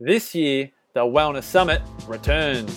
This 0.00 0.32
year, 0.32 0.70
the 0.94 1.00
Wellness 1.00 1.42
Summit 1.42 1.82
returns. 2.06 2.70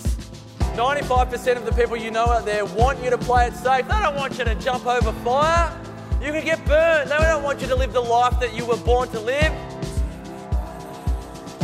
95% 0.74 1.56
of 1.56 1.64
the 1.64 1.70
people 1.70 1.96
you 1.96 2.10
know 2.10 2.24
out 2.24 2.44
there 2.44 2.64
want 2.64 3.00
you 3.00 3.10
to 3.10 3.18
play 3.18 3.46
it 3.46 3.54
safe. 3.54 3.86
They 3.86 3.94
don't 4.00 4.16
want 4.16 4.38
you 4.40 4.44
to 4.44 4.56
jump 4.56 4.86
over 4.86 5.12
fire. 5.22 5.72
You 6.20 6.32
can 6.32 6.44
get 6.44 6.64
burned. 6.66 7.12
They 7.12 7.16
don't 7.18 7.44
want 7.44 7.60
you 7.60 7.68
to 7.68 7.76
live 7.76 7.92
the 7.92 8.00
life 8.00 8.40
that 8.40 8.56
you 8.56 8.66
were 8.66 8.76
born 8.78 9.08
to 9.10 9.20
live. 9.20 9.52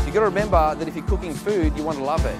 You've 0.04 0.14
got 0.14 0.20
to 0.20 0.26
remember 0.26 0.76
that 0.76 0.86
if 0.86 0.94
you're 0.94 1.04
cooking 1.06 1.34
food, 1.34 1.76
you 1.76 1.82
want 1.82 1.98
to 1.98 2.04
love 2.04 2.24
it. 2.24 2.38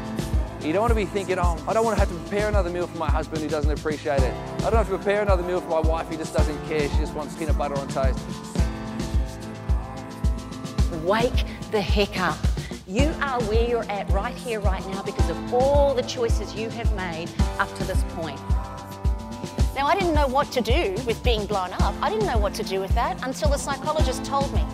You 0.65 0.73
don't 0.73 0.83
want 0.83 0.93
to 0.93 0.95
be 0.95 1.05
thinking, 1.05 1.41
oh, 1.41 1.61
I 1.67 1.73
don't 1.73 1.85
want 1.85 1.97
to 1.97 2.01
have 2.01 2.09
to 2.11 2.19
prepare 2.29 2.49
another 2.49 2.71
meal 2.71 2.87
for 2.87 2.99
my 2.99 3.11
husband 3.11 3.43
who 3.43 3.49
doesn't 3.49 3.73
appreciate 3.73 4.23
it. 4.23 4.33
I 4.59 4.71
don't 4.71 4.75
have 4.75 4.89
to 4.91 4.97
prepare 4.97 5.23
another 5.23 5.43
meal 5.43 5.61
for 5.61 5.71
my 5.71 5.81
wife 5.81 6.07
who 6.07 6.17
just 6.17 6.37
doesn't 6.37 6.69
care. 6.69 6.89
She 6.89 6.99
just 6.99 7.15
wants 7.15 7.35
peanut 7.35 7.59
butter 7.59 7.77
on 7.77 7.89
toast. 7.89 8.21
Wake 11.03 11.45
the 11.73 11.81
heck 11.81 12.21
up. 12.21 12.39
You 12.89 13.13
are 13.21 13.39
where 13.43 13.69
you're 13.69 13.85
at 13.91 14.09
right 14.09 14.35
here, 14.35 14.61
right 14.61 14.83
now, 14.87 15.03
because 15.03 15.29
of 15.29 15.53
all 15.53 15.93
the 15.93 16.01
choices 16.05 16.55
you 16.55 16.71
have 16.71 16.91
made 16.97 17.29
up 17.59 17.71
to 17.75 17.85
this 17.85 18.03
point. 18.15 18.41
Now, 19.77 19.85
I 19.85 19.95
didn't 19.95 20.15
know 20.15 20.27
what 20.27 20.51
to 20.53 20.63
do 20.63 20.95
with 21.07 21.23
being 21.23 21.45
blown 21.45 21.71
up. 21.83 21.95
I 22.01 22.09
didn't 22.09 22.25
know 22.25 22.39
what 22.39 22.55
to 22.55 22.63
do 22.63 22.81
with 22.81 22.95
that 22.95 23.23
until 23.27 23.51
the 23.51 23.59
psychologist 23.59 24.25
told 24.25 24.55
me, 24.55 24.65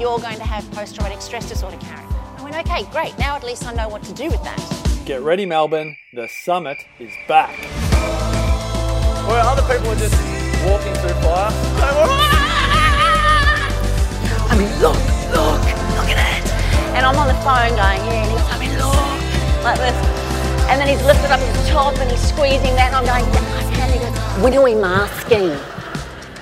you're 0.00 0.18
going 0.18 0.38
to 0.38 0.44
have 0.44 0.70
post 0.70 0.94
traumatic 0.94 1.20
stress 1.20 1.46
disorder, 1.46 1.76
Karen. 1.76 2.06
I 2.38 2.42
went, 2.42 2.56
okay, 2.56 2.84
great. 2.90 3.18
Now 3.18 3.36
at 3.36 3.44
least 3.44 3.66
I 3.66 3.74
know 3.74 3.90
what 3.90 4.02
to 4.04 4.14
do 4.14 4.30
with 4.30 4.42
that. 4.44 5.02
Get 5.04 5.20
ready, 5.20 5.44
Melbourne. 5.44 5.94
The 6.14 6.26
summit 6.42 6.78
is 6.98 7.12
back. 7.28 7.54
Where 9.28 9.42
other 9.42 9.60
people 9.70 9.92
are 9.92 9.96
just 9.96 10.16
walking 10.64 10.94
through 10.94 11.20
fire. 11.20 11.50
I 14.48 14.56
mean, 14.56 14.70
look, 14.80 14.96
look, 14.96 14.96
look 14.96 14.96
at 14.96 15.12
it. 15.12 15.17
And 16.98 17.06
I'm 17.06 17.16
on 17.16 17.28
the 17.28 17.34
phone 17.46 17.70
going, 17.70 18.02
yeah, 18.10 18.24
and 18.24 18.32
he's, 18.32 18.42
I 18.50 18.58
mean, 18.58 18.74
look, 18.76 19.62
like 19.62 19.78
this. 19.78 19.94
And 20.68 20.80
then 20.80 20.88
he's 20.88 21.00
lifted 21.06 21.30
up 21.30 21.38
his 21.38 21.68
top 21.68 21.96
and 21.96 22.10
he's 22.10 22.20
squeezing 22.20 22.74
that, 22.74 22.92
and 22.92 22.96
I'm 22.96 23.06
going, 23.06 23.24
yeah, 23.32 23.56
I 23.56 23.62
can. 23.72 23.92
He 23.92 23.98
goes, 24.00 24.42
when 24.42 24.52
are 24.54 24.64
we 24.64 24.74
masking? 24.74 25.56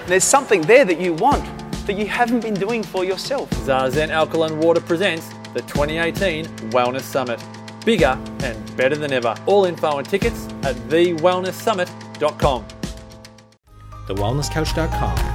There's 0.06 0.24
something 0.24 0.62
there 0.62 0.86
that 0.86 0.98
you 0.98 1.12
want 1.12 1.44
that 1.86 1.98
you 1.98 2.06
haven't 2.06 2.40
been 2.40 2.54
doing 2.54 2.82
for 2.82 3.04
yourself. 3.04 3.50
Zazen 3.50 4.08
Alkaline 4.08 4.58
Water 4.58 4.80
presents 4.80 5.28
the 5.52 5.60
2018 5.60 6.46
Wellness 6.70 7.02
Summit 7.02 7.38
bigger 7.84 8.18
and 8.42 8.76
better 8.76 8.96
than 8.96 9.12
ever. 9.12 9.34
All 9.44 9.66
info 9.66 9.98
and 9.98 10.08
tickets 10.08 10.46
at 10.62 10.74
thewellnesssummit.com. 10.88 12.64
TheWellnessCouch.com, 14.06 15.25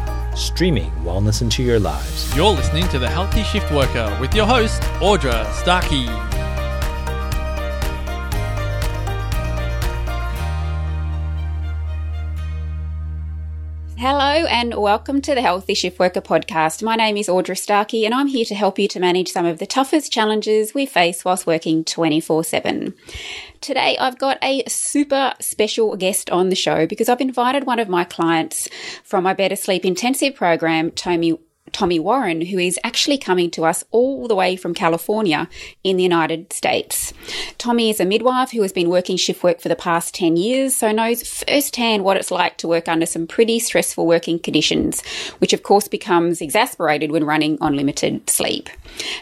streaming 0.42 0.92
wellness 1.04 1.42
into 1.42 1.64
your 1.64 1.80
lives. 1.80 2.36
You're 2.36 2.50
listening 2.50 2.88
to 2.90 3.00
The 3.00 3.10
Healthy 3.10 3.44
Shift 3.44 3.72
Worker 3.72 4.18
with 4.20 4.34
your 4.34 4.48
host, 4.48 4.82
Audra 5.00 5.50
Starkey. 5.54 6.31
Hello 14.02 14.48
and 14.48 14.74
welcome 14.74 15.22
to 15.22 15.36
the 15.36 15.44
Healthy 15.44 15.76
Shift 15.76 16.00
Worker 16.00 16.22
podcast. 16.22 16.82
My 16.82 16.96
name 16.96 17.18
is 17.18 17.28
Audra 17.28 17.56
Starkey 17.56 18.04
and 18.04 18.16
I'm 18.16 18.26
here 18.26 18.46
to 18.46 18.56
help 18.56 18.80
you 18.80 18.88
to 18.88 19.00
manage 19.00 19.30
some 19.30 19.46
of 19.46 19.60
the 19.60 19.68
toughest 19.68 20.12
challenges 20.12 20.74
we 20.74 20.88
face 20.88 21.24
whilst 21.24 21.46
working 21.46 21.84
24 21.84 22.44
7. 22.44 22.96
Today 23.62 23.96
I've 24.00 24.18
got 24.18 24.40
a 24.42 24.64
super 24.68 25.36
special 25.40 25.96
guest 25.98 26.32
on 26.32 26.50
the 26.50 26.56
show 26.56 26.88
because 26.88 27.10
I've 27.10 27.22
invited 27.22 27.68
one 27.68 27.78
of 27.78 27.90
my 27.90 28.04
clients 28.04 28.68
from 29.04 29.24
my 29.24 29.36
Better 29.36 29.56
Sleep 29.56 29.86
Intensive 29.86 30.34
program, 30.34 30.90
Tomi 30.90 31.38
Tomi 31.72 32.00
Warren, 32.00 32.42
who 32.42 32.58
is 32.58 32.80
actually 32.84 33.18
coming 33.18 33.50
to 33.52 33.66
us 33.66 33.84
all 33.92 34.28
the 34.28 34.36
way 34.36 34.56
from 34.56 34.74
California 34.74 35.48
in 35.84 35.96
the 35.98 36.04
United 36.04 36.52
States. 36.52 37.14
Tomi 37.58 37.90
is 37.90 38.00
a 38.00 38.06
midwife 38.06 38.52
who 38.52 38.62
has 38.62 38.74
been 38.74 38.90
working 38.90 39.16
shift 39.16 39.44
work 39.44 39.62
for 39.62 39.70
the 39.70 39.76
past 39.76 40.14
10 40.16 40.38
years, 40.38 40.76
so 40.76 40.92
knows 40.92 41.24
firsthand 41.24 42.04
what 42.04 42.18
it's 42.18 42.32
like 42.32 42.58
to 42.58 42.68
work 42.68 42.88
under 42.88 43.06
some 43.06 43.28
pretty 43.28 43.60
stressful 43.60 44.06
working 44.06 44.40
conditions, 44.40 45.02
which 45.40 45.54
of 45.54 45.64
course 45.64 45.88
becomes 45.88 46.42
exasperated 46.42 47.12
when 47.12 47.24
running 47.24 47.58
on 47.62 47.76
limited 47.76 48.30
sleep. 48.30 48.70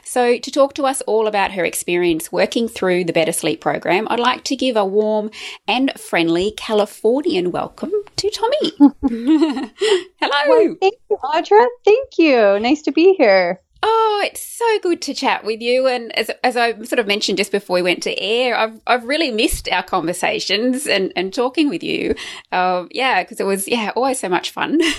So, 0.04 0.38
to 0.38 0.52
talk 0.52 0.74
to 0.76 0.86
us 0.86 1.02
all 1.02 1.28
about 1.28 1.52
her 1.52 1.64
experience 1.64 2.32
working 2.32 2.68
through 2.68 3.04
the 3.04 3.14
Better 3.14 3.32
Sleep 3.32 3.62
program, 3.62 4.08
I'd 4.10 4.20
like 4.20 4.44
to 4.46 4.56
give 4.56 4.76
a 4.76 4.86
warm 4.86 5.30
and 5.68 5.92
friendly 6.00 6.52
Californian 6.58 7.52
welcome 7.52 7.92
to 8.16 8.30
Tomi. 8.32 8.72
Hello. 10.22 10.50
Well, 10.50 10.76
thank 10.82 10.96
you, 11.10 11.18
Audra. 11.18 11.68
Thank 11.86 12.18
you. 12.18 12.29
Nice 12.30 12.82
to 12.84 12.92
be 12.92 13.14
here. 13.14 13.60
Oh, 13.82 14.22
it's 14.26 14.42
so 14.42 14.66
good 14.80 15.02
to 15.04 15.14
chat 15.14 15.46
with 15.46 15.62
you. 15.62 15.88
And 15.88 16.16
as, 16.18 16.30
as 16.44 16.58
I 16.58 16.74
sort 16.84 17.00
of 17.00 17.08
mentioned 17.08 17.38
just 17.38 17.52
before 17.52 17.76
we 17.76 17.82
went 17.82 18.04
to 18.04 18.20
air, 18.20 18.58
I've, 18.58 18.80
I've 18.86 19.06
really 19.06 19.32
missed 19.32 19.70
our 19.72 19.84
conversations 19.84 20.86
and, 20.86 21.14
and 21.16 21.34
talking 21.34 21.70
with 21.70 21.82
you. 21.82 22.16
Uh, 22.52 22.86
yeah, 22.92 23.24
because 23.24 23.40
it 23.40 23.46
was, 23.46 23.68
yeah, 23.68 23.92
always 23.96 24.20
so 24.20 24.28
much 24.28 24.52
fun. 24.52 24.80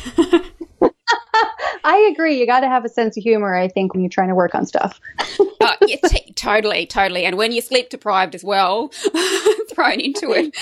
I 1.84 2.10
agree. 2.12 2.38
You 2.38 2.46
got 2.46 2.60
to 2.60 2.68
have 2.68 2.84
a 2.84 2.88
sense 2.88 3.16
of 3.16 3.22
humor, 3.22 3.54
I 3.54 3.68
think, 3.68 3.92
when 3.92 4.02
you're 4.02 4.10
trying 4.10 4.28
to 4.28 4.34
work 4.34 4.54
on 4.54 4.66
stuff. 4.66 4.98
uh, 5.60 5.76
yeah, 5.86 5.96
t- 6.06 6.32
totally, 6.34 6.86
totally. 6.86 7.24
And 7.24 7.36
when 7.36 7.52
you're 7.52 7.62
sleep 7.62 7.90
deprived 7.90 8.34
as 8.34 8.44
well, 8.44 8.88
thrown 9.70 10.00
into 10.00 10.32
it. 10.32 10.56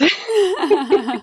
Yes. 0.00 1.22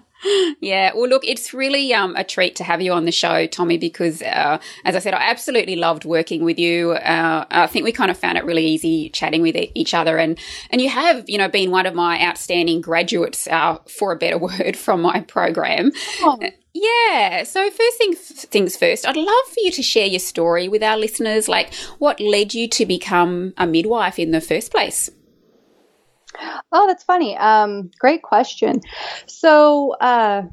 Yeah, 0.59 0.93
well, 0.95 1.07
look, 1.07 1.25
it's 1.25 1.53
really 1.53 1.93
um, 1.93 2.15
a 2.15 2.23
treat 2.23 2.55
to 2.57 2.63
have 2.63 2.81
you 2.81 2.91
on 2.93 3.05
the 3.05 3.11
show, 3.11 3.45
Tomi, 3.45 3.77
because 3.77 4.21
uh, 4.21 4.59
as 4.83 4.95
I 4.95 4.99
said, 4.99 5.13
I 5.13 5.29
absolutely 5.29 5.75
loved 5.75 6.05
working 6.05 6.43
with 6.43 6.57
you. 6.57 6.91
Uh, 6.91 7.45
I 7.49 7.67
think 7.67 7.85
we 7.85 7.91
kind 7.91 8.09
of 8.09 8.17
found 8.17 8.37
it 8.37 8.45
really 8.45 8.65
easy 8.65 9.09
chatting 9.09 9.41
with 9.41 9.55
each 9.75 9.93
other, 9.93 10.17
and 10.17 10.39
and 10.71 10.81
you 10.81 10.89
have, 10.89 11.23
you 11.27 11.37
know, 11.37 11.47
been 11.47 11.71
one 11.71 11.85
of 11.85 11.93
my 11.93 12.21
outstanding 12.21 12.81
graduates, 12.81 13.47
uh, 13.47 13.77
for 13.87 14.11
a 14.11 14.15
better 14.15 14.37
word, 14.49 14.75
from 14.75 15.01
my 15.01 15.21
program. 15.21 15.91
Oh. 16.21 16.39
Yeah. 16.73 17.43
So 17.43 17.69
first 17.71 17.97
thing, 17.97 18.15
things 18.15 18.75
first, 18.75 19.07
I'd 19.07 19.15
love 19.15 19.45
for 19.47 19.61
you 19.61 19.71
to 19.71 19.81
share 19.81 20.07
your 20.07 20.19
story 20.19 20.67
with 20.67 20.83
our 20.83 20.97
listeners. 20.97 21.47
Like, 21.47 21.73
what 21.99 22.19
led 22.19 22.53
you 22.53 22.67
to 22.67 22.85
become 22.85 23.53
a 23.57 23.65
midwife 23.65 24.19
in 24.19 24.31
the 24.31 24.41
first 24.41 24.71
place? 24.71 25.09
Oh, 26.71 26.87
that's 26.87 27.03
funny. 27.03 27.37
Um, 27.37 27.91
great 27.99 28.21
question. 28.21 28.81
So, 29.27 29.93
uh, 29.93 30.43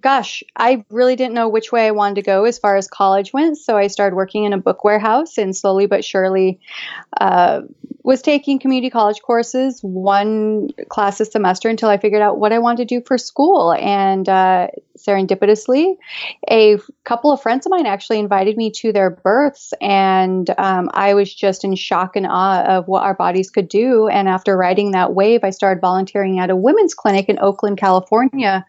gosh, 0.00 0.42
I 0.56 0.84
really 0.90 1.16
didn't 1.16 1.34
know 1.34 1.48
which 1.48 1.72
way 1.72 1.86
I 1.86 1.92
wanted 1.92 2.16
to 2.16 2.22
go 2.22 2.44
as 2.44 2.58
far 2.58 2.76
as 2.76 2.88
college 2.88 3.32
went. 3.32 3.58
So 3.58 3.76
I 3.76 3.86
started 3.88 4.16
working 4.16 4.44
in 4.44 4.52
a 4.52 4.58
book 4.58 4.84
warehouse 4.84 5.38
and 5.38 5.56
slowly 5.56 5.86
but 5.86 6.04
surely 6.04 6.60
uh, 7.20 7.62
was 8.06 8.22
taking 8.22 8.60
community 8.60 8.88
college 8.88 9.20
courses, 9.20 9.80
one 9.82 10.68
class 10.88 11.18
a 11.18 11.24
semester 11.24 11.68
until 11.68 11.88
I 11.88 11.98
figured 11.98 12.22
out 12.22 12.38
what 12.38 12.52
I 12.52 12.60
wanted 12.60 12.88
to 12.88 13.00
do 13.00 13.04
for 13.04 13.18
school. 13.18 13.72
And 13.72 14.28
uh, 14.28 14.68
serendipitously, 14.96 15.96
a 16.48 16.78
couple 17.02 17.32
of 17.32 17.42
friends 17.42 17.66
of 17.66 17.70
mine 17.70 17.84
actually 17.84 18.20
invited 18.20 18.56
me 18.56 18.70
to 18.76 18.92
their 18.92 19.10
births. 19.10 19.74
And 19.80 20.48
um, 20.56 20.88
I 20.94 21.14
was 21.14 21.34
just 21.34 21.64
in 21.64 21.74
shock 21.74 22.14
and 22.14 22.28
awe 22.28 22.62
of 22.62 22.86
what 22.86 23.02
our 23.02 23.14
bodies 23.14 23.50
could 23.50 23.68
do. 23.68 24.06
And 24.06 24.28
after 24.28 24.56
riding 24.56 24.92
that 24.92 25.12
wave, 25.12 25.40
I 25.42 25.50
started 25.50 25.80
volunteering 25.80 26.38
at 26.38 26.48
a 26.48 26.54
women's 26.54 26.94
clinic 26.94 27.28
in 27.28 27.40
Oakland, 27.40 27.76
California, 27.76 28.64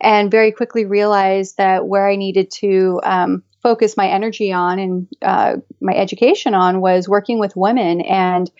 and 0.00 0.30
very 0.30 0.50
quickly 0.50 0.86
realized 0.86 1.58
that 1.58 1.86
where 1.86 2.08
I 2.08 2.16
needed 2.16 2.50
to 2.52 3.02
um, 3.04 3.42
focus 3.62 3.96
my 3.96 4.08
energy 4.08 4.52
on 4.52 4.78
and 4.78 5.08
uh, 5.22 5.56
my 5.80 5.94
education 5.94 6.54
on 6.54 6.80
was 6.80 7.08
working 7.08 7.38
with 7.38 7.56
women. 7.56 8.00
And 8.02 8.50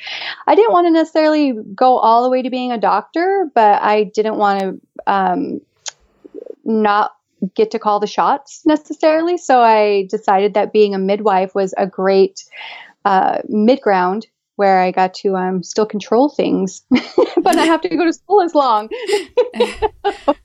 I 0.46 0.54
didn't 0.54 0.72
want 0.72 0.86
to 0.86 0.90
necessarily 0.90 1.54
go 1.74 1.98
all 1.98 2.24
the 2.24 2.30
way 2.30 2.42
to 2.42 2.50
being 2.50 2.72
a 2.72 2.78
doctor, 2.78 3.48
but 3.54 3.80
I 3.82 4.04
didn't 4.04 4.36
want 4.36 4.60
to 4.60 4.80
um, 5.06 5.60
not 6.64 7.12
get 7.54 7.70
to 7.70 7.78
call 7.78 8.00
the 8.00 8.06
shots 8.06 8.62
necessarily. 8.66 9.38
So 9.38 9.60
I 9.60 10.06
decided 10.10 10.54
that 10.54 10.72
being 10.72 10.94
a 10.94 10.98
midwife 10.98 11.54
was 11.54 11.72
a 11.76 11.86
great 11.86 12.44
uh, 13.04 13.38
mid 13.48 13.80
ground 13.80 14.26
where 14.58 14.80
I 14.80 14.90
got 14.90 15.14
to 15.14 15.36
um, 15.36 15.62
still 15.62 15.86
control 15.86 16.28
things, 16.28 16.82
but 16.90 17.56
I 17.56 17.64
have 17.64 17.80
to 17.82 17.88
go 17.88 18.04
to 18.04 18.12
school 18.12 18.42
as 18.42 18.56
long. 18.56 18.88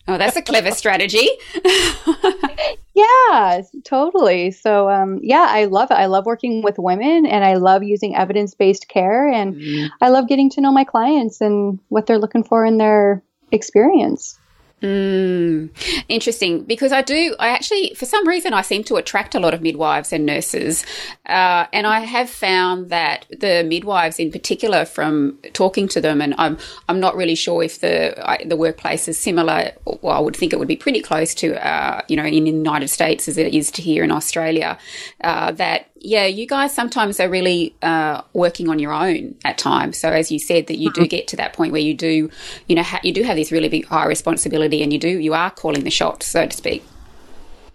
oh, 0.08 0.18
that's 0.20 0.36
a 0.36 0.42
clever 0.44 0.70
strategy. 0.70 1.28
yeah, 2.94 3.62
totally. 3.84 4.52
So, 4.52 4.88
um, 4.88 5.20
yeah, 5.24 5.48
I 5.50 5.66
love 5.66 5.90
it. 5.90 5.96
I 5.96 6.06
love 6.06 6.28
working 6.28 6.62
with 6.62 6.76
women 6.78 7.26
and 7.26 7.44
I 7.44 7.56
love 7.56 7.82
using 7.82 8.16
evidence 8.16 8.54
based 8.54 8.88
care. 8.88 9.28
And 9.28 9.56
mm. 9.56 9.90
I 10.00 10.10
love 10.10 10.28
getting 10.28 10.52
to 10.52 10.62
know 10.62 10.72
my 10.72 10.84
clients 10.84 11.42
and 11.42 11.80
what 11.90 12.06
they're 12.06 12.20
looking 12.20 12.44
for 12.44 12.68
in 12.68 12.78
their 12.78 13.24
experience. 13.52 14.38
Mm, 14.84 15.70
interesting, 16.10 16.64
because 16.64 16.92
I 16.92 17.02
do. 17.02 17.38
I 17.40 17.48
actually, 17.48 17.94
for 17.96 18.06
some 18.06 18.28
reason, 18.28 18.54
I 18.54 18.62
seem 18.62 18.84
to 18.84 18.98
attract 18.98 19.34
a 19.34 19.40
lot 19.40 19.54
of 19.54 19.62
midwives 19.62 20.12
and 20.12 20.26
nurses, 20.26 20.86
uh, 21.26 21.68
and 21.72 21.88
I 21.88 22.02
have 22.02 22.30
found 22.30 22.90
that 22.90 23.26
the 23.30 23.64
midwives, 23.66 24.20
in 24.20 24.30
particular, 24.30 24.84
from 24.84 25.40
talking 25.54 25.88
to 25.88 26.02
them, 26.02 26.22
and 26.22 26.36
I'm 26.38 26.58
I'm 26.90 27.00
not 27.00 27.16
really 27.16 27.36
sure 27.36 27.64
if 27.64 27.80
the 27.80 28.14
I, 28.30 28.44
the 28.44 28.58
workplace 28.58 29.08
is 29.08 29.18
similar. 29.18 29.72
Well, 29.86 30.18
I 30.18 30.20
would 30.20 30.36
think 30.36 30.52
it 30.52 30.60
would 30.60 30.68
be 30.68 30.76
pretty 30.76 31.02
close 31.02 31.34
to, 31.36 31.66
uh, 31.66 32.02
you 32.10 32.18
know, 32.18 32.26
in 32.26 32.44
the 32.44 32.52
United 32.52 32.90
States 32.90 33.30
as 33.30 33.38
it 33.38 33.54
is 33.56 33.72
to 33.72 33.82
here 33.82 34.04
in 34.04 34.12
Australia. 34.12 34.78
Uh, 35.22 35.54
that 35.54 35.88
yeah, 36.04 36.26
you 36.26 36.46
guys 36.46 36.76
sometimes 36.76 37.20
are 37.22 37.30
really 37.30 37.74
uh, 37.82 38.22
working 38.34 38.68
on 38.70 38.78
your 38.78 38.92
own 38.92 39.36
at 39.46 39.58
times. 39.58 39.98
So 39.98 40.10
as 40.10 40.32
you 40.32 40.38
said, 40.38 40.68
that 40.68 40.78
you 40.78 40.92
do 40.92 41.08
get 41.08 41.30
to 41.30 41.38
that 41.38 41.54
point 41.54 41.72
where 41.72 41.82
you 41.82 41.94
do, 41.94 42.30
you 42.68 42.76
know, 42.76 42.84
ha- 42.84 43.00
you 43.04 43.14
do 43.14 43.24
have 43.24 43.38
this 43.38 43.54
really 43.54 43.70
big 43.70 43.86
high 43.86 44.06
responsibility, 44.06 44.84
and 44.84 44.92
you 44.92 45.00
do 45.00 45.08
you 45.08 45.34
are 45.34 45.50
calling 45.50 45.86
the 45.86 45.90
shots, 45.90 46.28
so 46.28 46.46
to 46.46 46.56
speak. 46.56 46.84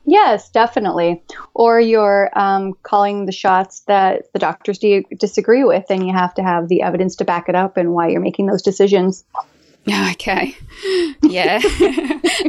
Yes, 0.04 0.50
definitely. 0.50 1.22
Or 1.54 1.80
you're 1.80 2.30
um, 2.38 2.74
calling 2.82 3.26
the 3.26 3.32
shots 3.32 3.80
that 3.88 4.32
the 4.32 4.38
doctors 4.38 4.78
do 4.78 5.04
disagree 5.18 5.64
with, 5.64 5.86
and 5.88 6.06
you 6.06 6.12
have 6.12 6.34
to 6.34 6.42
have 6.42 6.68
the 6.68 6.82
evidence 6.82 7.16
to 7.16 7.24
back 7.24 7.48
it 7.48 7.54
up 7.54 7.78
and 7.78 7.92
why 7.92 8.08
you're 8.08 8.20
making 8.20 8.46
those 8.46 8.62
decisions. 8.62 9.24
Okay. 10.10 10.54
Yeah. 11.22 11.60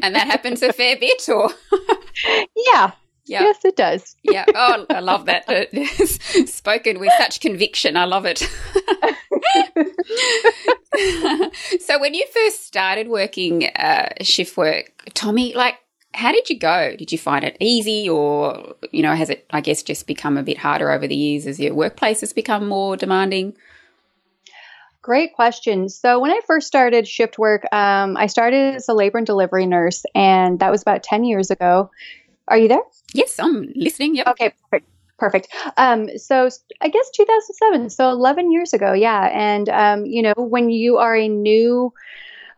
and 0.03 0.13
that 0.13 0.27
happens 0.27 0.61
a 0.61 0.73
fair 0.73 0.97
bit, 0.97 1.29
or? 1.29 1.49
yeah. 2.73 2.91
Yeah. 3.29 3.43
Yes, 3.43 3.63
it 3.63 3.75
does. 3.75 4.15
yeah. 4.23 4.45
Oh, 4.55 4.87
I 4.89 5.01
love 5.01 5.27
that. 5.27 5.45
It's 5.71 6.53
Spoken 6.53 6.99
with 6.99 7.13
such 7.19 7.41
conviction. 7.41 7.95
I 7.95 8.05
love 8.05 8.25
it. 8.25 8.39
so, 11.81 11.99
when 11.99 12.15
you 12.15 12.25
first 12.33 12.65
started 12.65 13.07
working 13.07 13.67
uh, 13.67 14.09
shift 14.21 14.57
work, 14.57 14.91
Tomi, 15.13 15.53
like, 15.53 15.75
how 16.15 16.31
did 16.31 16.49
you 16.49 16.57
go? 16.57 16.95
Did 16.97 17.11
you 17.11 17.19
find 17.19 17.45
it 17.45 17.55
easy, 17.59 18.09
or 18.09 18.73
you 18.91 19.03
know, 19.03 19.13
has 19.13 19.29
it, 19.29 19.45
I 19.51 19.61
guess, 19.61 19.83
just 19.83 20.07
become 20.07 20.35
a 20.35 20.43
bit 20.43 20.57
harder 20.57 20.91
over 20.91 21.07
the 21.07 21.15
years 21.15 21.45
as 21.45 21.59
your 21.59 21.75
workplace 21.75 22.21
has 22.21 22.33
become 22.33 22.67
more 22.67 22.97
demanding? 22.97 23.55
Great 25.03 25.35
question. 25.35 25.87
So 25.87 26.19
when 26.19 26.31
I 26.31 26.39
first 26.47 26.67
started 26.67 27.07
shift 27.07 27.37
work, 27.37 27.63
um, 27.71 28.17
I 28.17 28.25
started 28.25 28.75
as 28.75 28.89
a 28.89 28.93
labor 28.93 29.19
and 29.19 29.27
delivery 29.27 29.67
nurse, 29.67 30.03
and 30.15 30.59
that 30.59 30.71
was 30.71 30.81
about 30.81 31.03
ten 31.03 31.23
years 31.23 31.51
ago. 31.51 31.91
Are 32.49 32.57
you 32.57 32.67
there? 32.67 32.81
Yes, 33.13 33.39
I'm 33.39 33.71
listening. 33.75 34.15
Yep. 34.15 34.27
Okay, 34.27 34.53
perfect. 34.69 34.89
Perfect. 35.17 35.49
Um, 35.75 36.09
so 36.17 36.49
I 36.81 36.87
guess 36.87 37.09
2007, 37.13 37.89
so 37.89 38.09
11 38.09 38.53
years 38.53 38.73
ago, 38.73 38.93
yeah. 38.93 39.29
And 39.33 39.67
um, 39.67 40.05
you 40.05 40.21
know, 40.21 40.33
when 40.37 40.69
you 40.69 40.97
are 40.97 41.15
a 41.15 41.27
new 41.27 41.93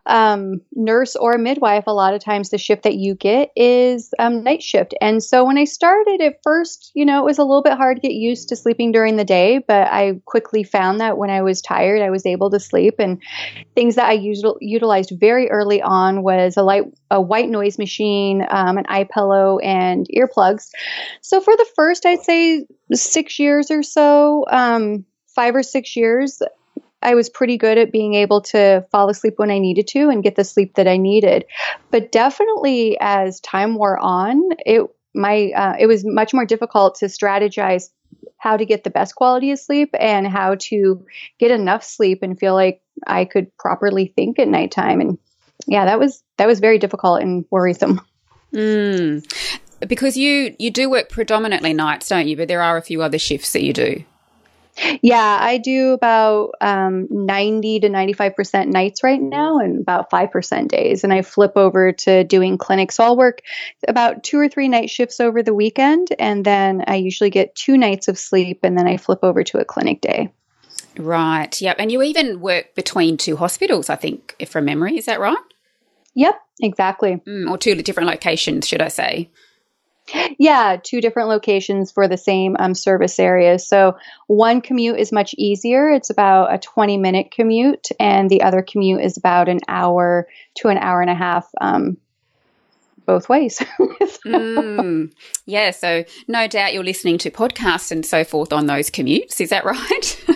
um, 0.05 0.61
nurse 0.73 1.15
or 1.15 1.37
midwife, 1.37 1.85
a 1.87 1.93
lot 1.93 2.13
of 2.13 2.23
times 2.23 2.49
the 2.49 2.57
shift 2.57 2.83
that 2.83 2.95
you 2.95 3.15
get 3.15 3.51
is 3.55 4.13
um, 4.19 4.43
night 4.43 4.63
shift. 4.63 4.93
And 4.99 5.23
so 5.23 5.45
when 5.45 5.57
I 5.57 5.65
started 5.65 6.21
at 6.21 6.39
first, 6.43 6.91
you 6.95 7.05
know, 7.05 7.19
it 7.19 7.25
was 7.25 7.37
a 7.37 7.43
little 7.43 7.61
bit 7.61 7.73
hard 7.73 7.97
to 7.97 8.01
get 8.01 8.13
used 8.13 8.49
to 8.49 8.55
sleeping 8.55 8.91
during 8.91 9.15
the 9.15 9.23
day, 9.23 9.59
but 9.67 9.87
I 9.87 10.19
quickly 10.25 10.63
found 10.63 10.99
that 10.99 11.17
when 11.17 11.29
I 11.29 11.41
was 11.41 11.61
tired, 11.61 12.01
I 12.01 12.09
was 12.09 12.25
able 12.25 12.49
to 12.49 12.59
sleep. 12.59 12.95
And 12.99 13.21
things 13.75 13.95
that 13.95 14.07
I 14.07 14.17
util- 14.17 14.57
utilized 14.59 15.13
very 15.19 15.49
early 15.49 15.81
on 15.81 16.23
was 16.23 16.57
a 16.57 16.63
light, 16.63 16.83
a 17.09 17.21
white 17.21 17.49
noise 17.49 17.77
machine, 17.77 18.45
um, 18.49 18.77
an 18.77 18.85
eye 18.89 19.07
pillow, 19.11 19.59
and 19.59 20.07
earplugs. 20.15 20.69
So 21.21 21.41
for 21.41 21.55
the 21.55 21.67
first, 21.75 22.05
I'd 22.05 22.21
say 22.21 22.65
six 22.93 23.37
years 23.39 23.69
or 23.69 23.83
so, 23.83 24.45
um, 24.49 25.05
five 25.27 25.55
or 25.55 25.63
six 25.63 25.95
years, 25.95 26.41
I 27.01 27.15
was 27.15 27.29
pretty 27.29 27.57
good 27.57 27.77
at 27.77 27.91
being 27.91 28.13
able 28.13 28.41
to 28.41 28.85
fall 28.91 29.09
asleep 29.09 29.33
when 29.37 29.51
I 29.51 29.59
needed 29.59 29.87
to 29.89 30.09
and 30.09 30.23
get 30.23 30.35
the 30.35 30.43
sleep 30.43 30.75
that 30.75 30.87
I 30.87 30.97
needed. 30.97 31.45
But 31.89 32.11
definitely 32.11 32.97
as 32.99 33.39
time 33.39 33.75
wore 33.75 33.97
on, 33.97 34.41
it 34.65 34.85
my 35.13 35.51
uh, 35.55 35.75
it 35.79 35.87
was 35.87 36.05
much 36.05 36.33
more 36.33 36.45
difficult 36.45 36.95
to 36.95 37.05
strategize 37.05 37.89
how 38.37 38.57
to 38.57 38.65
get 38.65 38.83
the 38.83 38.89
best 38.89 39.15
quality 39.15 39.51
of 39.51 39.59
sleep 39.59 39.93
and 39.99 40.27
how 40.27 40.55
to 40.55 41.05
get 41.39 41.51
enough 41.51 41.83
sleep 41.83 42.23
and 42.23 42.39
feel 42.39 42.53
like 42.53 42.81
I 43.05 43.25
could 43.25 43.55
properly 43.57 44.13
think 44.15 44.39
at 44.39 44.47
nighttime. 44.47 45.01
And 45.01 45.17
yeah, 45.67 45.85
that 45.85 45.99
was 45.99 46.23
that 46.37 46.47
was 46.47 46.59
very 46.59 46.79
difficult 46.79 47.21
and 47.21 47.45
worrisome. 47.51 48.01
Mm. 48.53 49.25
Because 49.87 50.17
you 50.17 50.55
you 50.59 50.71
do 50.71 50.89
work 50.89 51.09
predominantly 51.09 51.73
nights, 51.73 52.09
don't 52.09 52.27
you? 52.27 52.37
But 52.37 52.47
there 52.47 52.61
are 52.61 52.77
a 52.77 52.81
few 52.81 53.01
other 53.01 53.19
shifts 53.19 53.53
that 53.53 53.63
you 53.63 53.73
do. 53.73 54.03
Yeah, 55.01 55.37
I 55.39 55.57
do 55.57 55.91
about 55.91 56.51
um, 56.61 57.07
90 57.09 57.81
to 57.81 57.89
95% 57.89 58.67
nights 58.67 59.03
right 59.03 59.21
now 59.21 59.59
and 59.59 59.81
about 59.81 60.09
5% 60.09 60.67
days. 60.67 61.03
And 61.03 61.13
I 61.13 61.21
flip 61.21 61.53
over 61.55 61.91
to 61.91 62.23
doing 62.23 62.57
clinics. 62.57 62.95
So 62.95 63.03
I'll 63.03 63.17
work 63.17 63.41
about 63.87 64.23
two 64.23 64.39
or 64.39 64.49
three 64.49 64.67
night 64.67 64.89
shifts 64.89 65.19
over 65.19 65.43
the 65.43 65.53
weekend. 65.53 66.09
And 66.19 66.45
then 66.45 66.83
I 66.87 66.95
usually 66.95 67.29
get 67.29 67.55
two 67.55 67.77
nights 67.77 68.07
of 68.07 68.17
sleep. 68.17 68.59
And 68.63 68.77
then 68.77 68.87
I 68.87 68.97
flip 68.97 69.19
over 69.23 69.43
to 69.43 69.59
a 69.59 69.65
clinic 69.65 70.01
day. 70.01 70.31
Right. 70.97 71.61
Yep. 71.61 71.77
And 71.79 71.91
you 71.91 72.01
even 72.01 72.41
work 72.41 72.75
between 72.75 73.17
two 73.17 73.37
hospitals, 73.37 73.89
I 73.89 73.95
think, 73.95 74.35
if 74.39 74.49
from 74.49 74.65
memory. 74.65 74.97
Is 74.97 75.05
that 75.05 75.19
right? 75.19 75.37
Yep, 76.13 76.35
exactly. 76.61 77.21
Mm, 77.25 77.49
or 77.49 77.57
two 77.57 77.75
different 77.75 78.09
locations, 78.09 78.67
should 78.67 78.81
I 78.81 78.89
say? 78.89 79.29
Yeah, 80.37 80.77
two 80.81 81.01
different 81.01 81.29
locations 81.29 81.91
for 81.91 82.07
the 82.07 82.17
same 82.17 82.55
um, 82.59 82.73
service 82.73 83.19
area. 83.19 83.59
So 83.59 83.97
one 84.27 84.61
commute 84.61 84.99
is 84.99 85.11
much 85.11 85.33
easier. 85.37 85.89
It's 85.89 86.09
about 86.09 86.53
a 86.53 86.57
20 86.57 86.97
minute 86.97 87.31
commute, 87.31 87.89
and 87.99 88.29
the 88.29 88.43
other 88.43 88.61
commute 88.61 89.01
is 89.01 89.17
about 89.17 89.49
an 89.49 89.59
hour 89.67 90.27
to 90.55 90.69
an 90.69 90.77
hour 90.77 91.01
and 91.01 91.09
a 91.09 91.15
half 91.15 91.49
um, 91.59 91.97
both 93.05 93.29
ways. 93.29 93.59
mm, 94.25 95.11
yeah, 95.45 95.71
so 95.71 96.03
no 96.27 96.47
doubt 96.47 96.73
you're 96.73 96.83
listening 96.83 97.17
to 97.19 97.31
podcasts 97.31 97.91
and 97.91 98.05
so 98.05 98.23
forth 98.23 98.53
on 98.53 98.67
those 98.67 98.89
commutes. 98.89 99.41
Is 99.41 99.49
that 99.49 99.65
right? 99.65 100.25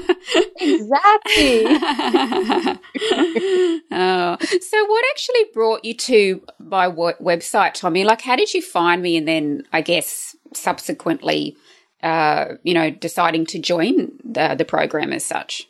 exactly. 0.73 1.65
oh, 3.91 4.37
so, 4.39 4.85
what 4.85 5.05
actually 5.11 5.45
brought 5.53 5.85
you 5.85 5.93
to 5.93 6.41
my 6.59 6.87
website, 6.87 7.73
Tomi? 7.73 8.03
Like, 8.03 8.21
how 8.21 8.35
did 8.35 8.53
you 8.53 8.61
find 8.61 9.01
me, 9.01 9.17
and 9.17 9.27
then 9.27 9.63
I 9.71 9.81
guess 9.81 10.35
subsequently, 10.53 11.55
uh, 12.03 12.55
you 12.63 12.73
know, 12.73 12.89
deciding 12.89 13.45
to 13.47 13.59
join 13.59 14.11
the, 14.23 14.55
the 14.55 14.65
program 14.65 15.13
as 15.13 15.25
such? 15.25 15.67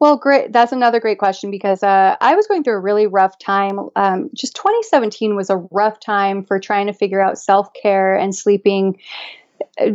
Well, 0.00 0.16
great. 0.16 0.52
That's 0.52 0.70
another 0.70 1.00
great 1.00 1.18
question 1.18 1.50
because 1.50 1.82
uh, 1.82 2.16
I 2.20 2.36
was 2.36 2.46
going 2.46 2.62
through 2.62 2.76
a 2.76 2.80
really 2.80 3.08
rough 3.08 3.36
time. 3.38 3.80
Um, 3.96 4.30
just 4.32 4.54
2017 4.54 5.34
was 5.34 5.50
a 5.50 5.56
rough 5.72 5.98
time 5.98 6.44
for 6.44 6.60
trying 6.60 6.86
to 6.86 6.92
figure 6.92 7.20
out 7.20 7.38
self 7.38 7.72
care 7.72 8.16
and 8.16 8.34
sleeping 8.34 9.00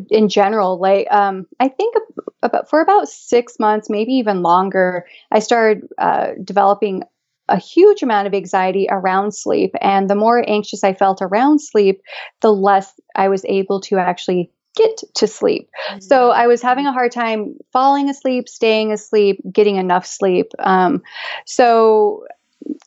in 0.09 0.29
general. 0.29 0.79
Like, 0.79 1.07
um, 1.11 1.45
I 1.59 1.67
think 1.67 1.95
about 2.41 2.69
for 2.69 2.81
about 2.81 3.09
six 3.09 3.59
months, 3.59 3.89
maybe 3.89 4.13
even 4.13 4.41
longer, 4.41 5.05
I 5.31 5.39
started 5.39 5.87
uh, 5.97 6.31
developing 6.43 7.03
a 7.49 7.57
huge 7.57 8.01
amount 8.01 8.27
of 8.27 8.33
anxiety 8.33 8.87
around 8.89 9.33
sleep. 9.33 9.75
And 9.81 10.09
the 10.09 10.15
more 10.15 10.43
anxious 10.47 10.83
I 10.83 10.93
felt 10.93 11.21
around 11.21 11.59
sleep, 11.59 12.01
the 12.41 12.53
less 12.53 12.93
I 13.15 13.27
was 13.27 13.43
able 13.45 13.81
to 13.81 13.97
actually 13.97 14.49
get 14.75 15.03
to 15.15 15.27
sleep. 15.27 15.69
Mm-hmm. 15.89 15.99
So 15.99 16.31
I 16.31 16.47
was 16.47 16.61
having 16.61 16.87
a 16.87 16.93
hard 16.93 17.11
time 17.11 17.55
falling 17.71 18.09
asleep, 18.09 18.49
staying 18.49 18.91
asleep, 18.91 19.41
getting 19.51 19.75
enough 19.75 20.05
sleep. 20.05 20.51
Um, 20.59 21.03
so, 21.45 22.25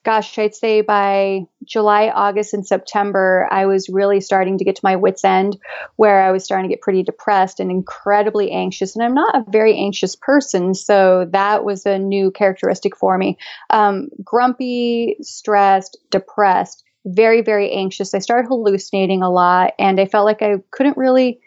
gosh, 0.03 0.39
I'd 0.39 0.55
say 0.55 0.81
by 0.81 1.43
July, 1.65 2.09
August, 2.09 2.55
and 2.55 2.67
September, 2.67 3.49
I 3.51 3.67
was 3.67 3.89
really 3.89 4.21
starting 4.21 4.59
to 4.59 4.65
get 4.65 4.77
to 4.77 4.85
my 4.85 4.97
wits' 4.97 5.25
end 5.25 5.59
where 5.97 6.23
I 6.23 6.31
was 6.31 6.45
starting 6.45 6.69
to 6.69 6.75
get 6.75 6.83
pretty 6.83 7.03
depressed 7.03 7.61
and 7.61 7.71
incredibly 7.71 8.53
anxious. 8.53 8.95
And 8.95 9.05
I'm 9.05 9.15
not 9.15 9.35
a 9.35 9.51
very 9.51 9.77
anxious 9.77 10.15
person. 10.15 10.75
So 10.75 11.29
that 11.33 11.65
was 11.65 11.87
a 11.87 11.99
new 11.99 12.31
characteristic 12.31 12.97
for 12.97 13.19
me. 13.19 13.37
Um, 13.71 14.09
grumpy, 14.23 15.17
stressed, 15.21 15.99
depressed 16.11 16.85
very, 17.07 17.41
very 17.41 17.71
anxious. 17.71 18.15
I 18.15 18.19
started 18.19 18.49
hallucinating 18.49 19.23
a 19.23 19.31
lot, 19.31 19.75
and 19.79 20.01
I 20.01 20.07
felt 20.07 20.27
like 20.27 20.43
I 20.43 20.57
couldn't 20.73 20.97
really 20.97 21.39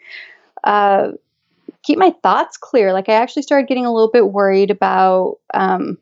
uh, 0.64 1.12
keep 1.82 1.98
my 1.98 2.14
thoughts 2.22 2.56
clear. 2.56 2.92
Like 2.92 3.08
I 3.08 3.14
actually 3.14 3.42
started 3.42 3.68
getting 3.68 3.86
a 3.86 3.92
little 3.92 4.10
bit 4.10 4.26
worried 4.26 4.70
about 4.70 5.36
um, 5.52 5.98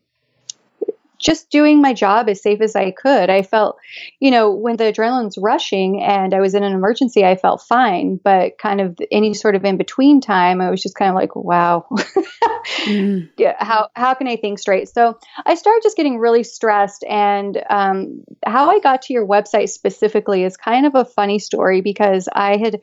just 1.18 1.50
doing 1.50 1.82
my 1.82 1.92
job 1.92 2.28
as 2.28 2.42
safe 2.42 2.60
as 2.60 2.76
I 2.76 2.90
could. 2.90 3.28
I 3.30 3.42
felt, 3.42 3.78
you 4.20 4.30
know, 4.30 4.52
when 4.52 4.76
the 4.76 4.84
adrenaline's 4.84 5.37
rushing 5.38 6.02
and 6.02 6.32
I 6.32 6.40
was 6.40 6.54
in 6.54 6.62
an 6.62 6.72
emergency, 6.72 7.25
I 7.25 7.37
felt 7.37 7.62
fine. 7.62 8.20
But 8.22 8.58
kind 8.58 8.80
of 8.80 8.98
any 9.10 9.34
sort 9.34 9.56
of 9.56 9.64
in 9.64 9.76
between 9.76 10.20
time, 10.20 10.60
I 10.60 10.70
was 10.70 10.82
just 10.82 10.94
kind 10.94 11.08
of 11.08 11.16
like, 11.16 11.34
wow, 11.34 11.87
mm. 11.90 13.28
yeah, 13.37 13.56
how 13.58 13.88
how 13.94 14.14
can 14.14 14.28
I 14.28 14.37
think 14.37 14.58
straight? 14.58 14.88
So 14.88 15.18
I 15.44 15.54
started 15.54 15.82
just 15.82 15.96
getting 15.96 16.18
really 16.18 16.44
stressed. 16.44 17.04
And 17.04 17.62
um, 17.68 18.25
how 18.46 18.70
I 18.70 18.80
got 18.80 19.02
to 19.02 19.12
your 19.12 19.26
website 19.26 19.70
specifically 19.70 20.44
is 20.44 20.56
kind 20.56 20.87
of 20.87 20.94
a 20.94 21.04
funny 21.04 21.38
story 21.38 21.80
because 21.80 22.28
I 22.32 22.56
had 22.56 22.80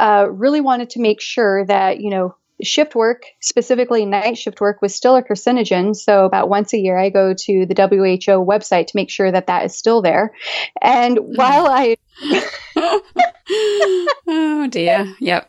uh, 0.00 0.26
really 0.30 0.60
wanted 0.60 0.90
to 0.90 1.00
make 1.00 1.20
sure 1.20 1.64
that 1.66 2.00
you 2.00 2.10
know 2.10 2.34
shift 2.62 2.94
work, 2.94 3.24
specifically 3.40 4.04
night 4.06 4.38
shift 4.38 4.60
work, 4.60 4.80
was 4.80 4.94
still 4.94 5.16
a 5.16 5.22
carcinogen. 5.22 5.94
So 5.96 6.24
about 6.24 6.48
once 6.48 6.72
a 6.72 6.78
year, 6.78 6.98
I 6.98 7.10
go 7.10 7.34
to 7.34 7.66
the 7.66 7.74
WHO 7.74 8.44
website 8.44 8.86
to 8.88 8.96
make 8.96 9.10
sure 9.10 9.30
that 9.30 9.48
that 9.48 9.64
is 9.64 9.76
still 9.76 10.02
there. 10.02 10.34
And 10.80 11.18
mm. 11.18 11.36
while 11.36 11.66
I, 11.66 11.96
oh 14.28 14.68
dear, 14.70 15.14
yep. 15.18 15.48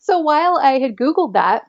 so 0.00 0.18
while 0.20 0.58
I 0.58 0.78
had 0.80 0.96
Googled 0.96 1.34
that, 1.34 1.62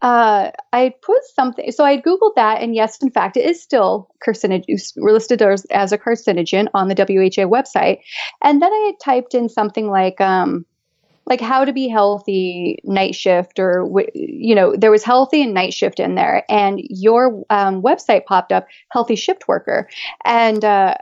uh, 0.00 0.50
I 0.72 0.94
put 1.02 1.24
something. 1.34 1.70
So 1.72 1.84
I 1.84 1.96
had 1.96 2.04
Googled 2.04 2.36
that, 2.36 2.62
and 2.62 2.74
yes, 2.74 3.02
in 3.02 3.10
fact, 3.10 3.36
it 3.36 3.44
is 3.44 3.62
still 3.62 4.08
carcinogen. 4.26 4.64
Listed 4.96 5.42
as, 5.42 5.66
as 5.66 5.92
a 5.92 5.98
carcinogen 5.98 6.68
on 6.72 6.88
the 6.88 6.94
WHO 6.94 7.48
website. 7.48 7.98
And 8.42 8.62
then 8.62 8.72
I 8.72 8.84
had 8.86 8.94
typed 9.02 9.34
in 9.34 9.48
something 9.48 9.88
like 9.88 10.20
um, 10.20 10.64
like 11.26 11.40
how 11.40 11.64
to 11.64 11.72
be 11.72 11.88
healthy 11.88 12.78
night 12.84 13.14
shift 13.14 13.58
or 13.58 13.88
you 14.14 14.54
know 14.54 14.74
there 14.76 14.90
was 14.90 15.02
healthy 15.02 15.42
and 15.42 15.54
night 15.54 15.72
shift 15.72 16.00
in 16.00 16.14
there 16.14 16.44
and 16.48 16.80
your 16.90 17.44
um, 17.50 17.82
website 17.82 18.24
popped 18.24 18.52
up 18.52 18.66
healthy 18.90 19.16
shift 19.16 19.48
worker 19.48 19.88
and 20.24 20.64
uh, 20.64 20.94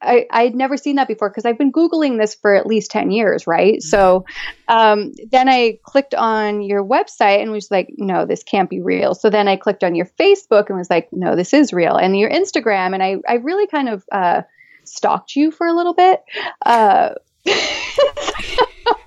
I, 0.00 0.26
I'd 0.30 0.54
never 0.54 0.76
seen 0.76 0.96
that 0.96 1.08
before 1.08 1.28
because 1.28 1.44
I've 1.44 1.58
been 1.58 1.72
Googling 1.72 2.18
this 2.18 2.34
for 2.34 2.54
at 2.54 2.66
least 2.66 2.90
10 2.90 3.10
years, 3.10 3.46
right? 3.46 3.82
So 3.82 4.24
um, 4.68 5.12
then 5.30 5.48
I 5.48 5.78
clicked 5.82 6.14
on 6.14 6.62
your 6.62 6.84
website 6.84 7.42
and 7.42 7.50
was 7.50 7.70
like, 7.70 7.92
no, 7.96 8.24
this 8.24 8.42
can't 8.44 8.70
be 8.70 8.80
real. 8.80 9.14
So 9.14 9.28
then 9.30 9.48
I 9.48 9.56
clicked 9.56 9.82
on 9.82 9.94
your 9.94 10.06
Facebook 10.06 10.68
and 10.68 10.78
was 10.78 10.90
like, 10.90 11.08
no, 11.12 11.34
this 11.34 11.52
is 11.52 11.72
real. 11.72 11.96
And 11.96 12.16
your 12.16 12.30
Instagram. 12.30 12.94
And 12.94 13.02
I, 13.02 13.16
I 13.28 13.34
really 13.34 13.66
kind 13.66 13.88
of 13.88 14.04
uh, 14.12 14.42
stalked 14.84 15.34
you 15.34 15.50
for 15.50 15.66
a 15.66 15.74
little 15.74 15.94
bit. 15.94 16.22
Uh, 16.64 17.14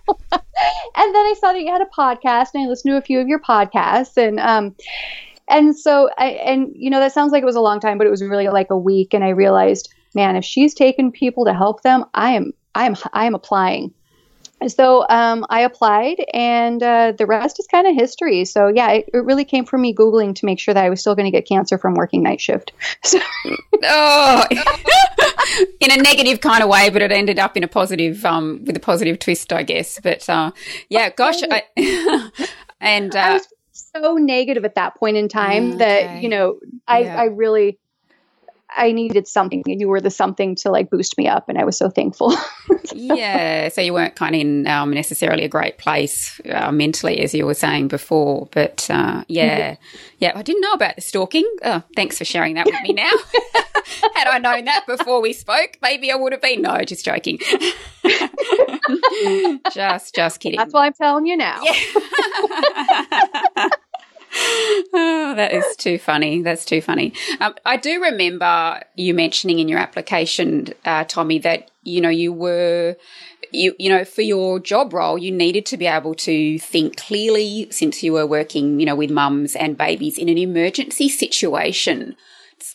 and 0.09 1.15
then 1.15 1.25
I 1.25 1.35
saw 1.39 1.53
that 1.53 1.61
you 1.61 1.71
had 1.71 1.81
a 1.81 1.85
podcast 1.85 2.49
and 2.53 2.63
I 2.63 2.67
listened 2.67 2.91
to 2.91 2.97
a 2.97 3.01
few 3.01 3.19
of 3.19 3.27
your 3.27 3.39
podcasts. 3.39 4.17
And, 4.17 4.39
um, 4.39 4.75
and 5.49 5.77
so 5.77 6.09
I, 6.17 6.29
and 6.31 6.71
you 6.75 6.89
know, 6.89 6.99
that 6.99 7.13
sounds 7.13 7.31
like 7.31 7.43
it 7.43 7.45
was 7.45 7.55
a 7.55 7.61
long 7.61 7.79
time, 7.79 7.97
but 7.97 8.07
it 8.07 8.11
was 8.11 8.23
really 8.23 8.47
like 8.47 8.69
a 8.69 8.77
week. 8.77 9.13
And 9.13 9.23
I 9.23 9.29
realized, 9.29 9.93
man, 10.15 10.35
if 10.35 10.45
she's 10.45 10.73
taken 10.73 11.11
people 11.11 11.45
to 11.45 11.53
help 11.53 11.83
them, 11.83 12.05
I 12.13 12.31
am, 12.31 12.53
I 12.75 12.85
am, 12.85 12.95
I 13.13 13.25
am 13.25 13.35
applying. 13.35 13.93
So 14.67 15.05
um, 15.09 15.45
I 15.49 15.61
applied, 15.61 16.17
and 16.33 16.81
uh, 16.81 17.13
the 17.17 17.25
rest 17.25 17.59
is 17.59 17.67
kind 17.67 17.87
of 17.87 17.95
history. 17.95 18.45
So 18.45 18.67
yeah, 18.67 18.91
it, 18.91 19.09
it, 19.13 19.25
really 19.25 19.45
came 19.45 19.65
from 19.65 19.81
me 19.81 19.93
googling 19.93 20.35
to 20.35 20.45
make 20.45 20.59
sure 20.59 20.73
that 20.73 20.83
I 20.83 20.89
was 20.89 21.01
still 21.01 21.15
going 21.15 21.25
to 21.25 21.31
get 21.31 21.47
cancer 21.47 21.77
from 21.77 21.95
working 21.95 22.23
night 22.23 22.41
shift. 22.41 22.71
So. 23.03 23.19
oh, 23.83 24.45
in 25.79 25.91
a 25.91 25.97
negative 25.97 26.39
kind 26.39 26.63
of 26.63 26.69
way, 26.69 26.89
but 26.89 27.01
it 27.01 27.11
ended 27.11 27.39
up 27.39 27.57
in 27.57 27.63
a 27.63 27.67
positive, 27.67 28.23
um, 28.25 28.63
with 28.63 28.77
a 28.77 28.79
positive 28.79 29.19
twist, 29.19 29.51
I 29.51 29.63
guess. 29.63 29.99
But 30.01 30.29
uh, 30.29 30.51
yeah, 30.89 31.09
gosh, 31.09 31.41
I, 31.43 31.63
and 32.79 33.15
uh, 33.15 33.19
I 33.19 33.33
was 33.33 33.47
so 33.73 34.15
negative 34.15 34.63
at 34.65 34.75
that 34.75 34.95
point 34.95 35.17
in 35.17 35.27
time 35.27 35.73
mm, 35.73 35.77
that 35.79 36.21
you 36.21 36.29
know 36.29 36.59
I, 36.87 36.99
yeah. 36.99 37.21
I 37.21 37.23
really 37.25 37.79
I 38.75 38.91
needed 38.91 39.27
something, 39.27 39.63
and 39.65 39.79
you 39.79 39.87
were 39.87 40.01
the 40.01 40.09
something 40.09 40.55
to 40.55 40.71
like 40.71 40.89
boost 40.89 41.17
me 41.17 41.27
up, 41.27 41.49
and 41.49 41.57
I 41.57 41.65
was 41.65 41.77
so 41.77 41.89
thankful. 41.89 42.33
yeah, 42.93 43.69
so 43.69 43.81
you 43.81 43.93
weren't 43.93 44.15
kind 44.15 44.35
of 44.35 44.41
in 44.41 44.67
um, 44.67 44.91
necessarily 44.91 45.43
a 45.43 45.49
great 45.49 45.77
place 45.77 46.39
uh, 46.49 46.71
mentally, 46.71 47.19
as 47.19 47.33
you 47.33 47.45
were 47.45 47.53
saying 47.53 47.89
before, 47.89 48.47
but 48.51 48.87
uh, 48.89 49.23
yeah, 49.27 49.75
yeah, 50.19 50.31
I 50.35 50.41
didn't 50.41 50.61
know 50.61 50.73
about 50.73 50.95
the 50.95 51.01
stalking. 51.01 51.49
Oh, 51.63 51.83
thanks 51.95 52.17
for 52.17 52.25
sharing 52.25 52.55
that 52.55 52.65
with 52.65 52.75
me. 52.83 52.93
Now, 52.93 53.11
had 54.15 54.27
I 54.27 54.39
known 54.39 54.65
that 54.65 54.85
before 54.87 55.21
we 55.21 55.33
spoke, 55.33 55.77
maybe 55.81 56.11
I 56.11 56.15
would 56.15 56.31
have 56.31 56.41
been. 56.41 56.61
No, 56.61 56.81
just 56.83 57.03
joking. 57.03 57.39
just, 59.73 60.15
just 60.15 60.39
kidding. 60.39 60.57
That's 60.57 60.73
what 60.73 60.81
I'm 60.81 60.93
telling 60.93 61.25
you 61.25 61.37
now. 61.37 61.61
Yeah 61.63 63.69
oh, 64.93 65.33
that 65.35 65.51
is 65.53 65.75
too 65.75 65.97
funny. 65.97 66.41
That's 66.41 66.65
too 66.65 66.81
funny. 66.81 67.13
Um, 67.39 67.55
I 67.65 67.77
do 67.77 68.01
remember 68.01 68.81
you 68.95 69.13
mentioning 69.13 69.59
in 69.59 69.67
your 69.67 69.79
application, 69.79 70.73
uh, 70.85 71.03
Tomi, 71.05 71.39
that 71.39 71.71
you 71.83 72.01
know 72.01 72.09
you 72.09 72.33
were 72.33 72.95
you 73.51 73.75
you 73.79 73.89
know 73.89 74.05
for 74.05 74.21
your 74.21 74.59
job 74.59 74.93
role 74.93 75.17
you 75.17 75.31
needed 75.31 75.65
to 75.65 75.77
be 75.77 75.87
able 75.87 76.13
to 76.13 76.59
think 76.59 76.95
clearly 76.95 77.67
since 77.71 78.01
you 78.03 78.13
were 78.13 78.25
working 78.25 78.79
you 78.79 78.85
know 78.85 78.95
with 78.95 79.09
mums 79.09 79.55
and 79.55 79.77
babies 79.77 80.17
in 80.17 80.29
an 80.29 80.37
emergency 80.37 81.09
situation 81.09 82.15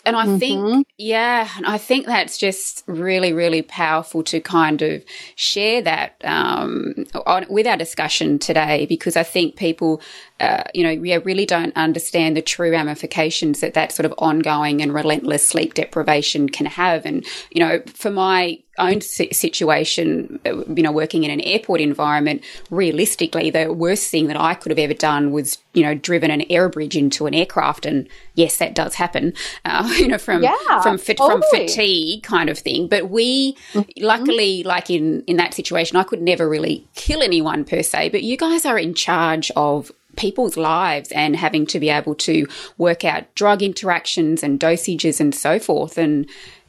and 0.05 0.17
I 0.17 0.27
mm-hmm. 0.27 0.39
think, 0.39 0.89
yeah, 0.99 1.49
and 1.57 1.67
I 1.67 1.79
think 1.79 2.07
that's 2.07 2.39
just 2.39 2.85
really, 2.87 3.33
really 3.33 3.63
powerful 3.63 4.23
to 4.25 4.41
kind 4.41 4.83
of 4.83 5.05
share 5.35 5.83
that 5.83 6.17
um, 6.25 7.07
on, 7.27 7.47
with 7.49 7.67
our 7.67 7.77
discussion 7.77 8.39
today 8.39 8.87
because 8.87 9.17
I 9.17 9.23
think 9.23 9.57
people, 9.57 10.01
uh, 10.39 10.65
you 10.75 10.83
know, 10.83 10.91
yeah, 10.91 11.19
really 11.25 11.47
don't 11.47 11.75
understand 11.77 12.37
the 12.37 12.43
true 12.43 12.71
ramifications 12.71 13.61
that 13.61 13.73
that 13.73 13.91
sort 13.91 14.05
of 14.05 14.13
ongoing 14.19 14.83
and 14.83 14.93
relentless 14.93 15.47
sleep 15.47 15.73
deprivation 15.73 16.49
can 16.49 16.67
have. 16.67 17.07
And, 17.07 17.25
you 17.51 17.61
know, 17.61 17.81
for 17.87 18.11
my 18.11 18.59
own 18.79 19.01
situation, 19.01 20.39
uh, 20.45 20.63
you 20.67 20.83
know, 20.83 20.93
working 20.93 21.25
in 21.25 21.31
an 21.31 21.41
airport 21.41 21.81
environment, 21.81 22.45
realistically, 22.71 23.49
the 23.49 23.73
worst 23.73 24.11
thing 24.11 24.27
that 24.27 24.39
I 24.39 24.53
could 24.53 24.71
have 24.71 24.79
ever 24.79 24.93
done 24.93 25.33
was, 25.33 25.57
you 25.73 25.83
know, 25.83 25.95
driven 25.95 26.31
an 26.31 26.43
air 26.51 26.69
bridge 26.69 26.99
into 26.99 27.27
an 27.27 27.33
aircraft. 27.33 27.87
And 27.87 28.07
yes, 28.35 28.59
that 28.59 28.75
does 28.75 28.95
happen, 28.95 29.33
uh, 29.65 29.91
you 29.97 30.09
know, 30.09 30.19
from, 30.19 30.43
yeah, 30.43 30.83
from, 30.83 30.99
totally. 30.99 31.31
from 31.31 31.43
fatigue 31.51 32.23
kind 32.25 32.51
of 32.51 32.59
thing. 32.59 32.89
But 32.89 33.09
we, 33.09 33.55
mm-hmm. 33.73 34.05
luckily, 34.05 34.63
like 34.65 34.91
in, 34.91 35.23
in 35.23 35.39
that 35.39 35.55
situation, 35.55 35.97
I 35.97 36.03
could 36.03 36.21
never 36.21 36.47
really 36.47 36.87
kill 36.95 37.23
anyone 37.23 37.65
per 37.65 37.83
se, 37.83 38.11
but 38.11 38.23
you 38.23 38.37
guys 38.37 38.67
are 38.67 38.79
in 38.79 38.93
charge 38.93 39.51
of 39.57 39.91
people's 40.17 40.57
lives 40.57 41.13
and 41.13 41.37
having 41.37 41.67
to 41.67 41.79
be 41.79 41.89
able 41.89 42.15
to 42.15 42.47
work 42.79 43.05
out 43.05 43.35
drug 43.35 43.63
interactions 43.63 44.43
and 44.43 44.59
dosages 44.59 45.21
and 45.21 45.35
so 45.35 45.59
forth. 45.59 45.99
And 45.99 46.29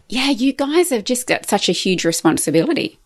yeah, 0.09 0.29
you 0.29 0.53
guys 0.53 0.89
have 0.89 1.03
just 1.03 1.27
got 1.27 1.47
such 1.47 1.69
a 1.69 1.73
huge 1.73 2.05
responsibility. 2.05 2.99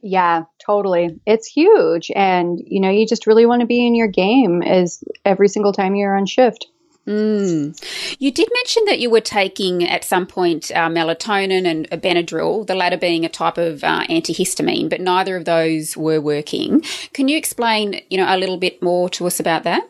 Yeah, 0.00 0.44
totally. 0.64 1.18
It's 1.26 1.48
huge. 1.48 2.10
And, 2.14 2.60
you 2.64 2.80
know, 2.80 2.90
you 2.90 3.06
just 3.06 3.26
really 3.26 3.46
want 3.46 3.60
to 3.60 3.66
be 3.66 3.84
in 3.84 3.96
your 3.96 4.06
game 4.06 4.62
as 4.62 5.02
every 5.24 5.48
single 5.48 5.72
time 5.72 5.96
you're 5.96 6.16
on 6.16 6.26
shift. 6.26 6.68
Mm. 7.08 7.74
You 8.18 8.30
did 8.30 8.48
mention 8.52 8.84
that 8.84 8.98
you 8.98 9.08
were 9.08 9.22
taking 9.22 9.82
at 9.82 10.04
some 10.04 10.26
point 10.26 10.70
uh, 10.72 10.90
melatonin 10.90 11.66
and 11.66 11.88
Benadryl, 12.02 12.66
the 12.66 12.74
latter 12.74 12.98
being 12.98 13.24
a 13.24 13.30
type 13.30 13.56
of 13.56 13.82
uh, 13.82 14.04
antihistamine, 14.10 14.90
but 14.90 15.00
neither 15.00 15.34
of 15.34 15.46
those 15.46 15.96
were 15.96 16.20
working. 16.20 16.82
Can 17.14 17.28
you 17.28 17.38
explain, 17.38 18.02
you 18.10 18.18
know, 18.18 18.26
a 18.28 18.36
little 18.36 18.58
bit 18.58 18.82
more 18.82 19.08
to 19.10 19.26
us 19.26 19.40
about 19.40 19.62
that? 19.62 19.88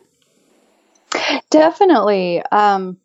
Definitely. 1.49 2.41
Um, 2.53 2.97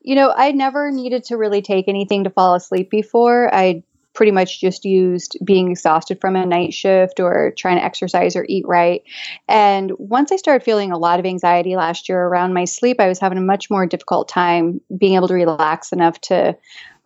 you 0.00 0.14
know, 0.14 0.32
I 0.34 0.52
never 0.52 0.90
needed 0.90 1.24
to 1.24 1.36
really 1.36 1.60
take 1.60 1.88
anything 1.88 2.24
to 2.24 2.30
fall 2.30 2.54
asleep 2.54 2.88
before. 2.88 3.54
I 3.54 3.82
pretty 4.16 4.32
much 4.32 4.60
just 4.60 4.84
used 4.84 5.36
being 5.44 5.70
exhausted 5.70 6.20
from 6.20 6.34
a 6.34 6.46
night 6.46 6.72
shift 6.72 7.20
or 7.20 7.52
trying 7.56 7.76
to 7.76 7.84
exercise 7.84 8.34
or 8.34 8.44
eat 8.48 8.64
right. 8.66 9.02
And 9.46 9.92
once 9.98 10.32
I 10.32 10.36
started 10.36 10.64
feeling 10.64 10.90
a 10.90 10.98
lot 10.98 11.20
of 11.20 11.26
anxiety 11.26 11.76
last 11.76 12.08
year 12.08 12.20
around 12.20 12.54
my 12.54 12.64
sleep, 12.64 12.98
I 12.98 13.08
was 13.08 13.20
having 13.20 13.38
a 13.38 13.42
much 13.42 13.70
more 13.70 13.86
difficult 13.86 14.28
time 14.28 14.80
being 14.96 15.14
able 15.14 15.28
to 15.28 15.34
relax 15.34 15.92
enough 15.92 16.20
to 16.22 16.56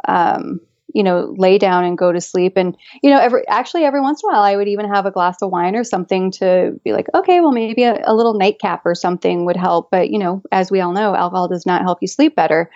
um, 0.07 0.61
you 0.95 1.03
know, 1.03 1.35
lay 1.37 1.59
down 1.59 1.85
and 1.85 1.97
go 1.97 2.13
to 2.13 2.21
sleep. 2.21 2.55
And, 2.57 2.77
you 3.03 3.11
know, 3.11 3.19
every 3.19 3.47
actually 3.49 3.85
every 3.85 4.01
once 4.01 4.23
in 4.23 4.29
a 4.29 4.33
while 4.33 4.43
I 4.43 4.57
would 4.57 4.69
even 4.69 4.89
have 4.89 5.07
a 5.07 5.11
glass 5.11 5.41
of 5.43 5.51
wine 5.51 5.77
or 5.77 5.85
something 5.85 6.31
to 6.33 6.79
be 6.85 6.93
like, 6.93 7.07
okay, 7.15 7.41
well 7.41 7.53
maybe 7.53 7.85
a, 7.85 8.01
a 8.05 8.15
little 8.15 8.35
nightcap 8.35 8.83
or 8.85 8.95
something 8.95 9.45
would 9.47 9.57
help. 9.57 9.91
But, 9.91 10.11
you 10.11 10.19
know, 10.19 10.43
as 10.53 10.71
we 10.71 10.81
all 10.81 10.93
know, 10.93 11.15
alcohol 11.15 11.49
does 11.49 11.67
not 11.67 11.83
help 11.83 11.99
you 12.01 12.09
sleep 12.09 12.37
better. 12.37 12.71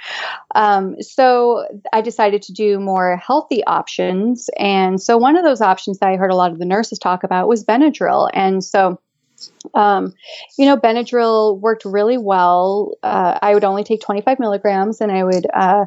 Um, 0.54 1.00
so 1.00 1.66
I 1.92 2.00
decided 2.00 2.42
to 2.42 2.52
do 2.52 2.78
more 2.78 3.16
healthy 3.16 3.64
options. 3.64 4.48
And 4.58 5.00
so 5.00 5.18
one 5.18 5.36
of 5.36 5.44
those 5.44 5.60
options 5.60 5.98
that 5.98 6.08
I 6.08 6.16
heard 6.16 6.30
a 6.30 6.36
lot 6.36 6.52
of 6.52 6.58
the 6.58 6.64
nurses 6.64 6.98
talk 6.98 7.24
about 7.24 7.48
was 7.48 7.64
Benadryl. 7.64 8.30
And 8.32 8.62
so 8.62 9.00
um, 9.74 10.14
you 10.58 10.66
know, 10.66 10.76
Benadryl 10.76 11.58
worked 11.58 11.84
really 11.84 12.18
well. 12.18 12.94
Uh, 13.02 13.38
I 13.42 13.54
would 13.54 13.64
only 13.64 13.84
take 13.84 14.00
25 14.00 14.38
milligrams 14.38 15.00
and 15.00 15.10
I 15.10 15.24
would 15.24 15.46
uh, 15.52 15.86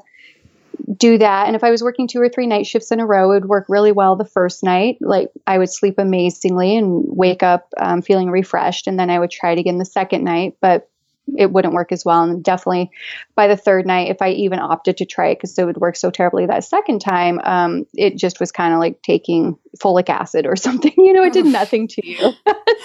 do 0.97 1.17
that. 1.17 1.47
And 1.47 1.55
if 1.55 1.63
I 1.63 1.71
was 1.71 1.83
working 1.83 2.07
two 2.07 2.21
or 2.21 2.29
three 2.29 2.47
night 2.47 2.65
shifts 2.65 2.91
in 2.91 2.99
a 2.99 3.05
row, 3.05 3.31
it 3.31 3.35
would 3.35 3.49
work 3.49 3.65
really 3.69 3.91
well 3.91 4.15
the 4.15 4.25
first 4.25 4.63
night. 4.63 4.97
Like 5.01 5.29
I 5.45 5.57
would 5.57 5.71
sleep 5.71 5.95
amazingly 5.97 6.75
and 6.75 7.03
wake 7.07 7.43
up 7.43 7.69
um, 7.77 8.01
feeling 8.01 8.29
refreshed. 8.29 8.87
And 8.87 8.99
then 8.99 9.09
I 9.09 9.19
would 9.19 9.31
try 9.31 9.51
it 9.51 9.59
again 9.59 9.77
the 9.77 9.85
second 9.85 10.23
night, 10.23 10.55
but 10.61 10.89
it 11.35 11.51
wouldn't 11.51 11.73
work 11.73 11.91
as 11.91 12.05
well. 12.05 12.23
And 12.23 12.43
definitely 12.43 12.91
by 13.35 13.47
the 13.47 13.57
third 13.57 13.85
night, 13.85 14.09
if 14.09 14.21
I 14.21 14.29
even 14.29 14.59
opted 14.59 14.97
to 14.97 15.05
try 15.05 15.29
it 15.29 15.35
because 15.35 15.57
it 15.57 15.65
would 15.65 15.77
work 15.77 15.95
so 15.95 16.09
terribly 16.09 16.45
that 16.45 16.63
second 16.63 16.99
time, 16.99 17.39
um, 17.43 17.85
it 17.93 18.15
just 18.15 18.39
was 18.39 18.51
kind 18.51 18.73
of 18.73 18.79
like 18.79 19.01
taking 19.01 19.57
folic 19.77 20.09
acid 20.09 20.45
or 20.45 20.55
something. 20.57 20.93
You 20.95 21.13
know, 21.13 21.23
it 21.23 21.33
did 21.33 21.45
nothing 21.45 21.87
to 21.89 22.07
you. 22.07 22.17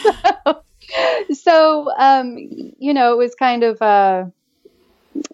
so, 0.03 0.63
so 1.33 1.93
um, 1.97 2.37
you 2.79 2.95
know, 2.95 3.13
it 3.13 3.19
was 3.19 3.35
kind 3.35 3.63
of. 3.63 3.81
Uh, 3.81 4.25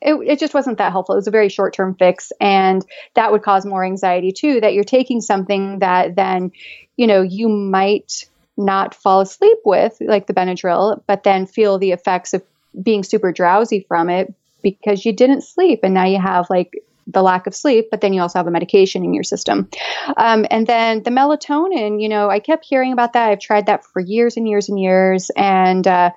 it, 0.03 0.15
it 0.15 0.39
just 0.39 0.55
wasn't 0.55 0.79
that 0.79 0.93
helpful. 0.93 1.15
It 1.15 1.19
was 1.19 1.27
a 1.27 1.33
very 1.33 1.49
short 1.49 1.75
term 1.75 1.95
fix. 1.95 2.33
And 2.41 2.85
that 3.15 3.33
would 3.33 3.43
cause 3.43 3.65
more 3.65 3.85
anxiety 3.85 4.33
too, 4.33 4.61
that 4.61 4.75
you're 4.75 4.85
taking 4.85 5.21
something 5.21 5.81
that 5.81 6.17
then, 6.17 6.53
you 6.97 7.07
know, 7.07 7.23
you 7.23 7.49
might 7.49 8.27
not 8.57 8.95
fall 8.95 9.21
asleep 9.21 9.59
with, 9.65 9.97
like 10.01 10.27
the 10.27 10.35
Benadryl, 10.35 11.03
but 11.07 11.23
then 11.23 11.47
feel 11.47 11.79
the 11.79 11.93
effects 11.93 12.35
of 12.35 12.43
being 12.83 13.05
super 13.05 13.33
drowsy 13.33 13.81
from 13.87 14.11
it 14.11 14.35
because 14.63 15.05
you 15.05 15.13
didn't 15.13 15.43
sleep. 15.43 15.81
And 15.83 15.95
now 15.95 16.05
you 16.07 16.21
have 16.21 16.51
like 16.51 16.83
the 17.07 17.23
lack 17.23 17.47
of 17.47 17.55
sleep, 17.55 17.89
but 17.91 18.01
then 18.01 18.13
you 18.13 18.21
also 18.21 18.39
have 18.39 18.47
a 18.47 18.51
medication 18.51 19.03
in 19.03 19.15
your 19.15 19.25
system. 19.25 19.69
Um, 20.17 20.45
and 20.51 20.67
then 20.67 21.03
the 21.05 21.11
melatonin, 21.11 22.03
you 22.03 22.09
know, 22.09 22.29
I 22.29 22.39
kept 22.39 22.67
hearing 22.67 22.93
about 22.93 23.15
that. 23.15 23.31
I've 23.31 23.41
tried 23.41 23.67
that 23.67 23.85
for 23.85 24.01
years 24.01 24.37
and 24.37 24.47
years 24.47 24.69
and 24.69 24.79
years. 24.79 25.31
And, 25.37 25.87
uh, 25.87 26.11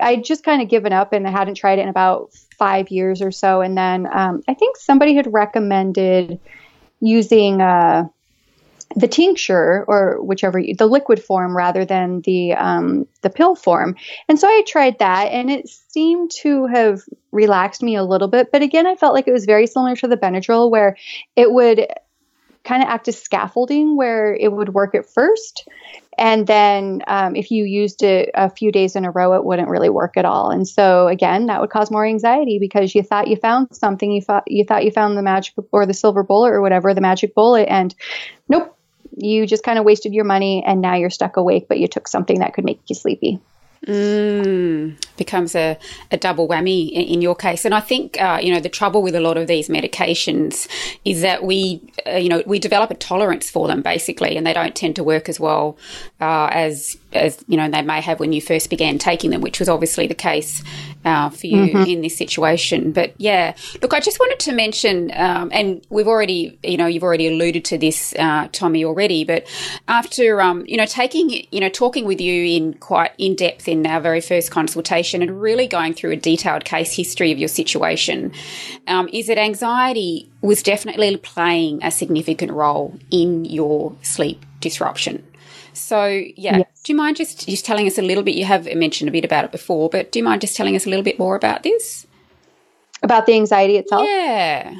I 0.00 0.16
just 0.16 0.44
kind 0.44 0.62
of 0.62 0.68
given 0.68 0.92
up 0.92 1.12
and 1.12 1.26
I 1.26 1.30
hadn't 1.30 1.56
tried 1.56 1.78
it 1.78 1.82
in 1.82 1.88
about 1.88 2.32
five 2.58 2.90
years 2.90 3.22
or 3.22 3.30
so. 3.30 3.60
And 3.60 3.76
then 3.76 4.06
um, 4.12 4.42
I 4.48 4.54
think 4.54 4.76
somebody 4.76 5.14
had 5.14 5.32
recommended 5.32 6.40
using 7.00 7.60
uh, 7.60 8.08
the 8.94 9.08
tincture 9.08 9.84
or 9.88 10.22
whichever 10.22 10.58
you, 10.58 10.74
the 10.74 10.86
liquid 10.86 11.22
form 11.22 11.56
rather 11.56 11.84
than 11.84 12.20
the 12.22 12.54
um, 12.54 13.06
the 13.22 13.30
pill 13.30 13.54
form. 13.54 13.96
And 14.28 14.38
so 14.38 14.48
I 14.48 14.62
tried 14.66 14.98
that, 15.00 15.26
and 15.26 15.50
it 15.50 15.68
seemed 15.68 16.30
to 16.42 16.66
have 16.66 17.02
relaxed 17.32 17.82
me 17.82 17.96
a 17.96 18.04
little 18.04 18.28
bit. 18.28 18.50
But 18.52 18.62
again, 18.62 18.86
I 18.86 18.94
felt 18.94 19.14
like 19.14 19.28
it 19.28 19.32
was 19.32 19.44
very 19.44 19.66
similar 19.66 19.96
to 19.96 20.08
the 20.08 20.16
Benadryl, 20.16 20.70
where 20.70 20.96
it 21.34 21.52
would 21.52 21.86
kind 22.66 22.82
of 22.82 22.88
act 22.88 23.08
as 23.08 23.20
scaffolding, 23.20 23.96
where 23.96 24.34
it 24.34 24.52
would 24.52 24.74
work 24.74 24.94
at 24.94 25.08
first, 25.08 25.66
and 26.18 26.46
then 26.46 27.02
um, 27.06 27.36
if 27.36 27.50
you 27.50 27.64
used 27.64 28.02
it 28.02 28.30
a 28.34 28.50
few 28.50 28.72
days 28.72 28.96
in 28.96 29.04
a 29.04 29.10
row, 29.10 29.34
it 29.34 29.44
wouldn't 29.44 29.68
really 29.68 29.88
work 29.88 30.16
at 30.16 30.24
all. 30.24 30.50
And 30.50 30.66
so 30.66 31.08
again, 31.08 31.46
that 31.46 31.60
would 31.60 31.70
cause 31.70 31.90
more 31.90 32.04
anxiety 32.04 32.58
because 32.58 32.94
you 32.94 33.02
thought 33.02 33.28
you 33.28 33.36
found 33.36 33.74
something, 33.74 34.10
you 34.10 34.20
thought 34.20 34.44
you 34.46 34.64
thought 34.64 34.84
you 34.84 34.90
found 34.90 35.16
the 35.16 35.22
magic 35.22 35.54
or 35.72 35.86
the 35.86 35.94
silver 35.94 36.22
bullet 36.22 36.50
or 36.50 36.60
whatever, 36.60 36.92
the 36.92 37.00
magic 37.00 37.34
bullet, 37.34 37.68
and 37.70 37.94
nope, 38.48 38.76
you 39.16 39.46
just 39.46 39.62
kind 39.62 39.78
of 39.78 39.84
wasted 39.84 40.12
your 40.12 40.24
money 40.24 40.62
and 40.66 40.80
now 40.80 40.94
you're 40.94 41.10
stuck 41.10 41.36
awake, 41.36 41.66
but 41.68 41.78
you 41.78 41.88
took 41.88 42.08
something 42.08 42.40
that 42.40 42.54
could 42.54 42.64
make 42.64 42.80
you 42.86 42.94
sleepy. 42.94 43.40
Mm, 43.86 44.96
becomes 45.16 45.54
a, 45.54 45.78
a 46.10 46.16
double 46.16 46.48
whammy 46.48 46.90
in, 46.90 47.02
in, 47.02 47.22
your 47.22 47.36
case. 47.36 47.64
And 47.64 47.74
I 47.74 47.80
think, 47.80 48.20
uh, 48.20 48.40
you 48.42 48.52
know, 48.52 48.58
the 48.58 48.70
trouble 48.70 49.02
with 49.02 49.14
a 49.14 49.20
lot 49.20 49.36
of 49.36 49.46
these 49.46 49.68
medications 49.68 50.66
is 51.04 51.20
that 51.20 51.44
we, 51.44 51.80
uh, 52.06 52.16
you 52.16 52.28
know, 52.28 52.42
we 52.46 52.58
develop 52.58 52.90
a 52.90 52.94
tolerance 52.94 53.48
for 53.50 53.68
them 53.68 53.82
basically, 53.82 54.36
and 54.36 54.46
they 54.46 54.54
don't 54.54 54.74
tend 54.74 54.96
to 54.96 55.04
work 55.04 55.28
as 55.28 55.38
well 55.38 55.76
uh, 56.20 56.48
as, 56.50 56.96
as, 57.16 57.44
you 57.48 57.56
know, 57.56 57.68
they 57.68 57.82
may 57.82 58.00
have 58.00 58.20
when 58.20 58.32
you 58.32 58.40
first 58.40 58.70
began 58.70 58.98
taking 58.98 59.30
them, 59.30 59.40
which 59.40 59.58
was 59.58 59.68
obviously 59.68 60.06
the 60.06 60.14
case 60.14 60.62
uh, 61.04 61.30
for 61.30 61.46
you 61.46 61.68
mm-hmm. 61.68 61.90
in 61.90 62.00
this 62.00 62.16
situation. 62.16 62.92
But 62.92 63.14
yeah, 63.18 63.54
look, 63.82 63.94
I 63.94 64.00
just 64.00 64.18
wanted 64.18 64.38
to 64.40 64.52
mention, 64.52 65.10
um, 65.14 65.50
and 65.52 65.84
we've 65.90 66.08
already, 66.08 66.58
you 66.62 66.76
know, 66.76 66.86
you've 66.86 67.02
already 67.02 67.28
alluded 67.28 67.64
to 67.66 67.78
this, 67.78 68.14
uh, 68.18 68.48
Tomi, 68.52 68.84
already, 68.84 69.24
but 69.24 69.46
after, 69.88 70.40
um, 70.40 70.64
you 70.66 70.76
know, 70.76 70.86
taking, 70.86 71.30
you 71.50 71.60
know, 71.60 71.68
talking 71.68 72.04
with 72.04 72.20
you 72.20 72.44
in 72.44 72.74
quite 72.74 73.12
in 73.18 73.34
depth 73.34 73.68
in 73.68 73.86
our 73.86 74.00
very 74.00 74.20
first 74.20 74.50
consultation 74.50 75.22
and 75.22 75.40
really 75.40 75.66
going 75.66 75.94
through 75.94 76.12
a 76.12 76.16
detailed 76.16 76.64
case 76.64 76.94
history 76.94 77.32
of 77.32 77.38
your 77.38 77.48
situation, 77.48 78.32
um, 78.86 79.08
is 79.12 79.26
that 79.26 79.38
anxiety 79.38 80.28
was 80.40 80.62
definitely 80.62 81.16
playing 81.16 81.82
a 81.82 81.90
significant 81.90 82.52
role 82.52 82.96
in 83.10 83.44
your 83.44 83.94
sleep 84.02 84.44
disruption. 84.60 85.25
So, 85.76 86.06
yeah, 86.06 86.58
yes. 86.58 86.66
do 86.84 86.92
you 86.92 86.96
mind 86.96 87.16
just 87.16 87.48
just 87.48 87.64
telling 87.64 87.86
us 87.86 87.98
a 87.98 88.02
little 88.02 88.22
bit? 88.22 88.34
You 88.34 88.44
have 88.44 88.66
mentioned 88.74 89.08
a 89.08 89.12
bit 89.12 89.24
about 89.24 89.44
it 89.44 89.52
before, 89.52 89.88
but 89.88 90.12
do 90.12 90.18
you 90.18 90.24
mind 90.24 90.40
just 90.40 90.56
telling 90.56 90.74
us 90.74 90.86
a 90.86 90.90
little 90.90 91.04
bit 91.04 91.18
more 91.18 91.36
about 91.36 91.62
this? 91.62 92.06
About 93.02 93.26
the 93.26 93.34
anxiety 93.34 93.76
itself? 93.76 94.04
Yeah. 94.06 94.76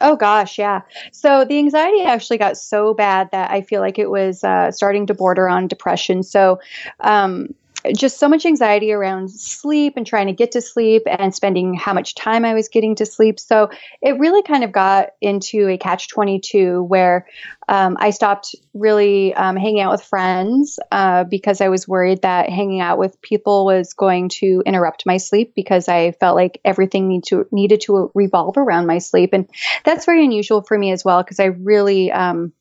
Oh 0.00 0.16
gosh, 0.16 0.58
yeah. 0.58 0.82
So 1.12 1.44
the 1.44 1.58
anxiety 1.58 2.02
actually 2.02 2.38
got 2.38 2.56
so 2.56 2.94
bad 2.94 3.30
that 3.32 3.50
I 3.50 3.62
feel 3.62 3.80
like 3.80 3.98
it 3.98 4.10
was 4.10 4.44
uh, 4.44 4.70
starting 4.70 5.06
to 5.06 5.14
border 5.14 5.48
on 5.48 5.66
depression. 5.66 6.22
So 6.22 6.60
um, 7.00 7.54
just 7.96 8.18
so 8.18 8.28
much 8.28 8.46
anxiety 8.46 8.92
around 8.92 9.30
sleep 9.30 9.94
and 9.96 10.06
trying 10.06 10.26
to 10.26 10.32
get 10.32 10.52
to 10.52 10.60
sleep 10.60 11.02
and 11.06 11.34
spending 11.34 11.74
how 11.74 11.92
much 11.92 12.14
time 12.14 12.44
I 12.44 12.54
was 12.54 12.68
getting 12.68 12.94
to 12.96 13.06
sleep. 13.06 13.38
So 13.38 13.70
it 14.02 14.18
really 14.18 14.42
kind 14.42 14.64
of 14.64 14.72
got 14.72 15.10
into 15.20 15.68
a 15.68 15.78
catch 15.78 16.08
22 16.08 16.82
where 16.82 17.26
um, 17.68 17.96
I 18.00 18.10
stopped 18.10 18.54
really 18.74 19.34
um, 19.34 19.56
hanging 19.56 19.80
out 19.80 19.92
with 19.92 20.02
friends 20.02 20.78
uh, 20.90 21.24
because 21.24 21.60
I 21.60 21.68
was 21.68 21.86
worried 21.86 22.22
that 22.22 22.48
hanging 22.48 22.80
out 22.80 22.98
with 22.98 23.20
people 23.22 23.64
was 23.64 23.92
going 23.92 24.28
to 24.40 24.62
interrupt 24.64 25.04
my 25.04 25.16
sleep 25.18 25.52
because 25.54 25.88
I 25.88 26.12
felt 26.12 26.36
like 26.36 26.60
everything 26.64 27.08
need 27.08 27.24
to, 27.24 27.46
needed 27.52 27.82
to 27.82 28.10
revolve 28.14 28.56
around 28.56 28.86
my 28.86 28.98
sleep. 28.98 29.30
And 29.32 29.48
that's 29.84 30.06
very 30.06 30.24
unusual 30.24 30.62
for 30.62 30.78
me 30.78 30.92
as 30.92 31.04
well 31.04 31.22
because 31.22 31.40
I 31.40 31.46
really, 31.46 32.10
um, 32.10 32.52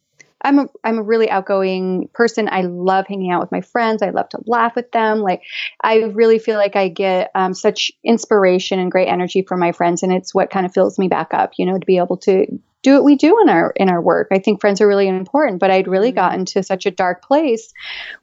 I'm 0.41 0.60
a 0.60 0.67
I'm 0.84 0.98
a 0.98 1.03
really 1.03 1.29
outgoing 1.29 2.10
person. 2.13 2.48
I 2.50 2.62
love 2.62 3.06
hanging 3.08 3.32
out 3.32 3.41
with 3.41 3.51
my 3.51 3.62
friends. 3.62 4.01
I 4.01 4.12
love 4.12 4.29
to 4.29 4.39
laugh 4.46 4.75
with 4.75 4.91
them. 4.91 5.20
Like 5.20 5.41
I 5.82 6.03
really 6.03 6.39
feel 6.39 6.58
like 6.58 6.75
I 6.75 6.89
get 6.89 7.32
um, 7.36 7.53
such 7.53 7.91
inspiration 8.03 8.79
and 8.79 8.91
great 8.91 9.08
energy 9.08 9.41
from 9.41 9.60
my 9.60 9.72
friends, 9.72 10.03
and 10.03 10.12
it's 10.12 10.36
what 10.36 10.51
kind 10.51 10.65
of 10.65 10.74
fills 10.74 11.00
me 11.00 11.08
back 11.08 11.34
up. 11.34 11.53
You 11.58 11.65
know, 11.65 11.79
to 11.79 11.86
be 11.86 11.98
able 11.98 12.17
to 12.17 12.46
do 12.84 12.94
what 12.94 13.03
we 13.03 13.15
do 13.15 13.42
in 13.42 13.50
our 13.50 13.74
in 13.75 13.90
our 13.90 14.01
work. 14.01 14.27
I 14.31 14.40
think 14.40 14.61
friends 14.61 14.79
are 14.79 14.88
really 14.88 15.07
important, 15.07 15.59
but 15.59 15.72
I'd 15.72 15.88
really 15.88 16.09
mm-hmm. 16.09 16.16
gotten 16.16 16.46
to 16.46 16.64
such 16.64 16.85
a 16.85 16.92
dark 16.92 17.24
place 17.24 17.74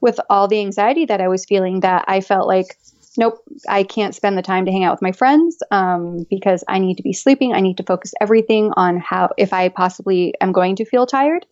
with 0.01 0.21
all 0.31 0.49
the 0.49 0.61
anxiety 0.61 1.07
that 1.07 1.21
I 1.21 1.29
was 1.29 1.45
feeling 1.45 1.81
that 1.81 2.05
I 2.09 2.21
felt 2.21 2.47
like 2.47 2.79
nope, 3.16 3.42
I 3.68 3.85
can't 3.85 4.14
spend 4.14 4.37
the 4.37 4.42
time 4.42 4.66
to 4.66 4.72
hang 4.72 4.85
out 4.85 4.94
with 4.94 5.03
my 5.03 5.12
friends 5.12 5.62
um, 5.70 6.27
because 6.29 6.64
I 6.68 6.79
need 6.79 6.96
to 6.96 7.03
be 7.03 7.12
sleeping. 7.12 7.53
I 7.53 7.61
need 7.61 7.77
to 7.77 7.83
focus 7.83 8.12
everything 8.20 8.72
on 8.77 8.98
how, 8.98 9.31
if 9.37 9.53
I 9.53 9.68
possibly 9.68 10.35
am 10.40 10.53
going 10.53 10.77
to 10.77 10.85
feel 10.85 11.07
tired, 11.07 11.46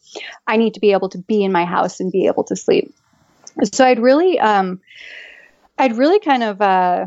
I 0.46 0.56
need 0.56 0.74
to 0.74 0.80
be 0.80 0.92
able 0.92 1.08
to 1.10 1.18
be 1.18 1.44
in 1.44 1.52
my 1.52 1.64
house 1.64 2.00
and 2.00 2.10
be 2.10 2.26
able 2.26 2.44
to 2.44 2.56
sleep. 2.56 2.94
So 3.72 3.84
I'd 3.84 4.00
really, 4.00 4.38
um, 4.38 4.80
I'd 5.78 5.96
really 5.96 6.20
kind 6.20 6.42
of, 6.42 6.60
uh, 6.60 7.06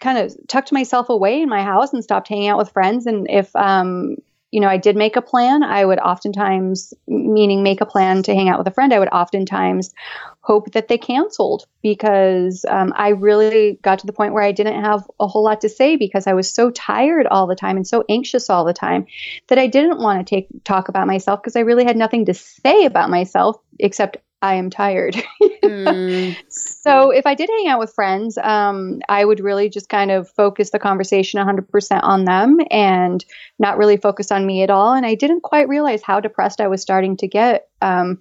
kind 0.00 0.18
of 0.18 0.36
tucked 0.46 0.72
myself 0.72 1.08
away 1.08 1.42
in 1.42 1.48
my 1.48 1.62
house 1.62 1.92
and 1.92 2.04
stopped 2.04 2.28
hanging 2.28 2.48
out 2.48 2.58
with 2.58 2.72
friends. 2.72 3.06
And 3.06 3.28
if, 3.30 3.54
um, 3.56 4.16
you 4.50 4.60
know, 4.60 4.68
I 4.68 4.78
did 4.78 4.96
make 4.96 5.16
a 5.16 5.22
plan. 5.22 5.62
I 5.62 5.84
would 5.84 5.98
oftentimes, 5.98 6.94
meaning 7.06 7.62
make 7.62 7.80
a 7.80 7.86
plan 7.86 8.22
to 8.22 8.34
hang 8.34 8.48
out 8.48 8.58
with 8.58 8.66
a 8.66 8.72
friend, 8.72 8.92
I 8.94 8.98
would 8.98 9.08
oftentimes 9.08 9.92
hope 10.40 10.72
that 10.72 10.88
they 10.88 10.96
canceled 10.96 11.66
because 11.82 12.64
um, 12.66 12.94
I 12.96 13.10
really 13.10 13.78
got 13.82 13.98
to 13.98 14.06
the 14.06 14.12
point 14.14 14.32
where 14.32 14.42
I 14.42 14.52
didn't 14.52 14.82
have 14.82 15.02
a 15.20 15.26
whole 15.26 15.44
lot 15.44 15.60
to 15.60 15.68
say 15.68 15.96
because 15.96 16.26
I 16.26 16.32
was 16.32 16.50
so 16.50 16.70
tired 16.70 17.26
all 17.26 17.46
the 17.46 17.54
time 17.54 17.76
and 17.76 17.86
so 17.86 18.04
anxious 18.08 18.48
all 18.48 18.64
the 18.64 18.72
time 18.72 19.06
that 19.48 19.58
I 19.58 19.66
didn't 19.66 20.00
want 20.00 20.26
to 20.26 20.34
take 20.34 20.48
talk 20.64 20.88
about 20.88 21.06
myself 21.06 21.42
because 21.42 21.56
I 21.56 21.60
really 21.60 21.84
had 21.84 21.96
nothing 21.96 22.24
to 22.26 22.34
say 22.34 22.86
about 22.86 23.10
myself 23.10 23.56
except 23.78 24.16
I 24.40 24.54
am 24.54 24.70
tired. 24.70 25.16
mm. 25.62 26.36
So 26.48 27.10
if 27.10 27.26
I 27.26 27.34
did 27.34 27.50
hang 27.50 27.68
out 27.68 27.80
with 27.80 27.92
friends, 27.92 28.38
um, 28.38 29.02
I 29.10 29.24
would 29.24 29.40
really 29.40 29.68
just 29.68 29.90
kind 29.90 30.10
of 30.10 30.30
focus 30.30 30.70
the 30.70 30.78
conversation 30.78 31.38
100% 31.38 32.02
on 32.02 32.24
them 32.24 32.60
and 32.70 33.22
not 33.58 33.76
really 33.76 33.98
focus 33.98 34.32
on 34.32 34.46
me 34.46 34.62
at 34.62 34.70
all. 34.70 34.94
And 34.94 35.04
I 35.04 35.14
didn't 35.14 35.42
quite 35.42 35.68
realize 35.68 36.02
how 36.02 36.18
depressed 36.18 36.62
I 36.62 36.68
was 36.68 36.80
starting 36.80 37.16
to 37.18 37.28
get 37.28 37.68
um, 37.82 38.18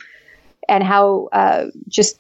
and 0.68 0.84
how 0.84 1.30
uh, 1.32 1.68
just 1.88 2.20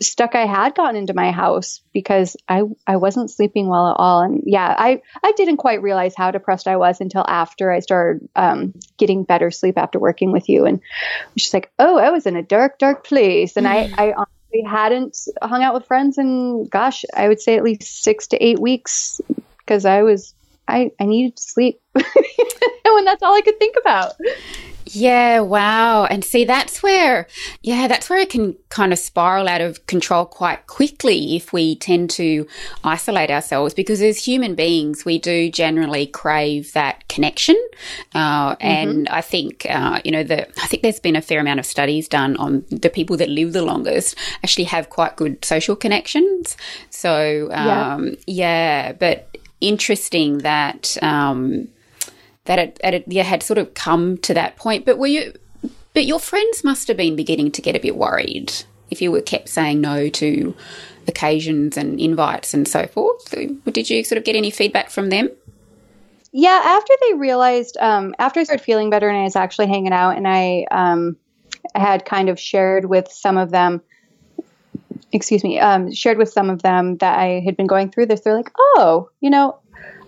stuck 0.00 0.34
I 0.34 0.46
had 0.46 0.74
gotten 0.74 0.96
into 0.96 1.14
my 1.14 1.30
house 1.30 1.80
because 1.92 2.36
I 2.48 2.62
I 2.86 2.96
wasn't 2.96 3.30
sleeping 3.30 3.68
well 3.68 3.90
at 3.90 3.96
all. 3.98 4.22
And 4.22 4.42
yeah, 4.44 4.74
I 4.76 5.02
I 5.22 5.32
didn't 5.32 5.58
quite 5.58 5.82
realize 5.82 6.14
how 6.16 6.30
depressed 6.30 6.68
I 6.68 6.76
was 6.76 7.00
until 7.00 7.24
after 7.26 7.70
I 7.70 7.80
started 7.80 8.28
um, 8.36 8.74
getting 8.98 9.24
better 9.24 9.50
sleep 9.50 9.78
after 9.78 9.98
working 9.98 10.32
with 10.32 10.48
you. 10.48 10.64
And 10.64 10.80
was 11.34 11.42
just 11.42 11.54
like, 11.54 11.70
oh, 11.78 11.98
I 11.98 12.10
was 12.10 12.26
in 12.26 12.36
a 12.36 12.42
dark, 12.42 12.78
dark 12.78 13.04
place, 13.04 13.56
and 13.56 13.66
I 13.66 13.90
I 13.96 14.12
honestly 14.12 14.62
hadn't 14.68 15.18
hung 15.42 15.62
out 15.62 15.74
with 15.74 15.86
friends 15.86 16.18
in 16.18 16.66
gosh, 16.66 17.04
I 17.14 17.28
would 17.28 17.40
say 17.40 17.56
at 17.56 17.64
least 17.64 18.02
six 18.02 18.26
to 18.28 18.44
eight 18.44 18.58
weeks 18.58 19.20
because 19.58 19.84
I 19.84 20.02
was 20.02 20.34
I 20.68 20.90
I 21.00 21.06
needed 21.06 21.36
to 21.36 21.42
sleep, 21.42 21.80
and 21.94 23.06
that's 23.06 23.22
all 23.22 23.34
I 23.34 23.42
could 23.42 23.58
think 23.58 23.76
about. 23.80 24.14
Yeah, 24.86 25.40
wow. 25.40 26.04
And 26.04 26.24
see, 26.24 26.44
that's 26.44 26.82
where, 26.82 27.26
yeah, 27.62 27.88
that's 27.88 28.10
where 28.10 28.18
it 28.18 28.30
can 28.30 28.56
kind 28.68 28.92
of 28.92 28.98
spiral 28.98 29.48
out 29.48 29.60
of 29.60 29.86
control 29.86 30.26
quite 30.26 30.66
quickly 30.66 31.36
if 31.36 31.52
we 31.52 31.76
tend 31.76 32.10
to 32.10 32.46
isolate 32.82 33.30
ourselves 33.30 33.72
because 33.72 34.02
as 34.02 34.24
human 34.24 34.54
beings, 34.54 35.04
we 35.04 35.18
do 35.18 35.50
generally 35.50 36.06
crave 36.06 36.72
that 36.74 37.08
connection. 37.08 37.56
Uh, 38.14 38.52
mm-hmm. 38.52 38.66
And 38.66 39.08
I 39.08 39.20
think, 39.20 39.66
uh, 39.68 40.00
you 40.04 40.10
know, 40.10 40.22
the, 40.22 40.48
I 40.62 40.66
think 40.66 40.82
there's 40.82 41.00
been 41.00 41.16
a 41.16 41.22
fair 41.22 41.40
amount 41.40 41.60
of 41.60 41.66
studies 41.66 42.08
done 42.08 42.36
on 42.36 42.64
the 42.70 42.90
people 42.90 43.16
that 43.16 43.28
live 43.28 43.52
the 43.52 43.62
longest 43.62 44.16
actually 44.42 44.64
have 44.64 44.90
quite 44.90 45.16
good 45.16 45.44
social 45.44 45.76
connections. 45.76 46.56
So, 46.90 47.48
um, 47.52 48.16
yeah. 48.26 48.34
yeah, 48.44 48.92
but 48.92 49.36
interesting 49.60 50.38
that, 50.38 50.96
um, 51.02 51.68
that 52.44 52.58
it, 52.58 52.80
it 52.82 53.04
yeah, 53.06 53.22
had 53.22 53.42
sort 53.42 53.58
of 53.58 53.74
come 53.74 54.18
to 54.18 54.34
that 54.34 54.56
point. 54.56 54.84
But 54.84 54.98
were 54.98 55.06
you? 55.06 55.32
But 55.92 56.06
your 56.06 56.18
friends 56.18 56.64
must 56.64 56.88
have 56.88 56.96
been 56.96 57.16
beginning 57.16 57.52
to 57.52 57.62
get 57.62 57.76
a 57.76 57.80
bit 57.80 57.96
worried 57.96 58.52
if 58.90 59.00
you 59.00 59.10
were 59.10 59.22
kept 59.22 59.48
saying 59.48 59.80
no 59.80 60.08
to 60.08 60.54
occasions 61.06 61.76
and 61.76 62.00
invites 62.00 62.54
and 62.54 62.66
so 62.66 62.86
forth. 62.86 63.30
Did 63.30 63.90
you 63.90 64.04
sort 64.04 64.18
of 64.18 64.24
get 64.24 64.36
any 64.36 64.50
feedback 64.50 64.90
from 64.90 65.10
them? 65.10 65.30
Yeah, 66.32 66.60
after 66.64 66.92
they 67.00 67.14
realized, 67.14 67.76
um, 67.80 68.14
after 68.18 68.40
I 68.40 68.44
started 68.44 68.64
feeling 68.64 68.90
better 68.90 69.08
and 69.08 69.16
I 69.16 69.22
was 69.22 69.36
actually 69.36 69.68
hanging 69.68 69.92
out, 69.92 70.16
and 70.16 70.26
I 70.26 70.66
um, 70.70 71.16
had 71.76 72.04
kind 72.04 72.28
of 72.28 72.40
shared 72.40 72.86
with 72.86 73.06
some 73.08 73.38
of 73.38 73.52
them, 73.52 73.80
excuse 75.12 75.44
me, 75.44 75.60
um, 75.60 75.92
shared 75.92 76.18
with 76.18 76.28
some 76.28 76.50
of 76.50 76.62
them 76.62 76.96
that 76.96 77.18
I 77.18 77.40
had 77.44 77.56
been 77.56 77.68
going 77.68 77.90
through 77.90 78.06
this. 78.06 78.22
They're 78.22 78.34
like, 78.34 78.50
"Oh, 78.56 79.10
you 79.20 79.30
know, 79.30 79.58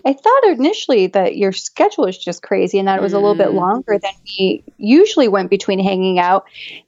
I 0.07 0.13
thought 0.13 0.47
initially 0.47 1.09
that 1.09 1.37
your 1.37 1.51
schedule 1.51 2.05
was 2.05 2.17
just 2.17 2.41
crazy 2.41 2.79
and 2.79 2.87
that 2.87 3.01
it 3.01 3.03
was 3.03 3.13
a 3.13 3.19
little 3.19 3.35
bit 3.35 3.49
mm. 3.49 3.55
longer 3.55 3.99
than 3.99 4.13
we 4.25 4.63
usually 4.79 5.27
went 5.27 5.51
between 5.51 5.81
hanging 5.81 6.21
out. 6.21 6.45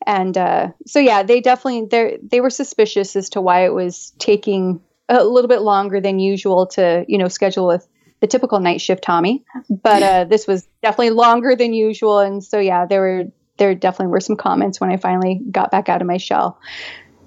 And 0.07 0.39
uh, 0.39 0.69
so, 0.87 1.01
yeah, 1.01 1.25
they 1.25 1.41
definitely 1.41 1.87
they 1.87 2.19
they 2.23 2.41
were 2.41 2.49
suspicious 2.51 3.17
as 3.17 3.29
to 3.31 3.41
why 3.41 3.65
it 3.65 3.75
was 3.75 4.13
taking 4.21 4.81
a 5.09 5.25
little 5.25 5.49
bit 5.49 5.63
longer 5.63 6.01
than 6.01 6.21
usual 6.21 6.67
to 6.67 7.05
you 7.09 7.19
know 7.19 7.27
schedule 7.27 7.67
with 7.67 7.89
the 8.21 8.29
typical 8.29 8.61
night 8.61 8.81
shift 8.81 9.03
Tomi. 9.03 9.45
But 9.69 10.03
uh, 10.03 10.25
this 10.25 10.47
was 10.47 10.69
definitely 10.83 11.11
longer 11.11 11.57
than 11.57 11.73
usual, 11.73 12.21
and 12.21 12.45
so 12.45 12.61
yeah, 12.61 12.87
there 12.87 13.01
were 13.01 13.25
there 13.57 13.75
definitely 13.75 14.13
were 14.13 14.21
some 14.21 14.37
comments 14.37 14.81
when 14.81 14.91
I 14.91 14.97
finally 14.97 15.41
got 15.51 15.73
back 15.73 15.89
out 15.89 16.01
of 16.01 16.07
my 16.07 16.19
shell. 16.19 16.61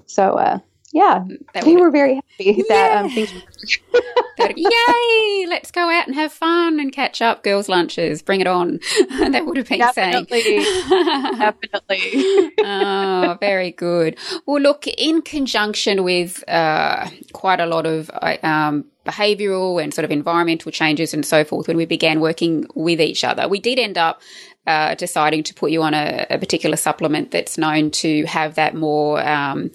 So, 0.06 0.38
uh, 0.38 0.58
yeah, 0.92 1.24
they 1.54 1.74
were 1.74 1.90
very 1.90 2.16
happy 2.16 2.62
that 2.68 3.04
um, 3.04 3.10
things. 3.10 3.32
Yay! 4.38 5.46
Let's 5.48 5.70
go 5.70 5.88
out 5.88 6.06
and 6.06 6.14
have 6.14 6.32
fun 6.32 6.78
and 6.78 6.92
catch 6.92 7.22
up. 7.22 7.42
Girls' 7.42 7.68
lunches, 7.68 8.20
bring 8.20 8.42
it 8.42 8.46
on. 8.46 8.78
that 9.08 9.46
would 9.46 9.56
have 9.56 9.68
been 9.68 9.78
definitely, 9.78 10.42
saying. 10.42 10.88
definitely. 11.38 12.52
oh, 12.60 13.38
very 13.40 13.70
good. 13.70 14.18
Well, 14.44 14.60
look, 14.60 14.86
in 14.86 15.22
conjunction 15.22 16.04
with 16.04 16.46
uh, 16.46 17.08
quite 17.32 17.60
a 17.60 17.66
lot 17.66 17.86
of 17.86 18.10
uh, 18.12 18.36
um, 18.42 18.84
behavioral 19.06 19.82
and 19.82 19.94
sort 19.94 20.04
of 20.04 20.10
environmental 20.10 20.70
changes 20.70 21.14
and 21.14 21.24
so 21.24 21.42
forth 21.42 21.68
when 21.68 21.76
we 21.76 21.86
began 21.86 22.20
working 22.20 22.66
with 22.74 23.00
each 23.00 23.24
other. 23.24 23.48
We 23.48 23.60
did 23.60 23.78
end 23.78 23.96
up 23.96 24.20
uh, 24.66 24.94
deciding 24.94 25.42
to 25.42 25.54
put 25.54 25.72
you 25.72 25.82
on 25.82 25.92
a, 25.92 26.24
a, 26.30 26.38
particular 26.38 26.76
supplement 26.76 27.32
that's 27.32 27.58
known 27.58 27.90
to 27.90 28.24
have 28.26 28.54
that 28.54 28.76
more 28.76 29.20
um, 29.26 29.72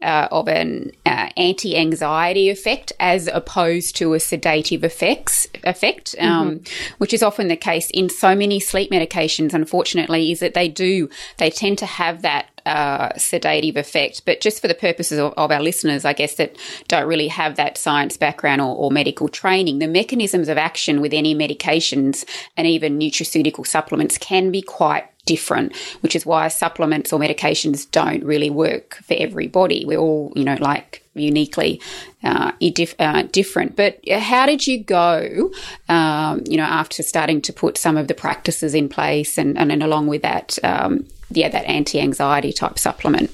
uh, 0.00 0.28
of 0.30 0.48
an 0.48 0.90
uh, 1.04 1.28
anti-anxiety 1.36 2.48
effect 2.48 2.90
as 2.98 3.26
opposed 3.26 3.96
to 3.96 4.14
a 4.14 4.20
sedative 4.20 4.82
effects 4.82 5.46
effect, 5.64 6.14
um, 6.18 6.52
mm-hmm. 6.60 6.94
which 6.96 7.12
is 7.12 7.22
often 7.22 7.48
the 7.48 7.56
case 7.56 7.90
in 7.90 8.08
so 8.08 8.34
many 8.34 8.58
sleep 8.58 8.90
medications. 8.90 9.52
Unfortunately, 9.52 10.32
is 10.32 10.40
that 10.40 10.54
they 10.54 10.68
do 10.68 11.10
they 11.36 11.50
tend 11.50 11.76
to 11.76 11.86
have 11.86 12.22
that 12.22 12.46
uh, 12.66 13.16
sedative 13.16 13.76
effect. 13.76 14.24
But 14.24 14.40
just 14.40 14.60
for 14.60 14.68
the 14.68 14.74
purposes 14.74 15.18
of, 15.18 15.32
of, 15.36 15.50
our 15.50 15.62
listeners, 15.62 16.04
I 16.04 16.12
guess 16.12 16.34
that 16.36 16.56
don't 16.88 17.06
really 17.06 17.28
have 17.28 17.56
that 17.56 17.78
science 17.78 18.16
background 18.16 18.60
or, 18.60 18.74
or, 18.74 18.90
medical 18.90 19.28
training, 19.28 19.78
the 19.78 19.88
mechanisms 19.88 20.48
of 20.48 20.58
action 20.58 21.00
with 21.00 21.12
any 21.12 21.34
medications 21.34 22.24
and 22.56 22.66
even 22.66 22.98
nutraceutical 22.98 23.66
supplements 23.66 24.18
can 24.18 24.50
be 24.50 24.62
quite 24.62 25.04
different, 25.26 25.76
which 26.00 26.16
is 26.16 26.26
why 26.26 26.48
supplements 26.48 27.12
or 27.12 27.20
medications 27.20 27.90
don't 27.90 28.24
really 28.24 28.50
work 28.50 28.96
for 28.96 29.14
everybody. 29.14 29.84
We're 29.84 29.98
all, 29.98 30.32
you 30.34 30.44
know, 30.44 30.56
like 30.60 31.04
uniquely 31.14 31.80
uh, 32.22 32.52
uh, 32.98 33.22
different. 33.30 33.76
But 33.76 34.00
how 34.10 34.46
did 34.46 34.66
you 34.66 34.82
go, 34.82 35.50
um, 35.88 36.42
you 36.46 36.56
know, 36.56 36.64
after 36.64 37.02
starting 37.02 37.40
to 37.42 37.52
put 37.52 37.76
some 37.76 37.96
of 37.96 38.08
the 38.08 38.14
practices 38.14 38.74
in 38.74 38.88
place 38.88 39.38
and, 39.38 39.58
and, 39.58 39.70
and 39.70 39.82
along 39.82 40.06
with 40.06 40.22
that, 40.22 40.58
um, 40.62 41.06
yeah, 41.30 41.48
that 41.48 41.64
anti 41.66 42.00
anxiety 42.00 42.52
type 42.52 42.78
supplement? 42.78 43.30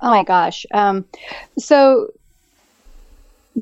Oh 0.00 0.10
my 0.10 0.24
gosh. 0.24 0.66
Um, 0.72 1.04
so 1.58 2.08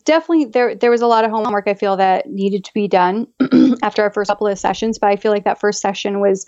definitely 0.04 0.46
there 0.46 0.74
there 0.74 0.90
was 0.90 1.02
a 1.02 1.06
lot 1.06 1.24
of 1.24 1.30
homework 1.30 1.66
I 1.66 1.74
feel 1.74 1.96
that 1.96 2.28
needed 2.30 2.64
to 2.64 2.74
be 2.74 2.88
done 2.88 3.26
after 3.82 4.02
our 4.02 4.10
first 4.10 4.28
couple 4.28 4.46
of 4.46 4.58
sessions, 4.58 4.98
but 4.98 5.08
I 5.08 5.16
feel 5.16 5.32
like 5.32 5.44
that 5.44 5.60
first 5.60 5.80
session 5.80 6.20
was 6.20 6.46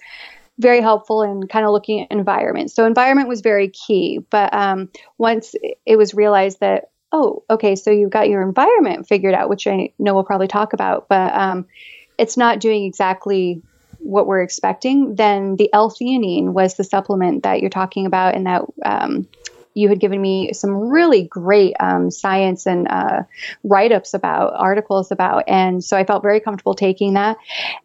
very 0.58 0.80
helpful 0.80 1.22
in 1.22 1.48
kind 1.48 1.64
of 1.64 1.72
looking 1.72 2.02
at 2.02 2.10
environment. 2.10 2.70
So 2.70 2.86
environment 2.86 3.28
was 3.28 3.40
very 3.40 3.68
key, 3.68 4.20
but 4.30 4.52
um, 4.54 4.90
once 5.18 5.54
it 5.86 5.96
was 5.96 6.14
realized 6.14 6.60
that 6.60 6.90
oh, 7.14 7.42
okay, 7.50 7.76
so 7.76 7.90
you've 7.90 8.10
got 8.10 8.30
your 8.30 8.40
environment 8.40 9.06
figured 9.06 9.34
out, 9.34 9.50
which 9.50 9.66
I 9.66 9.92
know 9.98 10.14
we'll 10.14 10.24
probably 10.24 10.48
talk 10.48 10.72
about, 10.72 11.08
but 11.08 11.34
um, 11.34 11.66
it's 12.16 12.38
not 12.38 12.58
doing 12.58 12.84
exactly 12.84 13.60
what 14.12 14.26
we're 14.26 14.42
expecting, 14.42 15.16
then 15.16 15.56
the 15.56 15.68
L-theanine 15.72 16.52
was 16.52 16.74
the 16.74 16.84
supplement 16.84 17.42
that 17.42 17.60
you're 17.60 17.70
talking 17.70 18.06
about, 18.06 18.34
and 18.34 18.46
that 18.46 18.62
um, 18.84 19.26
you 19.74 19.88
had 19.88 20.00
given 20.00 20.20
me 20.20 20.52
some 20.52 20.90
really 20.90 21.22
great 21.22 21.74
um, 21.80 22.10
science 22.10 22.66
and 22.66 22.86
uh, 22.88 23.22
write-ups 23.64 24.12
about 24.12 24.52
articles 24.54 25.10
about, 25.10 25.44
and 25.48 25.82
so 25.82 25.96
I 25.96 26.04
felt 26.04 26.22
very 26.22 26.40
comfortable 26.40 26.74
taking 26.74 27.14
that, 27.14 27.38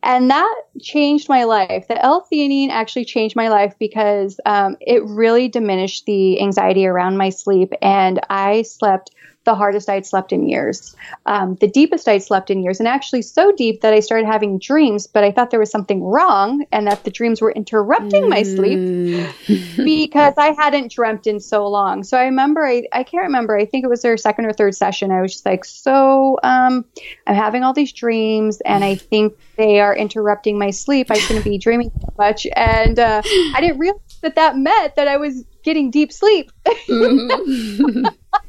and 0.03 0.29
that 0.29 0.55
changed 0.81 1.29
my 1.29 1.45
life. 1.45 1.87
The 1.87 2.03
L-theanine 2.03 2.69
actually 2.69 3.05
changed 3.05 3.35
my 3.37 3.47
life 3.47 3.73
because 3.79 4.39
um, 4.45 4.75
it 4.81 5.01
really 5.05 5.47
diminished 5.47 6.05
the 6.05 6.41
anxiety 6.41 6.85
around 6.85 7.17
my 7.17 7.29
sleep, 7.29 7.71
and 7.81 8.19
I 8.29 8.63
slept 8.63 9.11
the 9.47 9.55
hardest 9.55 9.89
I'd 9.89 10.05
slept 10.05 10.33
in 10.33 10.47
years, 10.47 10.93
um, 11.25 11.55
the 11.55 11.69
deepest 11.69 12.07
I'd 12.07 12.21
slept 12.21 12.51
in 12.51 12.61
years, 12.61 12.79
and 12.79 12.87
actually 12.87 13.21
so 13.21 13.53
deep 13.53 13.79
that 13.79 13.93
I 13.93 14.01
started 14.01 14.27
having 14.27 14.59
dreams, 14.59 15.07
but 15.07 15.23
I 15.23 15.31
thought 15.31 15.51
there 15.51 15.59
was 15.59 15.71
something 15.71 16.03
wrong 16.03 16.65
and 16.73 16.85
that 16.85 17.05
the 17.05 17.11
dreams 17.11 17.41
were 17.41 17.51
interrupting 17.53 18.25
mm. 18.25 18.29
my 18.29 18.43
sleep 18.43 18.77
mm. 18.77 19.75
because 19.85 20.33
I 20.37 20.51
hadn't 20.51 20.91
dreamt 20.91 21.27
in 21.27 21.39
so 21.39 21.65
long. 21.65 22.03
So 22.03 22.17
I 22.17 22.25
remember, 22.25 22.67
I, 22.67 22.83
I 22.91 23.03
can't 23.03 23.23
remember, 23.23 23.57
I 23.57 23.65
think 23.65 23.85
it 23.85 23.87
was 23.87 24.01
their 24.01 24.17
second 24.17 24.45
or 24.45 24.51
third 24.51 24.75
session. 24.75 25.11
I 25.11 25.21
was 25.21 25.31
just 25.31 25.45
like, 25.45 25.63
so 25.63 26.37
um, 26.43 26.83
I'm 27.25 27.35
having 27.35 27.63
all 27.63 27.73
these 27.73 27.93
dreams 27.93 28.59
and 28.65 28.83
I 28.83 28.95
think 29.11 29.33
they 29.55 29.79
are 29.79 29.95
interrupting 29.95 30.59
my 30.59 30.71
sleep. 30.71 31.09
I 31.09 31.17
shouldn't 31.17 31.45
be 31.45 31.57
dreaming 31.57 31.89
so 32.01 32.13
much. 32.17 32.45
And 32.53 32.99
uh, 32.99 33.21
I 33.55 33.61
didn't 33.61 33.79
realize 33.79 34.01
that 34.21 34.35
that 34.35 34.57
meant 34.57 34.97
that 34.97 35.07
I 35.07 35.15
was 35.15 35.45
getting 35.63 35.89
deep 35.89 36.11
sleep. 36.11 36.51
mm-hmm. 36.65 38.05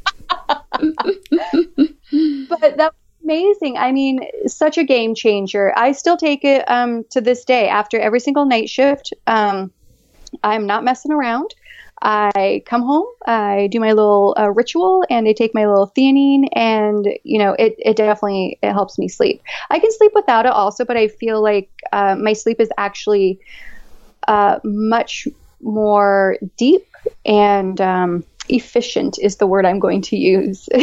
but 2.49 2.77
that 2.77 2.93
was 2.93 3.25
amazing. 3.25 3.77
I 3.77 3.93
mean, 3.93 4.21
such 4.47 4.79
a 4.79 4.85
game 4.85 5.15
changer. 5.15 5.73
I 5.77 5.93
still 5.93 6.17
take 6.17 6.45
it 6.45 6.65
um, 6.69 7.05
to 7.11 7.21
this 7.21 7.45
day 7.45 7.69
after 7.69 7.99
every 7.99 8.21
single 8.21 8.47
night 8.47 8.69
shift. 8.69 9.13
Um, 9.27 9.73
I'm 10.43 10.67
not 10.67 10.85
messing 10.85 11.13
around. 11.13 11.55
I 12.01 12.63
come 12.65 12.83
home, 12.83 13.07
I 13.27 13.69
do 13.73 13.81
my 13.81 13.93
little 13.93 14.33
uh, 14.39 14.51
ritual, 14.51 15.05
and 15.11 15.27
I 15.27 15.33
take 15.33 15.53
my 15.53 15.67
little 15.67 15.91
theanine, 15.97 16.49
and 16.53 17.09
you 17.25 17.41
know, 17.41 17.55
it, 17.59 17.75
it 17.79 17.97
definitely 17.97 18.57
it 18.63 18.73
helps 18.73 18.99
me 18.99 19.09
sleep. 19.09 19.43
I 19.69 19.81
can 19.81 19.91
sleep 19.91 20.13
without 20.15 20.47
it 20.47 20.53
also, 20.53 20.85
but 20.85 20.97
I 20.97 21.09
feel 21.09 21.43
like 21.43 21.71
uh, 21.93 22.15
my 22.15 22.35
sleep 22.35 22.61
is 22.61 22.69
actually 22.79 23.41
uh, 24.29 24.61
much 24.63 25.27
more 25.61 26.37
deep 26.57 26.87
and 27.25 27.81
um, 27.81 28.25
efficient 28.49 29.19
is 29.19 29.37
the 29.37 29.47
word 29.47 29.67
I'm 29.67 29.79
going 29.79 30.03
to 30.03 30.17
use. 30.17 30.69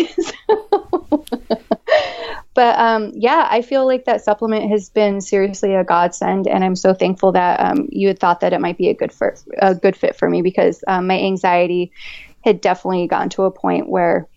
but 2.54 2.80
um, 2.80 3.12
yeah, 3.16 3.48
I 3.50 3.62
feel 3.62 3.86
like 3.86 4.06
that 4.06 4.24
supplement 4.24 4.70
has 4.72 4.90
been 4.90 5.22
seriously 5.22 5.76
a 5.76 5.84
godsend, 5.84 6.48
and 6.48 6.64
I'm 6.64 6.76
so 6.76 6.94
thankful 6.94 7.32
that 7.34 7.60
um, 7.60 7.88
you 7.92 8.08
had 8.08 8.20
thought 8.20 8.40
that 8.42 8.54
it 8.54 8.62
might 8.62 8.78
be 8.78 8.90
a 8.90 8.94
good 8.94 9.12
for, 9.12 9.36
a 9.60 9.76
good 9.76 9.96
fit 9.96 10.16
for 10.16 10.30
me 10.30 10.42
because 10.42 10.84
um, 10.88 11.08
my 11.08 11.20
anxiety 11.20 11.92
had 12.44 12.62
definitely 12.62 13.08
gotten 13.08 13.30
to 13.30 13.44
a 13.44 13.52
point 13.52 13.90
where 13.90 14.28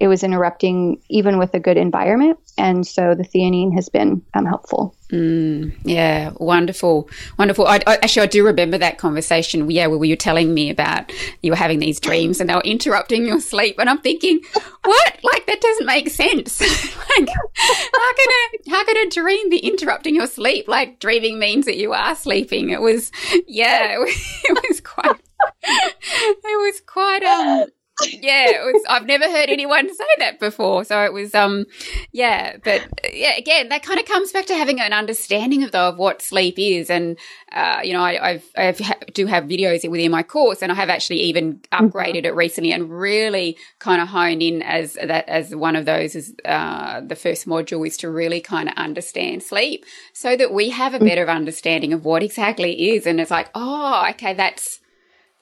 it 0.00 0.06
was 0.06 0.22
interrupting 0.22 1.02
even 1.08 1.38
with 1.38 1.52
a 1.54 1.60
good 1.60 1.76
environment. 1.76 2.38
And 2.56 2.86
so 2.86 3.14
the 3.14 3.24
theanine 3.24 3.74
has 3.74 3.88
been 3.88 4.22
um, 4.34 4.46
helpful. 4.46 4.94
Mm, 5.10 5.76
yeah, 5.84 6.30
wonderful, 6.36 7.08
wonderful. 7.38 7.66
I, 7.66 7.80
I, 7.86 7.96
actually, 7.96 8.22
I 8.22 8.26
do 8.26 8.44
remember 8.44 8.78
that 8.78 8.98
conversation. 8.98 9.70
Yeah, 9.70 9.86
where 9.86 10.04
you 10.04 10.12
were 10.12 10.16
telling 10.16 10.54
me 10.54 10.70
about 10.70 11.10
you 11.42 11.50
were 11.50 11.56
having 11.56 11.78
these 11.78 11.98
dreams 11.98 12.40
and 12.40 12.48
they 12.48 12.54
were 12.54 12.60
interrupting 12.60 13.26
your 13.26 13.40
sleep, 13.40 13.76
and 13.78 13.88
I'm 13.88 13.98
thinking, 13.98 14.40
what? 14.84 15.18
Like 15.22 15.46
that 15.46 15.60
doesn't 15.60 15.86
make 15.86 16.10
sense. 16.10 16.60
like, 16.60 17.28
how 17.28 18.14
can 18.14 18.28
a 18.28 18.70
how 18.70 18.84
can 18.84 18.96
a 18.98 19.10
dream 19.10 19.48
be 19.48 19.58
interrupting 19.58 20.14
your 20.14 20.26
sleep? 20.26 20.68
Like 20.68 21.00
dreaming 21.00 21.38
means 21.38 21.64
that 21.64 21.78
you 21.78 21.92
are 21.94 22.14
sleeping. 22.14 22.70
It 22.70 22.82
was, 22.82 23.10
yeah, 23.46 23.94
it 23.94 23.98
was, 23.98 24.40
it 24.44 24.68
was 24.68 24.80
quite. 24.80 25.20
it 25.62 26.44
was 26.44 26.82
quite 26.86 27.22
um 27.22 27.68
yeah, 28.06 28.46
it 28.50 28.64
was, 28.64 28.82
I've 28.88 29.06
never 29.06 29.24
heard 29.24 29.48
anyone 29.48 29.92
say 29.94 30.04
that 30.18 30.38
before. 30.38 30.84
So 30.84 31.04
it 31.04 31.12
was, 31.12 31.34
um, 31.34 31.64
yeah, 32.12 32.56
but 32.62 32.86
yeah, 33.12 33.36
again, 33.36 33.68
that 33.70 33.82
kind 33.82 33.98
of 33.98 34.06
comes 34.06 34.32
back 34.32 34.46
to 34.46 34.54
having 34.54 34.80
an 34.80 34.92
understanding 34.92 35.62
of 35.62 35.72
though 35.72 35.88
of 35.88 35.98
what 35.98 36.22
sleep 36.22 36.58
is. 36.58 36.90
And, 36.90 37.18
uh, 37.52 37.80
you 37.82 37.92
know, 37.92 38.02
I, 38.02 38.30
I've, 38.30 38.50
I've 38.56 38.78
ha- 38.78 38.98
do 39.12 39.26
have 39.26 39.44
videos 39.44 39.88
within 39.88 40.10
my 40.10 40.22
course 40.22 40.62
and 40.62 40.70
I 40.70 40.74
have 40.74 40.90
actually 40.90 41.20
even 41.22 41.58
mm-hmm. 41.58 41.86
upgraded 41.86 42.24
it 42.24 42.34
recently 42.34 42.72
and 42.72 42.90
really 42.90 43.56
kind 43.78 44.00
of 44.00 44.08
honed 44.08 44.42
in 44.42 44.62
as 44.62 44.94
that, 44.94 45.28
as 45.28 45.54
one 45.54 45.76
of 45.76 45.84
those 45.84 46.14
is, 46.14 46.34
uh, 46.44 47.00
the 47.00 47.16
first 47.16 47.46
module 47.46 47.86
is 47.86 47.96
to 47.98 48.10
really 48.10 48.40
kind 48.40 48.68
of 48.68 48.74
understand 48.76 49.42
sleep 49.42 49.84
so 50.12 50.36
that 50.36 50.52
we 50.52 50.70
have 50.70 50.94
a 50.94 50.98
mm. 50.98 51.06
better 51.06 51.28
understanding 51.28 51.92
of 51.92 52.04
what 52.04 52.22
exactly 52.22 52.90
is. 52.90 53.06
And 53.06 53.20
it's 53.20 53.30
like, 53.30 53.50
oh, 53.54 54.06
okay, 54.10 54.34
that's, 54.34 54.80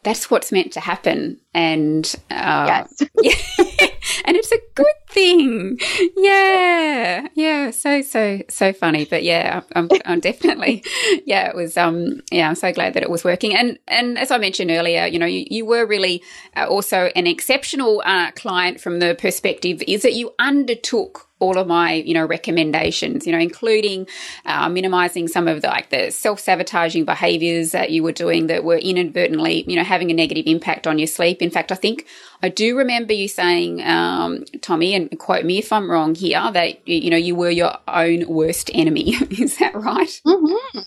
that's 0.06 0.30
what's 0.30 0.52
meant 0.52 0.72
to 0.72 0.78
happen. 0.78 1.36
And 1.52 2.14
uh, 2.30 2.64
yes. 2.68 3.02
yeah, 3.22 3.88
and 4.24 4.36
it's 4.36 4.52
a 4.52 4.58
good 4.76 4.86
thing. 5.08 5.80
Yeah, 6.16 7.26
yeah. 7.34 7.72
So 7.72 8.02
so 8.02 8.40
so 8.48 8.72
funny, 8.72 9.04
but 9.04 9.24
yeah, 9.24 9.62
I'm, 9.74 9.88
I'm 10.04 10.20
definitely 10.20 10.84
yeah. 11.26 11.48
It 11.48 11.56
was 11.56 11.76
um 11.76 12.22
yeah. 12.30 12.48
I'm 12.48 12.54
so 12.54 12.72
glad 12.72 12.94
that 12.94 13.02
it 13.02 13.10
was 13.10 13.24
working. 13.24 13.56
And 13.56 13.80
and 13.88 14.16
as 14.16 14.30
I 14.30 14.38
mentioned 14.38 14.70
earlier, 14.70 15.06
you 15.06 15.18
know, 15.18 15.26
you, 15.26 15.44
you 15.50 15.66
were 15.66 15.84
really 15.84 16.22
uh, 16.56 16.66
also 16.68 17.10
an 17.16 17.26
exceptional 17.26 18.00
uh, 18.06 18.30
client 18.30 18.80
from 18.80 19.00
the 19.00 19.16
perspective 19.18 19.82
is 19.88 20.02
that 20.02 20.12
you 20.12 20.32
undertook 20.38 21.25
all 21.38 21.58
of 21.58 21.66
my 21.66 21.94
you 21.94 22.14
know 22.14 22.24
recommendations 22.24 23.26
you 23.26 23.32
know 23.32 23.38
including 23.38 24.06
uh, 24.46 24.68
minimizing 24.68 25.28
some 25.28 25.46
of 25.48 25.62
the 25.62 25.68
like 25.68 25.90
the 25.90 26.10
self-sabotaging 26.10 27.04
behaviors 27.04 27.72
that 27.72 27.90
you 27.90 28.02
were 28.02 28.12
doing 28.12 28.46
that 28.46 28.64
were 28.64 28.78
inadvertently 28.78 29.64
you 29.68 29.76
know 29.76 29.84
having 29.84 30.10
a 30.10 30.14
negative 30.14 30.46
impact 30.46 30.86
on 30.86 30.98
your 30.98 31.06
sleep 31.06 31.42
in 31.42 31.50
fact 31.50 31.70
i 31.70 31.74
think 31.74 32.06
i 32.42 32.48
do 32.48 32.76
remember 32.76 33.12
you 33.12 33.28
saying 33.28 33.82
um, 33.86 34.44
Tomi 34.62 34.94
and 34.94 35.18
quote 35.18 35.44
me 35.44 35.58
if 35.58 35.72
i'm 35.72 35.90
wrong 35.90 36.14
here 36.14 36.50
that 36.52 36.86
you 36.88 37.10
know 37.10 37.16
you 37.16 37.34
were 37.34 37.50
your 37.50 37.76
own 37.88 38.26
worst 38.28 38.70
enemy 38.72 39.14
is 39.30 39.58
that 39.58 39.74
right 39.74 40.20
mm-hmm. 40.26 40.78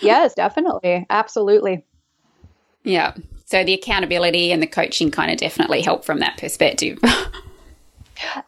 yes 0.00 0.34
definitely 0.34 1.06
absolutely 1.10 1.84
Yeah. 2.84 3.14
So 3.44 3.64
the 3.64 3.74
accountability 3.74 4.52
and 4.52 4.62
the 4.62 4.66
coaching 4.66 5.10
kind 5.10 5.30
of 5.30 5.38
definitely 5.38 5.82
help 5.82 6.04
from 6.04 6.20
that 6.20 6.38
perspective. 6.38 6.98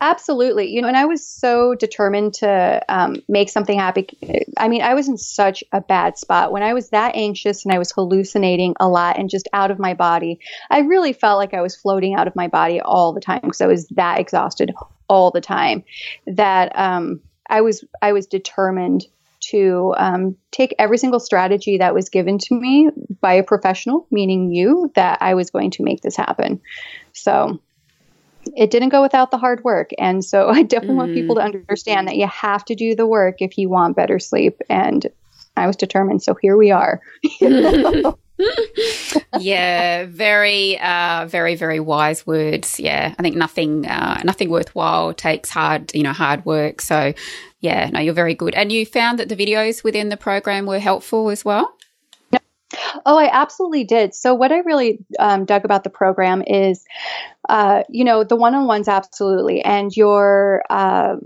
Absolutely. 0.01 0.71
You 0.71 0.83
know, 0.83 0.89
and 0.89 0.97
I 0.97 1.05
was 1.05 1.27
so 1.27 1.75
determined 1.75 2.35
to 2.35 2.83
um, 2.89 3.17
make 3.29 3.49
something 3.49 3.79
happen. 3.79 4.07
I 4.57 4.69
mean, 4.69 4.83
I 4.83 4.95
was 4.95 5.09
in 5.09 5.17
such 5.17 5.63
a 5.73 5.81
bad 5.81 6.19
spot 6.19 6.53
when 6.53 6.63
I 6.63 6.75
was 6.75 6.91
that 6.91 7.15
anxious 7.15 7.65
and 7.65 7.73
I 7.73 7.79
was 7.79 7.93
hallucinating 7.93 8.75
a 8.81 8.89
lot 8.89 9.19
and 9.19 9.31
just 9.31 9.49
out 9.53 9.71
of 9.71 9.79
my 9.79 9.95
body. 9.95 10.41
I 10.71 10.81
really 10.81 11.13
felt 11.13 11.39
like 11.39 11.55
I 11.55 11.63
was 11.63 11.77
floating 11.77 12.15
out 12.15 12.27
of 12.27 12.37
my 12.37 12.49
body 12.49 12.81
all 12.81 13.13
the 13.13 13.21
time 13.21 13.41
because 13.43 13.61
I 13.61 13.67
was 13.67 13.87
that 13.89 14.19
exhausted 14.19 14.73
all 15.09 15.31
the 15.31 15.41
time 15.41 15.85
that 16.27 16.73
um, 16.77 17.21
I 17.49 17.61
was 17.61 17.85
I 18.01 18.13
was 18.13 18.27
determined 18.27 19.07
to 19.41 19.95
um, 19.97 20.37
take 20.51 20.75
every 20.79 20.99
single 20.99 21.21
strategy 21.21 21.79
that 21.79 21.95
was 21.95 22.11
given 22.11 22.39
to 22.39 22.55
me 22.55 22.91
by 23.21 23.35
a 23.35 23.43
professional, 23.43 24.07
meaning 24.11 24.53
you, 24.53 24.93
that 24.95 25.19
I 25.23 25.35
was 25.35 25.51
going 25.51 25.71
to 25.73 25.83
make 25.83 26.03
this 26.03 26.15
happen. 26.17 26.61
So 27.13 27.59
it 28.57 28.71
didn't 28.71 28.89
go 28.91 29.03
without 29.03 29.31
the 29.31 29.39
hard 29.39 29.63
work. 29.65 29.91
And 29.99 30.25
so 30.25 30.49
I 30.51 30.63
definitely 30.63 30.89
mm-hmm. 30.89 30.97
want 30.97 31.15
people 31.15 31.35
to 31.37 31.43
understand 31.43 32.09
that 32.09 32.17
you 32.17 32.27
have 32.27 32.65
to 32.67 32.75
do 32.75 32.95
the 32.95 33.07
work 33.07 33.37
if 33.41 33.59
you 33.59 33.69
want 33.69 33.97
better 33.97 34.19
sleep. 34.19 34.61
And 34.69 35.07
I 35.57 35.67
was 35.67 35.77
determined. 35.77 36.23
So 36.23 36.35
here 36.35 36.57
we 36.57 36.71
are. 36.71 37.01
yeah, 39.39 40.07
very, 40.07 40.79
uh, 40.81 41.27
very, 41.27 41.55
very 41.57 41.81
wise 41.81 42.27
words. 42.27 42.81
Yeah, 42.81 43.15
I 43.19 43.23
think 43.23 43.37
nothing, 43.37 43.87
uh, 43.87 44.23
nothing 44.25 44.51
worthwhile 44.51 45.13
takes 45.13 45.51
hard, 45.51 45.95
you 45.95 46.03
know, 46.03 46.13
hard 46.13 46.45
work. 46.47 46.81
So, 46.81 47.13
yeah, 47.61 47.91
no, 47.91 48.01
you're 48.01 48.15
very 48.15 48.35
good. 48.35 48.55
And 48.55 48.73
you 48.73 48.87
found 48.87 49.19
that 49.19 49.29
the 49.29 49.37
videos 49.37 49.85
within 49.85 50.09
the 50.09 50.17
program 50.17 50.67
were 50.67 50.79
helpful 50.79 51.29
as 51.29 51.45
well. 51.45 51.77
Oh, 53.07 53.19
I 53.19 53.31
absolutely 53.33 53.85
did. 53.85 54.15
So, 54.15 54.35
what 54.35 54.53
I 54.53 54.59
really 54.59 54.99
um, 55.19 55.45
dug 55.45 55.65
about 55.65 55.85
the 55.85 55.91
program 55.91 56.43
is, 56.47 56.85
uh, 57.49 57.83
you 57.89 58.05
know, 58.05 58.25
the 58.25 58.37
one 58.37 58.55
on 58.55 58.67
ones, 58.67 58.89
absolutely. 58.89 59.63
And 59.63 59.95
your, 59.97 60.63
uh, 60.71 61.17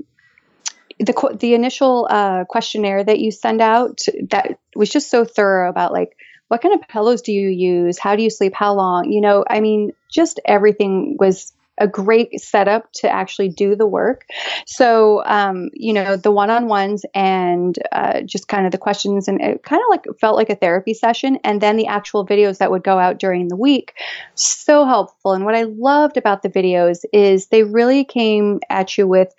the, 0.98 1.36
the 1.38 1.54
initial 1.54 2.06
uh, 2.08 2.44
questionnaire 2.44 3.02
that 3.02 3.18
you 3.18 3.30
send 3.30 3.60
out 3.60 4.02
that 4.30 4.58
was 4.76 4.90
just 4.90 5.10
so 5.10 5.24
thorough 5.24 5.68
about 5.68 5.92
like, 5.92 6.16
what 6.48 6.62
kind 6.62 6.74
of 6.74 6.88
pillows 6.88 7.22
do 7.22 7.32
you 7.32 7.48
use? 7.48 7.98
How 7.98 8.16
do 8.16 8.22
you 8.22 8.30
sleep? 8.30 8.54
How 8.54 8.74
long? 8.74 9.10
You 9.10 9.20
know, 9.20 9.44
I 9.48 9.60
mean, 9.60 9.92
just 10.10 10.40
everything 10.44 11.16
was 11.18 11.52
a 11.78 11.88
great 11.88 12.40
setup 12.40 12.92
to 12.92 13.08
actually 13.08 13.48
do 13.48 13.74
the 13.74 13.86
work. 13.86 14.26
So, 14.66 15.24
um, 15.24 15.70
you 15.72 15.92
know, 15.92 16.16
the 16.16 16.30
one 16.30 16.50
on 16.50 16.68
ones 16.68 17.04
and 17.14 17.76
uh, 17.92 18.20
just 18.22 18.48
kind 18.48 18.64
of 18.64 18.72
the 18.72 18.78
questions, 18.78 19.28
and 19.28 19.40
it 19.40 19.62
kind 19.62 19.82
of 19.82 19.86
like 19.90 20.04
felt 20.20 20.36
like 20.36 20.50
a 20.50 20.56
therapy 20.56 20.94
session. 20.94 21.38
And 21.42 21.60
then 21.60 21.76
the 21.76 21.86
actual 21.86 22.26
videos 22.26 22.58
that 22.58 22.70
would 22.70 22.84
go 22.84 22.98
out 22.98 23.18
during 23.18 23.48
the 23.48 23.56
week, 23.56 23.94
so 24.34 24.84
helpful. 24.84 25.32
And 25.32 25.44
what 25.44 25.54
I 25.54 25.64
loved 25.64 26.16
about 26.16 26.42
the 26.42 26.48
videos 26.48 27.04
is 27.12 27.46
they 27.46 27.64
really 27.64 28.04
came 28.04 28.60
at 28.70 28.96
you 28.96 29.08
with 29.08 29.34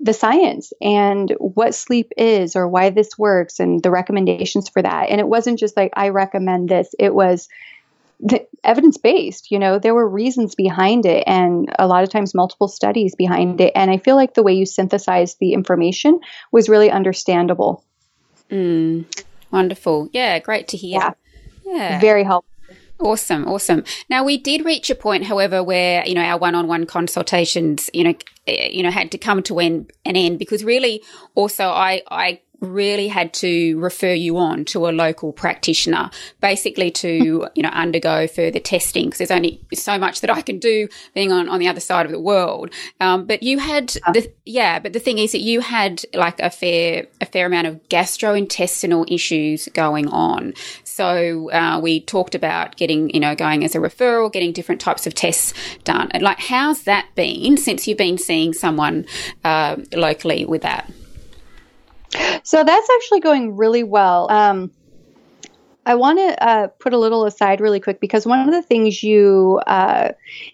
the 0.00 0.12
science 0.12 0.72
and 0.80 1.34
what 1.40 1.74
sleep 1.74 2.12
is 2.16 2.54
or 2.54 2.68
why 2.68 2.88
this 2.88 3.18
works 3.18 3.58
and 3.58 3.82
the 3.82 3.90
recommendations 3.90 4.68
for 4.68 4.80
that. 4.80 5.10
And 5.10 5.20
it 5.20 5.26
wasn't 5.26 5.58
just 5.58 5.76
like, 5.76 5.92
I 5.94 6.10
recommend 6.10 6.68
this. 6.68 6.94
It 7.00 7.14
was, 7.14 7.48
evidence 8.64 8.96
based 8.96 9.50
you 9.50 9.58
know 9.58 9.78
there 9.78 9.94
were 9.94 10.08
reasons 10.08 10.54
behind 10.56 11.06
it 11.06 11.22
and 11.26 11.72
a 11.78 11.86
lot 11.86 12.02
of 12.02 12.10
times 12.10 12.34
multiple 12.34 12.66
studies 12.66 13.14
behind 13.14 13.60
it. 13.60 13.72
And 13.76 13.90
i 13.90 13.98
feel 13.98 14.16
like 14.16 14.34
the 14.34 14.42
way 14.42 14.54
you 14.54 14.66
synthesized 14.66 15.38
the 15.38 15.52
information 15.52 16.20
was 16.50 16.68
really 16.68 16.90
understandable. 16.90 17.84
Mm, 18.50 19.04
wonderful. 19.52 20.08
Yeah 20.12 20.38
great 20.40 20.68
to 20.68 20.76
hear. 20.76 20.98
Yeah, 21.00 21.12
yeah. 21.64 22.00
very 22.00 22.24
helpful. 22.24 22.48
Awesome, 23.00 23.46
awesome. 23.46 23.84
Now 24.10 24.24
we 24.24 24.38
did 24.38 24.64
reach 24.64 24.90
a 24.90 24.94
point, 24.96 25.24
however, 25.24 25.62
where 25.62 26.04
you 26.04 26.14
know 26.14 26.22
our 26.22 26.36
one-on-one 26.36 26.86
consultations, 26.86 27.88
you 27.92 28.02
know, 28.02 28.14
eh, 28.48 28.70
you 28.72 28.82
know, 28.82 28.90
had 28.90 29.12
to 29.12 29.18
come 29.18 29.40
to 29.44 29.60
an, 29.60 29.86
an 30.04 30.16
end 30.16 30.40
because 30.40 30.64
really, 30.64 31.02
also 31.36 31.68
I 31.68 32.02
I 32.10 32.40
really 32.60 33.08
had 33.08 33.32
to 33.32 33.78
refer 33.78 34.12
you 34.12 34.36
on 34.36 34.64
to 34.66 34.88
a 34.88 34.90
local 34.90 35.32
practitioner, 35.32 36.10
basically 36.40 36.90
to, 36.90 37.48
you 37.54 37.62
know, 37.62 37.68
undergo 37.68 38.26
further 38.26 38.58
testing 38.58 39.06
because 39.06 39.18
there's 39.18 39.30
only 39.30 39.60
so 39.74 39.98
much 39.98 40.20
that 40.20 40.30
I 40.30 40.42
can 40.42 40.58
do 40.58 40.88
being 41.14 41.32
on, 41.32 41.48
on 41.48 41.60
the 41.60 41.68
other 41.68 41.80
side 41.80 42.06
of 42.06 42.12
the 42.12 42.20
world. 42.20 42.70
Um, 43.00 43.26
but 43.26 43.42
you 43.42 43.58
had 43.58 43.88
the, 44.12 44.30
yeah, 44.44 44.78
but 44.78 44.92
the 44.92 44.98
thing 44.98 45.18
is 45.18 45.32
that 45.32 45.40
you 45.40 45.60
had 45.60 46.02
like 46.14 46.40
a 46.40 46.50
fair, 46.50 47.06
a 47.20 47.26
fair 47.26 47.46
amount 47.46 47.68
of 47.68 47.88
gastrointestinal 47.88 49.10
issues 49.10 49.68
going 49.74 50.08
on. 50.08 50.54
So, 50.84 51.50
uh, 51.52 51.78
we 51.80 52.00
talked 52.00 52.34
about 52.34 52.76
getting, 52.76 53.10
you 53.10 53.20
know, 53.20 53.36
going 53.36 53.64
as 53.64 53.76
a 53.76 53.78
referral, 53.78 54.32
getting 54.32 54.52
different 54.52 54.80
types 54.80 55.06
of 55.06 55.14
tests 55.14 55.54
done. 55.84 56.08
And 56.10 56.22
like, 56.22 56.40
how's 56.40 56.82
that 56.82 57.06
been 57.14 57.56
since 57.56 57.86
you've 57.86 57.98
been 57.98 58.18
seeing 58.18 58.52
someone, 58.52 59.06
uh, 59.44 59.76
locally 59.92 60.44
with 60.44 60.62
that? 60.62 60.90
So 62.42 62.64
that's 62.64 62.88
actually 62.96 63.20
going 63.20 63.56
really 63.56 63.84
well. 63.84 64.30
Um, 64.30 64.70
I 65.88 65.94
want 65.94 66.18
to 66.18 66.46
uh, 66.46 66.66
put 66.66 66.92
a 66.92 66.98
little 66.98 67.24
aside 67.24 67.62
really 67.62 67.80
quick 67.80 67.98
because 67.98 68.26
one 68.26 68.46
of 68.46 68.52
the 68.52 68.60
things 68.60 69.02
you 69.02 69.58
uh, 69.66 70.10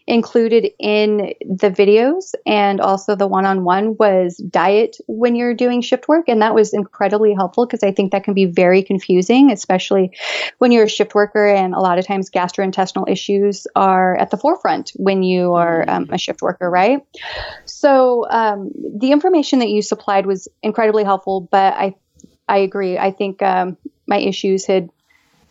included 0.06 0.70
in 0.78 1.34
the 1.40 1.70
videos 1.70 2.34
and 2.46 2.80
also 2.80 3.16
the 3.16 3.26
one 3.26 3.44
on 3.44 3.64
one 3.64 3.96
was 3.98 4.36
diet 4.36 4.96
when 5.08 5.34
you're 5.34 5.52
doing 5.52 5.80
shift 5.80 6.06
work. 6.06 6.28
And 6.28 6.40
that 6.40 6.54
was 6.54 6.72
incredibly 6.72 7.34
helpful 7.34 7.66
because 7.66 7.82
I 7.82 7.90
think 7.90 8.12
that 8.12 8.22
can 8.22 8.32
be 8.32 8.44
very 8.44 8.84
confusing, 8.84 9.50
especially 9.50 10.16
when 10.58 10.70
you're 10.70 10.84
a 10.84 10.88
shift 10.88 11.16
worker. 11.16 11.48
And 11.48 11.74
a 11.74 11.80
lot 11.80 11.98
of 11.98 12.06
times 12.06 12.30
gastrointestinal 12.30 13.08
issues 13.08 13.66
are 13.74 14.16
at 14.16 14.30
the 14.30 14.36
forefront 14.36 14.92
when 14.94 15.24
you 15.24 15.54
are 15.54 15.84
um, 15.88 16.10
a 16.10 16.18
shift 16.18 16.42
worker, 16.42 16.70
right? 16.70 17.00
So 17.64 18.24
um, 18.30 18.70
the 18.98 19.10
information 19.10 19.58
that 19.58 19.68
you 19.68 19.82
supplied 19.82 20.26
was 20.26 20.46
incredibly 20.62 21.02
helpful, 21.02 21.48
but 21.50 21.74
I 21.74 21.96
I 22.46 22.58
agree. 22.58 22.98
I 22.98 23.10
think 23.10 23.42
um, 23.42 23.78
my 24.06 24.18
issues 24.18 24.66
had 24.66 24.90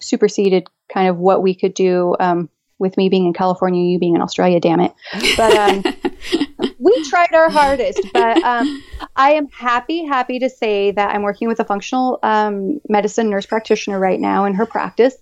superseded 0.04 0.68
kind 0.94 1.08
of 1.08 1.18
what 1.18 1.42
we 1.42 1.56
could 1.56 1.74
do 1.74 2.16
um, 2.20 2.50
with 2.80 2.98
me 2.98 3.10
being 3.10 3.26
in 3.26 3.34
California, 3.34 3.82
you 3.82 4.00
being 4.00 4.16
in 4.16 4.22
Australia, 4.22 4.60
damn 4.60 4.80
it. 4.80 4.94
But 5.38 5.56
um, 5.56 5.84
we 6.80 7.10
tried 7.10 7.34
our 7.34 7.50
hardest. 7.50 8.02
But 8.14 8.44
um, 8.44 8.84
I 9.16 9.32
am 9.32 9.48
happy, 9.50 10.06
happy 10.06 10.40
to 10.40 10.50
say 10.50 10.92
that 10.92 11.16
I'm 11.16 11.22
working 11.24 11.48
with 11.48 11.60
a 11.60 11.64
functional 11.64 12.20
um, 12.24 12.82
medicine 12.90 13.30
nurse 13.30 13.46
practitioner 13.46 14.00
right 14.00 14.20
now 14.20 14.46
in 14.46 14.54
her 14.56 14.66
practice. 14.66 15.16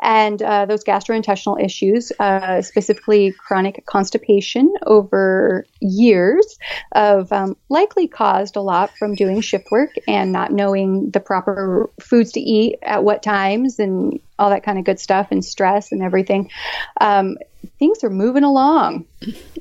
And 0.00 0.40
uh, 0.40 0.66
those 0.66 0.84
gastrointestinal 0.84 1.62
issues, 1.62 2.12
uh, 2.20 2.62
specifically 2.62 3.32
chronic 3.32 3.84
constipation 3.86 4.72
over 4.86 5.66
years, 5.80 6.58
of 6.92 7.32
um, 7.32 7.56
likely 7.68 8.06
caused 8.06 8.56
a 8.56 8.60
lot 8.60 8.96
from 8.96 9.14
doing 9.14 9.40
shift 9.40 9.66
work 9.70 9.90
and 10.06 10.30
not 10.30 10.52
knowing 10.52 11.10
the 11.10 11.20
proper 11.20 11.90
foods 12.00 12.32
to 12.32 12.40
eat 12.40 12.78
at 12.82 13.02
what 13.02 13.22
times 13.22 13.78
and 13.78 14.20
all 14.38 14.50
that 14.50 14.62
kind 14.62 14.78
of 14.78 14.84
good 14.84 15.00
stuff 15.00 15.28
and 15.30 15.44
stress 15.44 15.92
and 15.92 16.02
everything. 16.02 16.50
Um, 17.00 17.36
things 17.78 18.04
are 18.04 18.10
moving 18.10 18.44
along, 18.44 19.06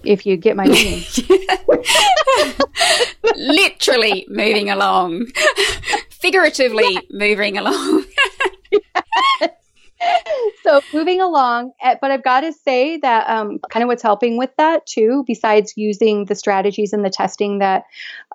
if 0.03 0.25
you 0.25 0.37
get 0.37 0.55
my 0.55 0.67
meaning. 0.67 1.03
Literally 3.35 4.25
moving 4.29 4.69
along, 4.69 5.27
figuratively 6.09 6.99
moving 7.11 7.57
along. 7.57 8.05
so 10.63 10.81
moving 10.93 11.21
along 11.21 11.71
eh, 11.81 11.95
but 11.99 12.11
i've 12.11 12.23
got 12.23 12.41
to 12.41 12.53
say 12.53 12.97
that 12.97 13.27
um, 13.29 13.59
kind 13.69 13.83
of 13.83 13.87
what's 13.87 14.03
helping 14.03 14.37
with 14.37 14.51
that 14.57 14.85
too 14.85 15.23
besides 15.25 15.73
using 15.75 16.25
the 16.25 16.35
strategies 16.35 16.93
and 16.93 17.03
the 17.03 17.09
testing 17.09 17.59
that 17.59 17.83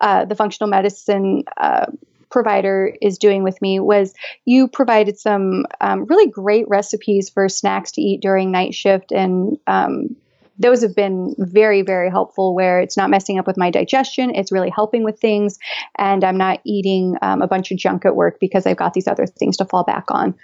uh, 0.01 0.25
the 0.25 0.35
functional 0.35 0.69
medicine 0.69 1.45
uh, 1.57 1.87
provider 2.33 2.93
is 3.01 3.19
doing 3.19 3.45
with 3.45 3.61
me 3.63 3.79
was 3.79 4.15
you 4.45 4.67
provided 4.67 5.19
some 5.19 5.67
um, 5.81 6.07
really 6.07 6.29
great 6.29 6.67
recipes 6.69 7.31
for 7.31 7.49
snacks 7.49 7.93
to 7.93 8.01
eat 8.01 8.21
during 8.21 8.51
night 8.51 8.75
shift. 8.75 9.13
And 9.13 9.59
um, 9.69 10.17
those 10.59 10.83
have 10.83 10.95
been 10.95 11.35
very 11.39 11.83
very 11.83 12.11
helpful 12.11 12.55
where 12.55 12.81
it's 12.81 12.97
not 12.97 13.11
messing 13.11 13.39
up 13.39 13.47
with 13.47 13.57
my 13.57 13.71
digestion. 13.71 14.35
It's 14.35 14.53
really 14.53 14.71
helping 14.71 15.05
with 15.05 15.21
things. 15.21 15.59
And 15.97 16.25
i'm 16.25 16.37
not 16.37 16.61
eating 16.65 17.17
um, 17.23 17.43
a 17.43 17.47
bunch 17.47 17.71
of 17.71 17.79
junk 17.79 18.05
at 18.05 18.17
work 18.17 18.39
because 18.41 18.67
i've 18.67 18.77
got 18.77 18.95
these 18.95 19.09
other 19.09 19.27
things 19.27 19.59
to 19.59 19.65
fall 19.65 19.85
back 19.85 20.07
on. 20.09 20.35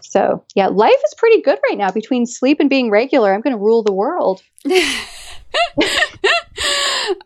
So 0.00 0.44
yeah 0.54 0.68
life 0.68 1.00
is 1.04 1.14
pretty 1.16 1.42
good 1.42 1.58
right 1.68 1.78
now 1.78 1.90
between 1.90 2.26
sleep 2.26 2.60
and 2.60 2.70
being 2.70 2.90
regular. 2.90 3.32
I'm 3.32 3.40
going 3.40 3.56
to 3.56 3.62
rule 3.62 3.82
the 3.82 3.92
world. 3.92 4.42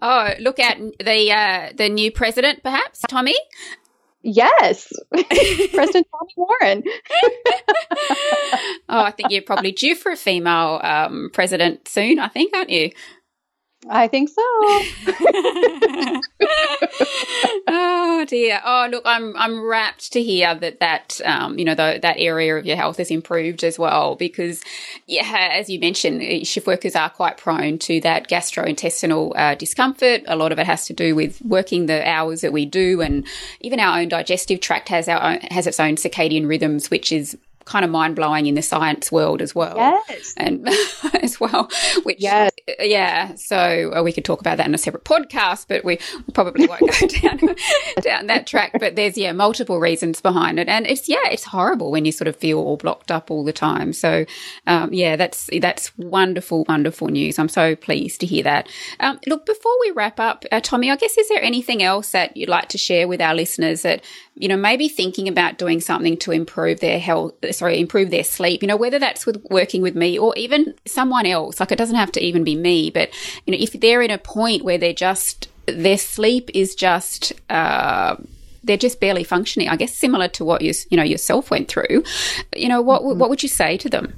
Oh 0.02 0.30
look 0.40 0.58
at 0.58 0.78
the 0.78 1.32
uh, 1.32 1.72
the 1.76 1.88
new 1.88 2.10
president 2.10 2.62
perhaps 2.62 3.00
Tomi 3.08 3.36
Yes, 4.22 4.92
President 5.12 6.06
Tomi 6.12 6.34
Warren. 6.36 6.82
oh, 8.88 9.02
I 9.02 9.10
think 9.12 9.30
you're 9.30 9.42
probably 9.42 9.72
due 9.72 9.94
for 9.94 10.12
a 10.12 10.16
female 10.16 10.80
um, 10.82 11.30
president 11.32 11.88
soon. 11.88 12.18
I 12.18 12.28
think, 12.28 12.54
aren't 12.54 12.70
you? 12.70 12.90
I 13.88 14.08
think 14.08 14.28
so. 14.28 14.42
oh 17.66 18.26
dear. 18.28 18.60
Oh 18.62 18.88
look, 18.90 19.02
I'm 19.06 19.34
I'm 19.36 19.62
rapt 19.64 20.12
to 20.12 20.22
hear 20.22 20.54
that 20.54 20.80
that 20.80 21.18
um, 21.24 21.58
you 21.58 21.64
know 21.64 21.74
the, 21.74 21.98
that 22.02 22.16
area 22.18 22.56
of 22.56 22.66
your 22.66 22.76
health 22.76 22.98
has 22.98 23.10
improved 23.10 23.64
as 23.64 23.78
well 23.78 24.16
because 24.16 24.62
yeah, 25.06 25.48
as 25.52 25.70
you 25.70 25.80
mentioned, 25.80 26.20
eh, 26.22 26.44
shift 26.44 26.66
workers 26.66 26.94
are 26.94 27.08
quite 27.08 27.38
prone 27.38 27.78
to 27.78 28.02
that 28.02 28.28
gastrointestinal 28.28 29.32
uh, 29.34 29.54
discomfort. 29.54 30.24
A 30.26 30.36
lot 30.36 30.52
of 30.52 30.58
it 30.58 30.66
has 30.66 30.84
to 30.86 30.92
do 30.92 31.14
with 31.14 31.40
working 31.40 31.86
the 31.86 32.06
hours 32.06 32.42
that 32.42 32.52
we 32.52 32.66
do, 32.66 33.00
and 33.00 33.26
even 33.62 33.80
our 33.80 33.98
own 33.98 34.08
digestive 34.08 34.60
tract 34.60 34.90
has 34.90 35.08
our 35.08 35.22
own, 35.22 35.40
has 35.50 35.66
its 35.66 35.80
own 35.80 35.96
circadian 35.96 36.46
rhythms, 36.46 36.90
which 36.90 37.12
is 37.12 37.34
kind 37.70 37.84
of 37.84 37.90
mind 37.90 38.16
blowing 38.16 38.46
in 38.46 38.56
the 38.56 38.62
science 38.62 39.12
world 39.12 39.40
as 39.40 39.54
well. 39.54 39.76
Yes. 39.76 40.34
And 40.36 40.68
as 41.22 41.38
well, 41.38 41.70
which, 42.02 42.18
yes. 42.18 42.50
yeah. 42.80 43.36
So 43.36 43.92
uh, 43.96 44.02
we 44.02 44.12
could 44.12 44.24
talk 44.24 44.40
about 44.40 44.56
that 44.56 44.66
in 44.66 44.74
a 44.74 44.78
separate 44.78 45.04
podcast, 45.04 45.66
but 45.68 45.84
we 45.84 46.00
probably 46.34 46.66
won't 46.66 46.80
go 46.80 47.06
down, 47.06 47.38
down 48.02 48.26
that 48.26 48.48
track. 48.48 48.72
But 48.80 48.96
there's, 48.96 49.16
yeah, 49.16 49.30
multiple 49.30 49.78
reasons 49.78 50.20
behind 50.20 50.58
it. 50.58 50.68
And 50.68 50.84
it's, 50.84 51.08
yeah, 51.08 51.28
it's 51.30 51.44
horrible 51.44 51.92
when 51.92 52.04
you 52.04 52.10
sort 52.10 52.26
of 52.26 52.34
feel 52.34 52.58
all 52.58 52.76
blocked 52.76 53.12
up 53.12 53.30
all 53.30 53.44
the 53.44 53.52
time. 53.52 53.92
So, 53.92 54.26
um, 54.66 54.92
yeah, 54.92 55.14
that's, 55.14 55.48
that's 55.60 55.96
wonderful, 55.96 56.64
wonderful 56.68 57.06
news. 57.06 57.38
I'm 57.38 57.48
so 57.48 57.76
pleased 57.76 58.20
to 58.20 58.26
hear 58.26 58.42
that. 58.42 58.68
Um, 58.98 59.20
look, 59.28 59.46
before 59.46 59.78
we 59.80 59.92
wrap 59.92 60.18
up, 60.18 60.44
uh, 60.50 60.58
Tomi, 60.60 60.90
I 60.90 60.96
guess, 60.96 61.16
is 61.16 61.28
there 61.28 61.42
anything 61.42 61.84
else 61.84 62.10
that 62.10 62.36
you'd 62.36 62.48
like 62.48 62.68
to 62.70 62.78
share 62.78 63.06
with 63.06 63.20
our 63.20 63.34
listeners 63.34 63.82
that, 63.82 64.02
you 64.40 64.48
know, 64.48 64.56
maybe 64.56 64.88
thinking 64.88 65.28
about 65.28 65.58
doing 65.58 65.80
something 65.80 66.16
to 66.16 66.32
improve 66.32 66.80
their 66.80 66.98
health, 66.98 67.34
sorry, 67.50 67.78
improve 67.78 68.10
their 68.10 68.24
sleep, 68.24 68.62
you 68.62 68.68
know, 68.68 68.76
whether 68.76 68.98
that's 68.98 69.26
with 69.26 69.44
working 69.50 69.82
with 69.82 69.94
me 69.94 70.18
or 70.18 70.32
even 70.36 70.74
someone 70.86 71.26
else, 71.26 71.60
like 71.60 71.70
it 71.70 71.76
doesn't 71.76 71.96
have 71.96 72.10
to 72.12 72.24
even 72.24 72.42
be 72.42 72.56
me, 72.56 72.88
but, 72.90 73.10
you 73.44 73.52
know, 73.52 73.58
if 73.60 73.72
they're 73.72 74.00
in 74.00 74.10
a 74.10 74.16
point 74.16 74.64
where 74.64 74.78
they're 74.78 74.94
just, 74.94 75.48
their 75.66 75.98
sleep 75.98 76.50
is 76.54 76.74
just, 76.74 77.34
uh, 77.50 78.16
they're 78.64 78.78
just 78.78 78.98
barely 78.98 79.24
functioning. 79.24 79.68
I 79.68 79.76
guess 79.76 79.94
similar 79.94 80.28
to 80.28 80.44
what 80.44 80.60
you 80.60 80.74
you 80.90 80.96
know 80.98 81.02
yourself 81.02 81.50
went 81.50 81.68
through. 81.68 82.04
You 82.54 82.68
know 82.68 82.82
what 82.82 83.00
mm-hmm. 83.00 83.18
what 83.18 83.30
would 83.30 83.42
you 83.42 83.48
say 83.48 83.78
to 83.78 83.88
them? 83.88 84.12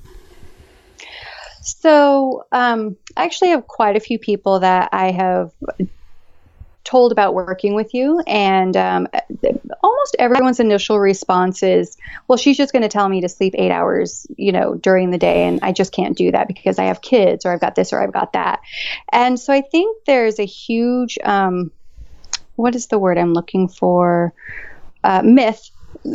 So 1.62 2.44
um, 2.50 2.96
I 3.16 3.24
actually 3.24 3.50
have 3.50 3.68
quite 3.68 3.94
a 3.96 4.00
few 4.00 4.18
people 4.18 4.58
that 4.60 4.88
I 4.92 5.12
have 5.12 5.52
told 6.92 7.10
about 7.10 7.32
working 7.32 7.74
with 7.74 7.94
you, 7.94 8.20
and 8.26 8.76
um, 8.76 9.08
almost 9.82 10.14
everyone's 10.18 10.60
initial 10.60 10.98
response 10.98 11.62
is, 11.62 11.96
"Well, 12.28 12.36
she's 12.36 12.58
just 12.58 12.72
going 12.72 12.82
to 12.82 12.88
tell 12.90 13.08
me 13.08 13.22
to 13.22 13.30
sleep 13.30 13.54
eight 13.56 13.70
hours, 13.70 14.26
you 14.36 14.52
know, 14.52 14.74
during 14.74 15.10
the 15.10 15.16
day, 15.16 15.44
and 15.44 15.58
I 15.62 15.72
just 15.72 15.90
can't 15.90 16.16
do 16.16 16.30
that 16.32 16.48
because 16.48 16.78
I 16.78 16.84
have 16.84 17.00
kids, 17.00 17.46
or 17.46 17.52
I've 17.52 17.60
got 17.60 17.76
this, 17.76 17.94
or 17.94 18.02
I've 18.02 18.12
got 18.12 18.34
that." 18.34 18.60
And 19.10 19.40
so 19.40 19.54
I 19.54 19.62
think 19.62 20.04
there's 20.04 20.38
a 20.38 20.44
huge, 20.44 21.18
um, 21.24 21.72
what 22.56 22.74
is 22.74 22.88
the 22.88 22.98
word 22.98 23.16
I'm 23.16 23.32
looking 23.32 23.68
for? 23.68 24.34
Uh, 25.02 25.22
myth. 25.24 25.70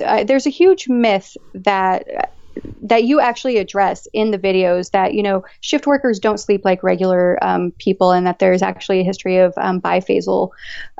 Uh, 0.05 0.25
there's 0.25 0.45
a 0.45 0.51
huge 0.51 0.87
myth 0.87 1.35
that 1.55 2.36
that 2.81 3.03
you 3.03 3.19
actually 3.19 3.57
address 3.57 4.07
in 4.13 4.31
the 4.31 4.39
videos 4.39 4.91
that 4.91 5.13
you 5.13 5.23
know 5.23 5.43
shift 5.61 5.87
workers 5.87 6.19
don't 6.19 6.39
sleep 6.39 6.61
like 6.63 6.83
regular 6.83 7.37
um, 7.43 7.71
people 7.79 8.11
and 8.11 8.25
that 8.25 8.39
there's 8.39 8.61
actually 8.61 8.99
a 8.99 9.03
history 9.03 9.37
of 9.37 9.53
um, 9.57 9.81
biphasal 9.81 10.49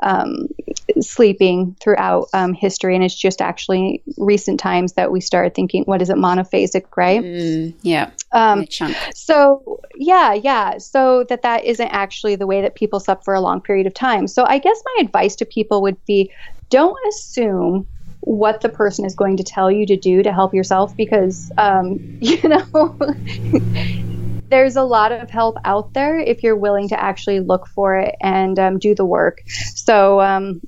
um, 0.02 0.48
sleeping 1.00 1.76
throughout 1.80 2.26
um, 2.34 2.52
history. 2.52 2.94
And 2.94 3.04
it's 3.04 3.14
just 3.14 3.40
actually 3.40 4.02
recent 4.16 4.60
times 4.60 4.94
that 4.94 5.10
we 5.12 5.20
started 5.20 5.54
thinking 5.54 5.84
what 5.84 6.02
is 6.02 6.10
it 6.10 6.16
monophasic 6.16 6.84
right? 6.96 7.22
Mm, 7.22 7.74
yeah. 7.82 8.10
Um, 8.32 8.66
so 9.14 9.80
yeah 9.96 10.34
yeah. 10.34 10.78
So 10.78 11.24
that 11.28 11.42
that 11.42 11.64
isn't 11.64 11.88
actually 11.88 12.36
the 12.36 12.46
way 12.46 12.60
that 12.60 12.74
people 12.74 13.00
slept 13.00 13.24
for 13.24 13.34
a 13.34 13.40
long 13.40 13.60
period 13.60 13.86
of 13.86 13.94
time. 13.94 14.26
So 14.26 14.44
i 14.46 14.58
guess 14.58 14.82
my 14.84 15.04
advice 15.04 15.36
to 15.36 15.44
people 15.44 15.82
would 15.82 16.02
be 16.04 16.30
don't 16.70 16.98
assume 17.08 17.86
what 18.20 18.60
the 18.60 18.68
person 18.68 19.04
is 19.04 19.14
going 19.14 19.36
to 19.36 19.44
tell 19.44 19.70
you 19.70 19.86
to 19.86 19.96
do 19.96 20.22
to 20.22 20.32
help 20.32 20.54
yourself 20.54 20.96
because 20.96 21.50
um, 21.56 21.98
you 22.20 22.40
know 22.48 22.96
there's 24.50 24.76
a 24.76 24.82
lot 24.82 25.12
of 25.12 25.30
help 25.30 25.56
out 25.64 25.92
there 25.92 26.18
if 26.18 26.42
you're 26.42 26.56
willing 26.56 26.88
to 26.88 27.00
actually 27.00 27.40
look 27.40 27.66
for 27.66 27.96
it 27.96 28.14
and 28.20 28.58
um, 28.58 28.78
do 28.78 28.94
the 28.94 29.04
work. 29.04 29.42
So 29.74 30.20
um, 30.20 30.60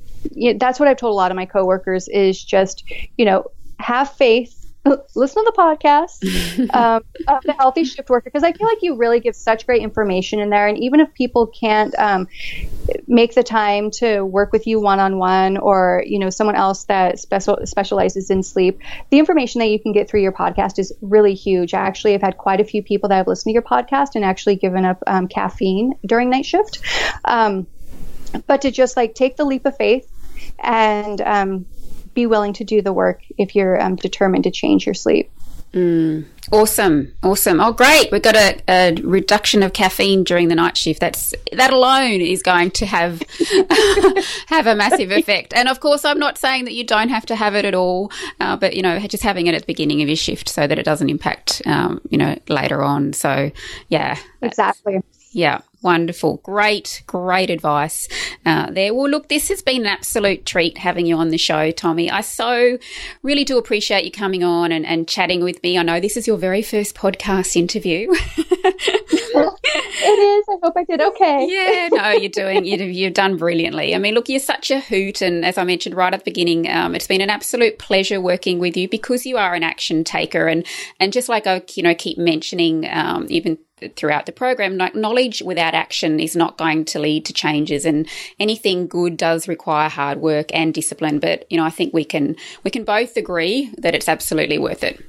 that's 0.57 0.79
what 0.79 0.89
i've 0.89 0.97
told 0.97 1.13
a 1.13 1.17
lot 1.17 1.31
of 1.31 1.37
my 1.37 1.47
coworkers 1.47 2.09
is 2.09 2.43
just 2.43 2.85
you 3.17 3.25
know 3.25 3.45
have 3.79 4.13
faith 4.13 4.60
listen 5.15 5.45
to 5.45 5.53
the 5.55 5.57
podcast. 5.57 6.71
Um, 6.73 7.03
of 7.27 7.43
the 7.45 7.53
healthy 7.53 7.85
shift 7.85 8.11
worker 8.11 8.25
because 8.25 8.45
i 8.45 8.53
feel 8.53 8.67
like 8.67 8.79
you 8.83 8.95
really 8.95 9.19
give 9.19 9.35
such 9.35 9.67
great 9.67 9.83
information 9.83 10.41
in 10.41 10.51
there. 10.51 10.69
And 10.69 10.79
even 10.79 11.01
if 11.01 11.13
people 11.15 11.47
can't 11.47 11.95
um, 11.99 12.29
make 13.07 13.35
the 13.35 13.43
time 13.43 13.91
to 13.93 14.23
work 14.23 14.53
with 14.53 14.67
you 14.67 14.81
one-on-one 14.81 15.57
or 15.57 16.03
you 16.07 16.19
know 16.19 16.31
someone 16.31 16.57
else 16.57 16.85
that 16.85 17.19
special, 17.19 17.59
specializes 17.65 18.31
in 18.31 18.43
sleep 18.43 18.79
the 19.11 19.19
information 19.19 19.59
that 19.61 19.69
you 19.69 19.81
can 19.81 19.93
get 19.93 20.09
through 20.09 20.23
your 20.23 20.33
podcast 20.33 20.79
is 20.79 20.93
really 21.01 21.35
huge. 21.35 21.75
I 21.75 21.81
actually 21.81 22.13
have 22.13 22.23
had 22.23 22.37
quite 22.37 22.61
a 22.61 22.65
few 22.65 22.83
people 22.83 23.09
that 23.09 23.17
have 23.17 23.27
listened 23.27 23.51
to 23.51 23.55
your 23.55 23.63
podcast 23.63 24.15
and 24.15 24.25
actually 24.25 24.57
given 24.57 24.85
up 24.85 25.03
um, 25.07 25.29
caffeine 25.29 25.95
during 26.07 26.31
night 26.31 26.47
shift. 26.47 26.81
Um, 27.25 27.67
but 28.47 28.63
to 28.63 28.71
just 28.71 28.97
like 28.97 29.15
take 29.15 29.37
the 29.37 29.45
leap 29.45 29.67
of 29.67 29.77
faith 29.77 30.09
and 30.59 31.21
um, 31.21 31.67
be 32.15 32.27
willing 32.27 32.53
to 32.55 32.65
do 32.65 32.83
the 32.83 32.93
work 32.93 33.23
if 33.39 33.55
you're 33.55 33.81
um, 33.81 33.97
determined 33.97 34.45
to 34.45 34.51
change 34.51 34.87
your 34.87 34.95
sleep. 34.95 35.31
Mm, 35.73 36.25
awesome, 36.51 37.15
awesome. 37.23 37.61
Oh, 37.61 37.73
great! 37.73 38.11
We've 38.11 38.21
got 38.21 38.35
a, 38.35 38.61
a, 38.69 38.95
reduction 39.03 39.63
of 39.63 39.73
caffeine 39.73 40.25
during 40.25 40.49
the 40.49 40.57
night 40.57 40.77
shift. 40.77 40.99
That's 40.99 41.33
that 41.53 41.73
alone 41.73 42.21
is 42.21 42.43
going 42.43 42.73
to 42.73 42.87
have 42.87 43.23
have 44.47 44.67
a 44.67 44.75
massive 44.75 45.13
effect. 45.13 45.55
And 45.55 45.69
of 45.69 45.79
course, 45.79 46.05
I'm 46.05 46.19
not 46.19 46.39
saying 46.39 46.65
that 46.65 46.75
you 46.75 46.83
don't 46.83 47.09
have 47.09 47.25
to 47.27 47.37
have 47.37 47.55
it 47.55 47.65
at 47.65 47.75
all, 47.75 48.11
uh, 48.41 48.57
but 48.57 48.75
you 48.75 48.83
know, 48.83 48.99
just 48.99 49.23
having 49.23 49.47
it 49.47 49.55
at 49.55 49.63
the 49.63 49.67
beginning 49.67 50.03
of 50.03 50.09
your 50.09 50.17
shift 50.17 50.49
so 50.49 50.67
that 50.67 50.77
it 50.77 50.83
doesn't 50.85 51.09
impact, 51.09 51.63
um, 51.67 52.01
you 52.11 52.19
know, 52.19 52.37
later 52.49 52.83
on. 52.83 53.13
So, 53.13 53.53
yeah, 53.89 54.19
exactly. 54.43 55.01
Yeah. 55.31 55.61
Wonderful. 55.83 56.41
Great, 56.43 57.03
great 57.07 57.49
advice 57.49 58.07
uh, 58.45 58.71
there. 58.71 58.93
Well, 58.93 59.09
look, 59.09 59.31
this 59.31 59.49
has 59.49 59.63
been 59.63 59.83
an 59.83 59.87
absolute 59.87 60.45
treat 60.45 60.77
having 60.77 61.07
you 61.07 61.17
on 61.17 61.31
the 61.31 61.39
show, 61.39 61.71
Tomi. 61.71 62.11
I 62.11 62.21
so 62.21 62.77
really 63.23 63.45
do 63.45 63.57
appreciate 63.57 64.05
you 64.05 64.11
coming 64.11 64.45
on 64.45 64.73
and, 64.73 64.85
and 64.85 65.09
chatting 65.09 65.43
with 65.43 65.63
me. 65.63 65.79
I 65.79 65.83
know 65.83 65.99
this 65.99 66.19
is 66.19 66.27
your 66.27 66.37
very 66.37 66.61
first 66.61 66.95
podcast 66.95 67.57
interview. 67.57 68.09
it 68.11 70.05
is. 70.05 70.45
I 70.51 70.57
hope 70.63 70.75
I 70.77 70.85
did 70.85 71.01
okay. 71.01 71.47
Yeah, 71.49 71.89
no, 71.93 72.11
you're 72.11 72.29
doing, 72.29 72.67
you, 72.67 72.77
you've 72.77 73.15
done 73.15 73.39
brilliantly. 73.39 73.95
I 73.95 73.99
mean, 73.99 74.13
look, 74.13 74.29
you're 74.29 74.39
such 74.39 74.71
a 74.71 74.81
hoot. 74.81 75.23
And 75.23 75.47
as 75.47 75.57
I 75.57 75.65
mentioned 75.65 75.95
right 75.95 76.13
at 76.13 76.21
the 76.21 76.31
beginning, 76.31 76.71
um, 76.71 76.95
it's 76.95 77.07
been 77.07 77.23
an 77.23 77.31
absolute 77.31 77.79
pleasure 77.79 78.21
working 78.21 78.59
with 78.59 78.77
you 78.77 78.87
because 78.87 79.25
you 79.25 79.39
are 79.39 79.55
an 79.55 79.63
action 79.63 80.05
taker. 80.05 80.47
And, 80.47 80.67
and 80.99 81.11
just 81.11 81.31
like 81.31 81.47
I, 81.47 81.63
you 81.75 81.83
know, 81.83 81.95
keep 81.95 82.19
mentioning, 82.19 82.87
um, 82.91 83.27
even 83.31 83.57
throughout 83.97 84.27
the 84.27 84.33
program, 84.33 84.77
Like 84.77 84.95
knowledge 84.95 85.43
without 85.43 85.75
action 85.75 86.21
is 86.21 86.37
not 86.37 86.59
going 86.59 86.85
to 86.87 86.99
lead 86.99 87.25
to 87.27 87.33
changes 87.33 87.85
and 87.85 88.09
anything 88.39 88.87
good 88.87 89.17
does 89.17 89.49
require 89.49 89.89
hard 89.89 90.21
work 90.21 90.51
and 90.55 90.73
discipline. 90.73 91.19
But, 91.19 91.47
you 91.51 91.57
know, 91.57 91.65
I 91.65 91.71
think 91.71 91.93
we 91.95 92.05
can, 92.05 92.37
we 92.65 92.71
can 92.71 92.85
both 92.85 93.17
agree 93.17 93.73
that 93.79 93.95
it's 93.95 94.09
absolutely 94.09 94.59
worth 94.59 94.85
it. 94.85 95.05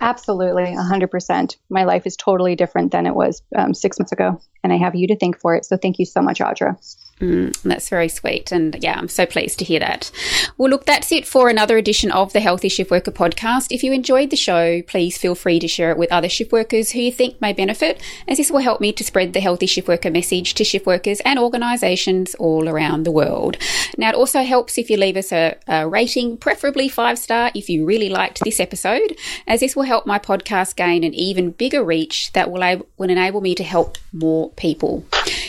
Absolutely, 0.00 0.64
100%. 0.64 1.56
My 1.68 1.84
life 1.84 2.06
is 2.06 2.16
totally 2.16 2.56
different 2.56 2.90
than 2.90 3.06
it 3.06 3.14
was 3.14 3.42
um, 3.54 3.74
six 3.74 3.98
months 3.98 4.12
ago, 4.12 4.40
and 4.64 4.72
I 4.72 4.78
have 4.78 4.94
you 4.94 5.08
to 5.08 5.16
thank 5.16 5.38
for 5.38 5.54
it. 5.56 5.66
So 5.66 5.76
thank 5.76 5.98
you 5.98 6.06
so 6.06 6.22
much, 6.22 6.38
Audra. 6.38 6.78
Mm, 7.20 7.54
that's 7.62 7.90
very 7.90 8.08
sweet. 8.08 8.50
And 8.50 8.76
yeah, 8.80 8.98
I'm 8.98 9.08
so 9.08 9.26
pleased 9.26 9.58
to 9.58 9.64
hear 9.64 9.80
that. 9.80 10.10
Well, 10.56 10.70
look, 10.70 10.86
that's 10.86 11.12
it 11.12 11.26
for 11.26 11.50
another 11.50 11.76
edition 11.76 12.10
of 12.10 12.32
the 12.32 12.40
Healthy 12.40 12.70
Shift 12.70 12.90
Worker 12.90 13.10
podcast. 13.10 13.66
If 13.70 13.82
you 13.84 13.92
enjoyed 13.92 14.30
the 14.30 14.36
show, 14.36 14.80
please 14.82 15.18
feel 15.18 15.34
free 15.34 15.60
to 15.60 15.68
share 15.68 15.90
it 15.90 15.98
with 15.98 16.10
other 16.10 16.30
shift 16.30 16.50
workers 16.50 16.92
who 16.92 17.00
you 17.00 17.12
think 17.12 17.38
may 17.38 17.52
benefit, 17.52 18.00
as 18.26 18.38
this 18.38 18.50
will 18.50 18.60
help 18.60 18.80
me 18.80 18.92
to 18.92 19.04
spread 19.04 19.34
the 19.34 19.40
Healthy 19.40 19.66
Shift 19.66 19.86
Worker 19.86 20.10
message 20.10 20.54
to 20.54 20.64
shift 20.64 20.86
workers 20.86 21.20
and 21.20 21.38
organisations 21.38 22.34
all 22.36 22.68
around 22.68 23.04
the 23.04 23.10
world. 23.10 23.58
Now, 23.96 24.10
it 24.10 24.14
also 24.14 24.42
helps 24.42 24.78
if 24.78 24.90
you 24.90 24.96
leave 24.96 25.16
us 25.16 25.32
a, 25.32 25.56
a 25.66 25.88
rating, 25.88 26.36
preferably 26.36 26.88
five 26.88 27.18
star 27.18 27.50
if 27.54 27.68
you 27.68 27.84
really 27.84 28.08
liked 28.08 28.40
this 28.44 28.60
episode, 28.60 29.16
as 29.46 29.60
this 29.60 29.76
will 29.76 29.84
help 29.84 30.06
my 30.06 30.18
podcast 30.18 30.76
gain 30.76 31.04
an 31.04 31.14
even 31.14 31.50
bigger 31.52 31.84
reach 31.84 32.32
that 32.32 32.50
will, 32.50 32.62
ab- 32.62 32.86
will 32.96 33.10
enable 33.10 33.40
me 33.40 33.54
to 33.54 33.64
help 33.64 33.98
more 34.12 34.50
people. 34.50 35.04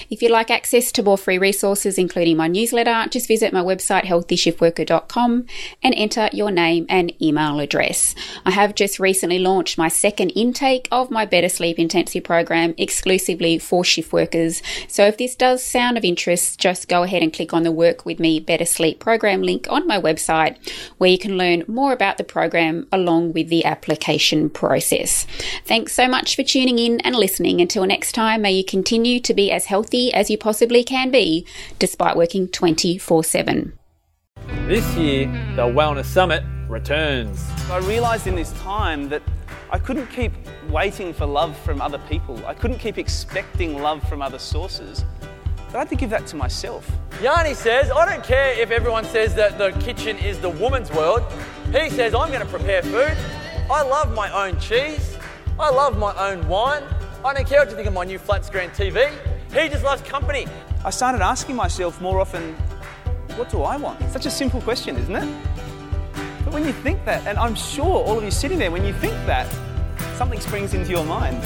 If 0.09 0.21
you'd 0.21 0.31
like 0.31 0.51
access 0.51 0.91
to 0.91 1.03
more 1.03 1.17
free 1.17 1.37
resources, 1.37 1.97
including 1.97 2.35
my 2.35 2.49
newsletter, 2.49 3.07
just 3.09 3.29
visit 3.29 3.53
my 3.53 3.61
website, 3.61 4.03
healthyshiftworker.com, 4.03 5.45
and 5.81 5.95
enter 5.95 6.29
your 6.33 6.51
name 6.51 6.85
and 6.89 7.13
email 7.21 7.61
address. 7.61 8.13
I 8.45 8.51
have 8.51 8.75
just 8.75 8.99
recently 8.99 9.39
launched 9.39 9.77
my 9.77 9.87
second 9.87 10.31
intake 10.31 10.89
of 10.91 11.11
my 11.11 11.25
Better 11.25 11.47
Sleep 11.47 11.79
Intensive 11.79 12.25
program 12.25 12.75
exclusively 12.77 13.57
for 13.57 13.85
shift 13.85 14.11
workers. 14.11 14.61
So 14.89 15.05
if 15.05 15.17
this 15.17 15.33
does 15.33 15.63
sound 15.63 15.97
of 15.97 16.03
interest, 16.03 16.59
just 16.59 16.89
go 16.89 17.03
ahead 17.03 17.23
and 17.23 17.31
click 17.31 17.53
on 17.53 17.63
the 17.63 17.71
Work 17.71 18.05
With 18.05 18.19
Me 18.19 18.40
Better 18.45 18.65
Sleep 18.65 18.99
program 18.99 19.41
link 19.41 19.67
on 19.69 19.87
my 19.87 19.99
website, 19.99 20.57
where 20.97 21.09
you 21.09 21.17
can 21.17 21.37
learn 21.37 21.63
more 21.67 21.93
about 21.93 22.17
the 22.17 22.23
program 22.23 22.87
along 22.91 23.33
with 23.33 23.49
the 23.49 23.65
application 23.65 24.49
process. 24.49 25.27
Thanks 25.65 25.93
so 25.93 26.07
much 26.07 26.35
for 26.35 26.43
tuning 26.43 26.79
in 26.79 27.01
and 27.01 27.15
listening. 27.15 27.61
Until 27.61 27.85
next 27.85 28.13
time, 28.13 28.43
may 28.43 28.53
you 28.53 28.63
continue 28.63 29.19
to 29.19 29.33
be 29.33 29.51
as 29.51 29.65
healthy 29.65 29.81
healthy 29.81 30.13
as 30.13 30.29
you 30.29 30.37
possibly 30.37 30.83
can 30.83 31.11
be, 31.11 31.45
despite 31.79 32.15
working 32.15 32.47
24 32.47 33.23
7. 33.23 33.73
This 34.67 34.85
year, 34.95 35.25
the 35.55 35.63
Wellness 35.63 36.05
Summit 36.05 36.43
returns. 36.69 37.43
I 37.69 37.79
realised 37.79 38.27
in 38.27 38.35
this 38.35 38.51
time 38.61 39.09
that 39.09 39.21
I 39.71 39.79
couldn't 39.79 40.07
keep 40.07 40.31
waiting 40.69 41.13
for 41.13 41.25
love 41.25 41.57
from 41.59 41.81
other 41.81 41.99
people. 42.09 42.37
I 42.45 42.53
couldn't 42.53 42.79
keep 42.79 42.97
expecting 42.97 43.81
love 43.81 44.07
from 44.07 44.21
other 44.21 44.39
sources. 44.39 45.03
But 45.71 45.77
I 45.77 45.79
had 45.79 45.89
to 45.89 45.95
give 45.95 46.09
that 46.09 46.27
to 46.27 46.35
myself. 46.35 46.89
Yanni 47.21 47.53
says, 47.53 47.91
I 47.91 48.05
don't 48.11 48.23
care 48.23 48.59
if 48.59 48.71
everyone 48.71 49.05
says 49.05 49.33
that 49.35 49.57
the 49.57 49.71
kitchen 49.79 50.17
is 50.17 50.37
the 50.39 50.49
woman's 50.49 50.91
world. 50.91 51.23
He 51.67 51.89
says, 51.89 52.13
I'm 52.13 52.27
going 52.27 52.41
to 52.41 52.45
prepare 52.45 52.81
food. 52.81 53.15
I 53.71 53.81
love 53.83 54.13
my 54.13 54.29
own 54.31 54.59
cheese. 54.59 55.17
I 55.57 55.69
love 55.69 55.97
my 55.97 56.13
own 56.29 56.45
wine. 56.49 56.83
I 57.23 57.33
don't 57.33 57.47
care 57.47 57.59
what 57.59 57.69
you 57.69 57.75
think 57.75 57.87
of 57.87 57.93
my 57.93 58.03
new 58.03 58.19
flat 58.19 58.43
screen 58.43 58.69
TV. 58.71 59.11
He 59.53 59.69
just 59.69 59.85
loves 59.85 60.01
company. 60.01 60.45
I 60.83 60.89
started 60.89 61.21
asking 61.21 61.55
myself 61.55 62.01
more 62.01 62.19
often, 62.19 62.53
what 63.37 63.49
do 63.49 63.61
I 63.61 63.77
want? 63.77 64.01
Such 64.11 64.25
a 64.25 64.31
simple 64.31 64.59
question, 64.61 64.97
isn't 64.97 65.15
it? 65.15 65.45
But 66.43 66.53
when 66.53 66.65
you 66.65 66.73
think 66.73 67.05
that, 67.05 67.25
and 67.25 67.37
I'm 67.37 67.55
sure 67.55 67.85
all 67.85 68.17
of 68.17 68.23
you 68.25 68.31
sitting 68.31 68.59
there, 68.59 68.71
when 68.71 68.83
you 68.83 68.93
think 68.93 69.13
that, 69.25 69.47
something 70.17 70.39
springs 70.41 70.73
into 70.73 70.89
your 70.89 71.05
mind. 71.05 71.41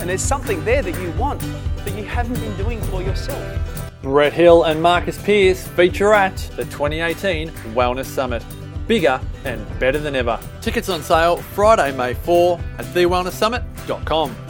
And 0.00 0.08
there's 0.08 0.22
something 0.22 0.64
there 0.64 0.82
that 0.82 1.00
you 1.00 1.12
want 1.12 1.42
that 1.84 1.96
you 1.96 2.04
haven't 2.04 2.40
been 2.40 2.56
doing 2.56 2.80
for 2.82 3.02
yourself. 3.02 3.90
Brett 4.02 4.32
Hill 4.32 4.64
and 4.64 4.82
Marcus 4.82 5.20
Pierce 5.22 5.66
feature 5.68 6.12
at 6.14 6.36
the 6.56 6.64
2018 6.64 7.50
Wellness 7.74 8.06
Summit. 8.06 8.42
Bigger 8.86 9.20
and 9.44 9.64
better 9.78 9.98
than 9.98 10.16
ever. 10.16 10.40
Tickets 10.60 10.88
on 10.88 11.02
sale 11.02 11.36
Friday, 11.36 11.96
May 11.96 12.14
4 12.14 12.58
at 12.78 12.86
thewellnesssummit.com. 12.86 14.49